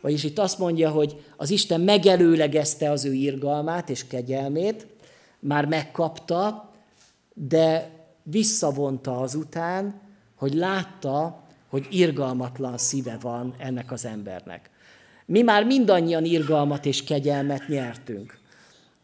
Vagyis 0.00 0.24
itt 0.24 0.38
azt 0.38 0.58
mondja, 0.58 0.90
hogy 0.90 1.24
az 1.36 1.50
Isten 1.50 1.80
megelőlegezte 1.80 2.90
az 2.90 3.04
ő 3.04 3.12
irgalmát 3.12 3.90
és 3.90 4.06
kegyelmét, 4.06 4.86
már 5.38 5.66
megkapta, 5.66 6.70
de 7.34 7.90
visszavonta 8.22 9.20
azután, 9.20 10.00
hogy 10.36 10.54
látta, 10.54 11.41
hogy 11.72 11.86
irgalmatlan 11.90 12.78
szíve 12.78 13.18
van 13.20 13.54
ennek 13.58 13.92
az 13.92 14.04
embernek. 14.04 14.70
Mi 15.26 15.42
már 15.42 15.64
mindannyian 15.64 16.24
irgalmat 16.24 16.86
és 16.86 17.04
kegyelmet 17.04 17.68
nyertünk, 17.68 18.38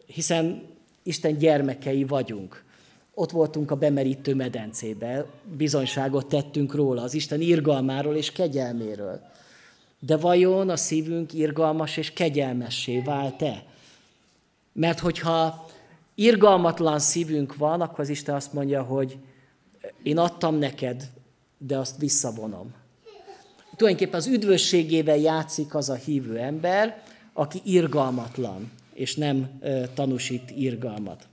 hiszen 0.07 0.63
Isten 1.03 1.39
gyermekei 1.39 2.05
vagyunk. 2.05 2.65
Ott 3.15 3.31
voltunk 3.31 3.71
a 3.71 3.77
bemerítő 3.77 4.35
medencébe, 4.35 5.27
bizonyságot 5.57 6.27
tettünk 6.27 6.75
róla, 6.75 7.03
az 7.03 7.15
Isten 7.15 7.41
irgalmáról 7.41 8.17
és 8.17 8.33
kegyelméről. 8.33 9.21
De 9.99 10.17
vajon 10.17 10.69
a 10.69 10.77
szívünk 10.77 11.33
irgalmas 11.33 11.97
és 11.97 12.13
kegyelmessé 12.13 13.01
vált-e? 13.01 13.65
Mert 14.73 14.99
hogyha 14.99 15.67
irgalmatlan 16.15 16.99
szívünk 16.99 17.57
van, 17.57 17.81
akkor 17.81 18.01
az 18.01 18.09
Isten 18.09 18.35
azt 18.35 18.53
mondja, 18.53 18.83
hogy 18.83 19.19
én 20.03 20.19
adtam 20.19 20.55
neked 20.55 21.11
de 21.59 21.79
azt 21.79 21.99
visszavonom. 21.99 22.75
Tulajdonképpen 23.77 24.19
az 24.19 24.27
üdvösségével 24.27 25.17
játszik 25.17 25.75
az 25.75 25.89
a 25.89 25.95
hívő 25.95 26.39
ember, 26.39 27.03
aki 27.33 27.61
irgalmatlan, 27.65 28.71
és 28.95 29.15
nem 29.15 29.61
tanúsít 29.95 30.51
irgalmat. 30.51 31.29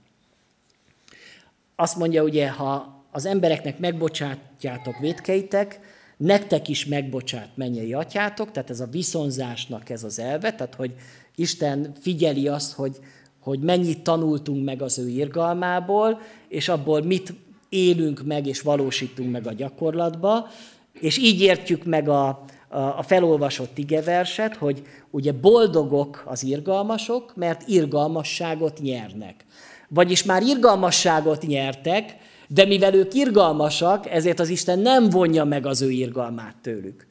Azt 1.76 1.96
mondja 1.96 2.22
ugye, 2.22 2.50
ha 2.50 3.04
az 3.10 3.26
embereknek 3.26 3.78
megbocsátjátok 3.78 4.98
védkeitek, 4.98 5.80
nektek 6.16 6.68
is 6.68 6.86
megbocsát 6.86 7.50
mennyei 7.54 7.92
atyátok, 7.92 8.50
tehát 8.50 8.70
ez 8.70 8.80
a 8.80 8.86
viszonzásnak 8.86 9.90
ez 9.90 10.04
az 10.04 10.18
elve, 10.18 10.54
tehát 10.54 10.74
hogy 10.74 10.94
Isten 11.34 11.92
figyeli 12.00 12.48
azt, 12.48 12.72
hogy, 12.72 12.98
hogy 13.40 13.60
mennyit 13.60 14.02
tanultunk 14.02 14.64
meg 14.64 14.82
az 14.82 14.98
ő 14.98 15.08
irgalmából, 15.08 16.20
és 16.48 16.68
abból 16.68 17.02
mit 17.02 17.34
élünk 17.68 18.22
meg 18.24 18.46
és 18.46 18.60
valósítunk 18.60 19.30
meg 19.30 19.46
a 19.46 19.52
gyakorlatba, 19.52 20.48
és 20.92 21.18
így 21.18 21.40
értjük 21.40 21.84
meg 21.84 22.08
a, 22.08 22.26
a, 22.68 22.78
a 22.78 23.02
felolvasott 23.02 23.78
igeverset, 23.78 24.56
hogy 24.56 24.82
ugye 25.10 25.32
boldogok 25.32 26.22
az 26.26 26.42
irgalmasok, 26.42 27.36
mert 27.36 27.68
irgalmasságot 27.68 28.80
nyernek. 28.80 29.44
Vagyis 29.88 30.24
már 30.24 30.42
irgalmasságot 30.42 31.46
nyertek, 31.46 32.16
de 32.48 32.64
mivel 32.64 32.94
ők 32.94 33.14
irgalmasak, 33.14 34.10
ezért 34.10 34.40
az 34.40 34.48
Isten 34.48 34.78
nem 34.78 35.10
vonja 35.10 35.44
meg 35.44 35.66
az 35.66 35.82
ő 35.82 35.90
irgalmát 35.90 36.56
tőlük, 36.62 37.06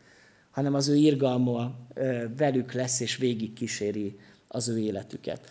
hanem 0.52 0.74
az 0.74 0.88
ő 0.88 0.96
irgalma 0.96 1.72
velük 2.38 2.74
lesz, 2.74 3.00
és 3.00 3.18
végig 3.18 3.54
kíséri 3.54 4.16
az 4.48 4.70
ő 4.70 4.80
életüket. 4.80 5.50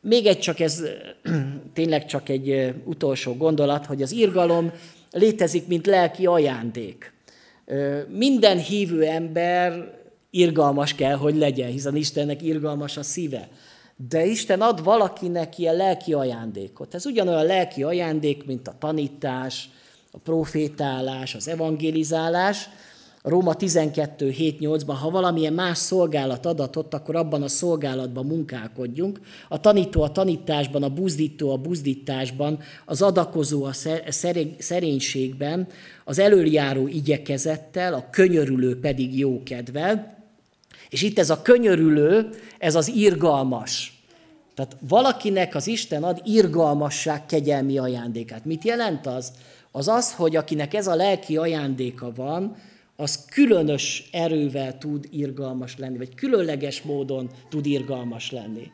Még 0.00 0.26
egy 0.26 0.38
csak 0.38 0.60
ez, 0.60 0.82
tényleg 1.74 2.06
csak 2.06 2.28
egy 2.28 2.74
utolsó 2.84 3.34
gondolat, 3.36 3.86
hogy 3.86 4.02
az 4.02 4.12
irgalom 4.12 4.72
létezik, 5.10 5.66
mint 5.66 5.86
lelki 5.86 6.26
ajándék. 6.26 7.12
Minden 8.08 8.58
hívő 8.58 9.04
ember 9.04 9.98
irgalmas 10.30 10.94
kell, 10.94 11.16
hogy 11.16 11.36
legyen, 11.36 11.70
hiszen 11.70 11.96
Istennek 11.96 12.42
irgalmas 12.42 12.96
a 12.96 13.02
szíve. 13.02 13.48
De 14.08 14.24
Isten 14.24 14.60
ad 14.60 14.84
valakinek 14.84 15.58
ilyen 15.58 15.76
lelki 15.76 16.12
ajándékot. 16.12 16.94
Ez 16.94 17.06
ugyanolyan 17.06 17.46
lelki 17.46 17.82
ajándék, 17.82 18.44
mint 18.46 18.68
a 18.68 18.76
tanítás, 18.78 19.68
a 20.10 20.18
profétálás, 20.18 21.34
az 21.34 21.48
evangelizálás, 21.48 22.68
Róma 23.22 23.54
12, 23.54 24.30
7, 24.30 24.58
8-ban, 24.60 24.96
ha 25.00 25.10
valamilyen 25.10 25.52
más 25.52 25.78
szolgálat 25.78 26.46
adatott, 26.46 26.94
akkor 26.94 27.16
abban 27.16 27.42
a 27.42 27.48
szolgálatban 27.48 28.26
munkálkodjunk. 28.26 29.20
A 29.48 29.60
tanító 29.60 30.02
a 30.02 30.12
tanításban, 30.12 30.82
a 30.82 30.88
buzdító 30.88 31.52
a 31.52 31.56
buzdításban, 31.56 32.58
az 32.84 33.02
adakozó 33.02 33.64
a 33.64 33.72
szerénységben, 34.58 35.68
az 36.04 36.18
előjáró 36.18 36.88
igyekezettel, 36.88 37.94
a 37.94 38.08
könyörülő 38.10 38.80
pedig 38.80 39.18
jókedvel. 39.18 40.18
És 40.88 41.02
itt 41.02 41.18
ez 41.18 41.30
a 41.30 41.42
könyörülő, 41.42 42.28
ez 42.58 42.74
az 42.74 42.88
irgalmas. 42.88 44.02
Tehát 44.54 44.76
valakinek 44.88 45.54
az 45.54 45.66
Isten 45.66 46.02
ad 46.02 46.20
irgalmasság 46.24 47.26
kegyelmi 47.26 47.78
ajándékát. 47.78 48.44
Mit 48.44 48.64
jelent 48.64 49.06
az? 49.06 49.32
Az 49.72 49.88
az, 49.88 50.14
hogy 50.14 50.36
akinek 50.36 50.74
ez 50.74 50.86
a 50.86 50.94
lelki 50.94 51.36
ajándéka 51.36 52.12
van, 52.14 52.56
az 53.00 53.24
különös 53.24 54.08
erővel 54.12 54.78
tud 54.78 55.06
irgalmas 55.10 55.76
lenni, 55.76 55.96
vagy 55.96 56.14
különleges 56.14 56.82
módon 56.82 57.30
tud 57.48 57.66
irgalmas 57.66 58.30
lenni. 58.30 58.70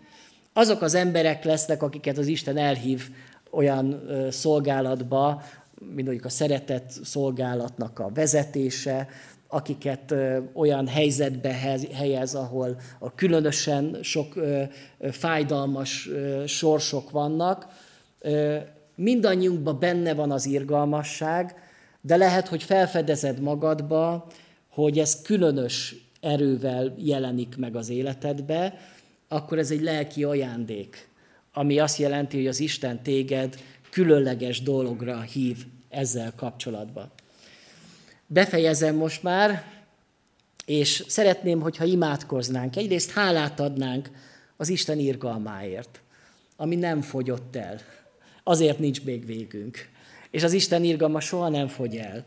Azok 0.52 0.82
az 0.82 0.94
emberek 0.94 1.44
lesznek, 1.44 1.82
akiket 1.82 2.18
az 2.18 2.26
Isten 2.26 2.56
elhív 2.56 3.08
olyan 3.50 4.02
szolgálatba, 4.30 5.42
mint 5.80 6.06
mondjuk 6.06 6.24
a 6.24 6.28
szeretett 6.28 6.90
szolgálatnak 7.04 7.98
a 7.98 8.10
vezetése, 8.14 9.08
akiket 9.48 10.14
olyan 10.52 10.86
helyzetbe 10.86 11.52
helyez, 11.92 12.34
ahol 12.34 12.76
a 12.98 13.14
különösen 13.14 13.98
sok 14.02 14.34
fájdalmas 15.10 16.08
sorsok 16.46 17.10
vannak, 17.10 17.66
mindannyiunkban 18.94 19.78
benne 19.78 20.14
van 20.14 20.30
az 20.30 20.46
irgalmasság, 20.46 21.65
de 22.06 22.16
lehet, 22.16 22.48
hogy 22.48 22.62
felfedezed 22.62 23.40
magadba, 23.40 24.26
hogy 24.68 24.98
ez 24.98 25.22
különös 25.22 25.94
erővel 26.20 26.94
jelenik 26.98 27.56
meg 27.56 27.76
az 27.76 27.88
életedbe, 27.88 28.78
akkor 29.28 29.58
ez 29.58 29.70
egy 29.70 29.80
lelki 29.80 30.24
ajándék, 30.24 31.08
ami 31.52 31.78
azt 31.78 31.98
jelenti, 31.98 32.36
hogy 32.36 32.46
az 32.46 32.60
Isten 32.60 33.02
téged 33.02 33.60
különleges 33.90 34.62
dologra 34.62 35.20
hív 35.20 35.56
ezzel 35.88 36.32
kapcsolatban. 36.36 37.10
Befejezem 38.26 38.94
most 38.94 39.22
már, 39.22 39.64
és 40.64 41.04
szeretném, 41.08 41.60
hogyha 41.60 41.84
imádkoznánk. 41.84 42.76
Egyrészt 42.76 43.10
hálát 43.10 43.60
adnánk 43.60 44.10
az 44.56 44.68
Isten 44.68 44.98
irgalmáért, 44.98 46.00
ami 46.56 46.76
nem 46.76 47.00
fogyott 47.00 47.56
el. 47.56 47.80
Azért 48.42 48.78
nincs 48.78 49.04
még 49.04 49.26
végünk. 49.26 49.94
És 50.36 50.42
az 50.42 50.52
Isten 50.52 50.84
irgalma 50.84 51.20
soha 51.20 51.48
nem 51.48 51.68
fogy 51.68 51.96
el. 51.96 52.24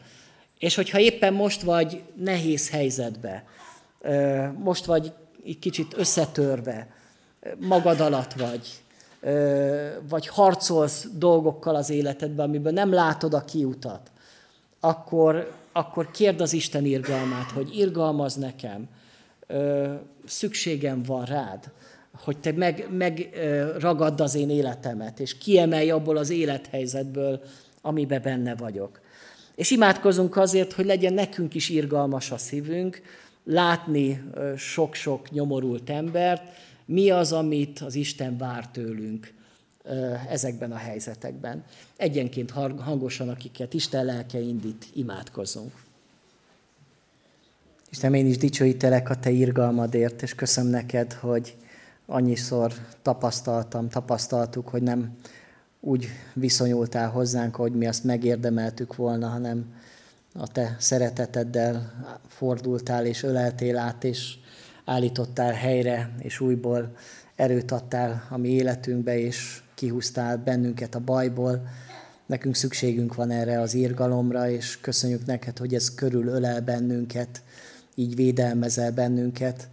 És 0.60 0.76
hogyha 0.76 1.00
éppen 1.00 1.34
most 1.34 1.62
vagy 1.62 2.02
nehéz 2.16 2.70
helyzetbe, 2.70 3.44
most 4.58 4.86
vagy 4.86 5.14
egy 5.46 5.60
kicsit 5.60 5.98
összetörve, 5.98 6.88
magad 7.60 8.00
alatt 8.00 8.34
vagy, 8.34 8.68
vagy 10.10 10.28
harcolsz 10.28 11.08
dolgokkal 11.14 11.76
az 11.76 11.90
életedben, 11.90 12.48
amiből 12.48 12.72
nem 12.72 12.94
látod 12.94 13.34
a 13.34 13.46
kiutat, 13.46 14.12
akkor, 14.80 15.52
akkor 15.72 16.12
kérd 16.12 16.42
az 16.42 16.54
Isten 16.54 16.86
irgalmát, 16.86 17.52
hogy 17.52 17.78
irgalmaz 17.78 18.36
nekem, 18.36 18.88
szükségem 20.26 21.04
van 21.04 21.26
rád, 21.26 21.72
hogy 22.24 22.38
te 22.38 22.52
meg, 22.52 22.88
megragadd 22.92 24.22
az 24.22 24.36
én 24.36 24.50
életemet, 24.50 25.20
és 25.20 25.38
kiemelj 25.38 25.90
abból 25.90 26.18
az 26.18 26.30
élethelyzetből, 26.30 27.42
amiben 27.82 28.22
benne 28.22 28.56
vagyok. 28.56 29.00
És 29.56 29.72
imádkozunk 29.72 30.38
azért, 30.38 30.74
hogy 30.74 30.86
legyen 30.86 31.14
nekünk 31.14 31.56
is 31.56 31.70
irgalmas 31.70 32.32
a 32.32 32.38
szívünk, 32.38 33.02
látni 33.44 34.24
sok-sok 34.58 35.32
nyomorult 35.32 35.90
embert, 35.90 36.44
mi 36.86 37.10
az, 37.10 37.32
amit 37.32 37.80
az 37.80 37.96
Isten 37.96 38.38
vár 38.38 38.68
tőlünk 38.68 39.34
ezekben 40.30 40.72
a 40.72 40.76
helyzetekben. 40.76 41.64
Egyenként 41.98 42.52
hangosan, 42.80 43.30
akiket 43.30 43.74
Isten 43.74 44.06
lelke 44.06 44.40
indít, 44.40 44.86
imádkozunk. 44.94 45.72
Isten, 47.92 48.14
én 48.14 48.26
is 48.26 48.38
dicsőítelek 48.38 49.10
a 49.10 49.20
Te 49.20 49.30
irgalmadért, 49.30 50.22
és 50.22 50.36
köszönöm 50.36 50.72
neked, 50.72 51.14
hogy 51.14 51.56
annyiszor 52.06 52.74
tapasztaltam, 53.02 53.90
tapasztaltuk, 53.90 54.68
hogy 54.68 54.82
nem 54.82 55.18
úgy 55.80 56.08
viszonyultál 56.34 57.10
hozzánk, 57.10 57.56
hogy 57.56 57.74
mi 57.74 57.88
azt 57.88 58.04
megérdemeltük 58.04 58.96
volna, 58.96 59.28
hanem 59.28 59.66
a 60.34 60.48
te 60.48 60.76
szereteteddel 60.80 61.92
fordultál 62.28 63.06
és 63.06 63.24
öleltél 63.24 63.78
át, 63.78 64.04
és 64.04 64.38
állítottál 64.86 65.54
helyre, 65.54 66.16
és 66.20 66.40
újból 66.40 66.96
erőt 67.36 67.72
adtál 67.72 68.28
a 68.30 68.38
mi 68.38 68.50
életünkbe, 68.50 69.18
és 69.18 69.62
kihúztál 69.74 70.38
bennünket 70.38 70.96
a 70.96 71.00
bajból. 71.00 71.68
Nekünk 72.26 72.56
szükségünk 72.56 73.16
van 73.16 73.32
erre 73.32 73.60
az 73.60 73.74
írgalomra, 73.74 74.50
és 74.50 74.80
köszönjük 74.82 75.26
neked, 75.26 75.58
hogy 75.58 75.74
ez 75.74 75.96
körül 75.96 76.28
ölel 76.28 76.62
bennünket, 76.62 77.42
így 77.96 78.16
védelmezel 78.16 78.92
bennünket, 78.92 79.68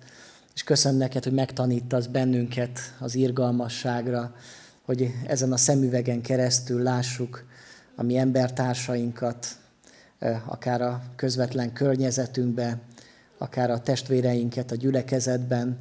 és 0.55 0.63
köszönöm 0.63 0.99
neked, 0.99 1.25
hogy 1.25 1.33
megtanítasz 1.33 2.07
bennünket 2.07 2.79
az 2.99 3.15
irgalmasságra, 3.15 4.35
hogy 4.87 5.15
ezen 5.27 5.53
a 5.53 5.57
szemüvegen 5.57 6.21
keresztül 6.21 6.83
lássuk 6.83 7.45
a 7.95 8.03
mi 8.03 8.17
embertársainkat, 8.17 9.47
akár 10.47 10.81
a 10.81 11.03
közvetlen 11.17 11.73
környezetünkbe, 11.73 12.79
akár 13.39 13.71
a 13.71 13.81
testvéreinket 13.81 14.71
a 14.71 14.75
gyülekezetben, 14.75 15.79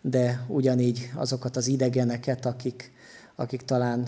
de 0.00 0.44
ugyanígy 0.46 1.10
azokat 1.14 1.56
az 1.56 1.66
idegeneket, 1.66 2.46
akik, 2.46 2.92
akik 3.34 3.62
talán 3.62 4.02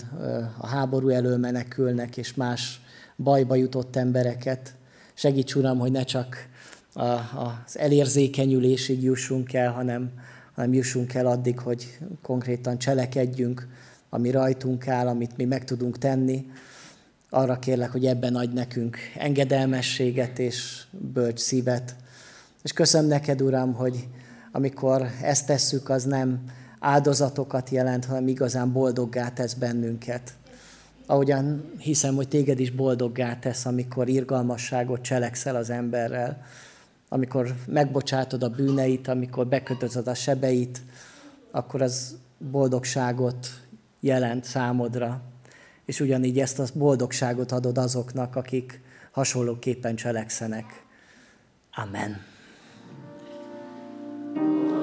a 0.57 0.67
háború 0.67 1.09
elől 1.09 1.37
menekülnek, 1.37 2.17
és 2.17 2.33
más 2.33 2.81
bajba 3.17 3.55
jutott 3.55 3.95
embereket. 3.95 4.73
Segíts, 5.13 5.55
Uram, 5.55 5.79
hogy 5.79 5.91
ne 5.91 6.03
csak 6.03 6.47
az 7.35 7.77
elérzékenyülésig 7.77 9.03
jussunk 9.03 9.53
el, 9.53 9.71
hanem, 9.71 10.11
hanem 10.55 10.73
jussunk 10.73 11.13
el 11.13 11.25
addig, 11.27 11.59
hogy 11.59 11.97
konkrétan 12.21 12.77
cselekedjünk, 12.77 13.67
ami 14.09 14.31
rajtunk 14.31 14.87
áll, 14.87 15.07
amit 15.07 15.37
mi 15.37 15.45
meg 15.45 15.63
tudunk 15.63 15.97
tenni. 15.97 16.45
Arra 17.29 17.59
kérlek, 17.59 17.91
hogy 17.91 18.05
ebben 18.05 18.35
adj 18.35 18.53
nekünk 18.53 18.97
engedelmességet 19.17 20.39
és 20.39 20.83
bölcs 20.91 21.39
szívet. 21.39 21.95
És 22.63 22.73
köszönöm 22.73 23.07
neked, 23.07 23.41
Uram, 23.41 23.73
hogy 23.73 24.07
amikor 24.51 25.07
ezt 25.21 25.45
tesszük, 25.45 25.89
az 25.89 26.03
nem 26.03 26.39
áldozatokat 26.79 27.69
jelent, 27.69 28.05
hanem 28.05 28.27
igazán 28.27 28.71
boldoggá 28.71 29.29
tesz 29.29 29.53
bennünket. 29.53 30.33
Ahogyan 31.05 31.71
hiszem, 31.77 32.15
hogy 32.15 32.27
téged 32.27 32.59
is 32.59 32.71
boldoggá 32.71 33.39
tesz, 33.39 33.65
amikor 33.65 34.09
irgalmasságot 34.09 35.01
cselekszel 35.01 35.55
az 35.55 35.69
emberrel, 35.69 36.43
amikor 37.09 37.55
megbocsátod 37.65 38.43
a 38.43 38.49
bűneit, 38.49 39.07
amikor 39.07 39.47
bekötözöd 39.47 40.07
a 40.07 40.13
sebeit, 40.13 40.81
akkor 41.51 41.81
az 41.81 42.17
boldogságot 42.51 43.47
jelent 43.99 44.43
számodra. 44.43 45.21
És 45.85 45.99
ugyanígy 45.99 46.39
ezt 46.39 46.59
a 46.59 46.65
boldogságot 46.73 47.51
adod 47.51 47.77
azoknak, 47.77 48.35
akik 48.35 48.81
hasonlóképpen 49.11 49.95
cselekszenek. 49.95 50.65
Amen. 51.71 52.27
thank 54.35 54.78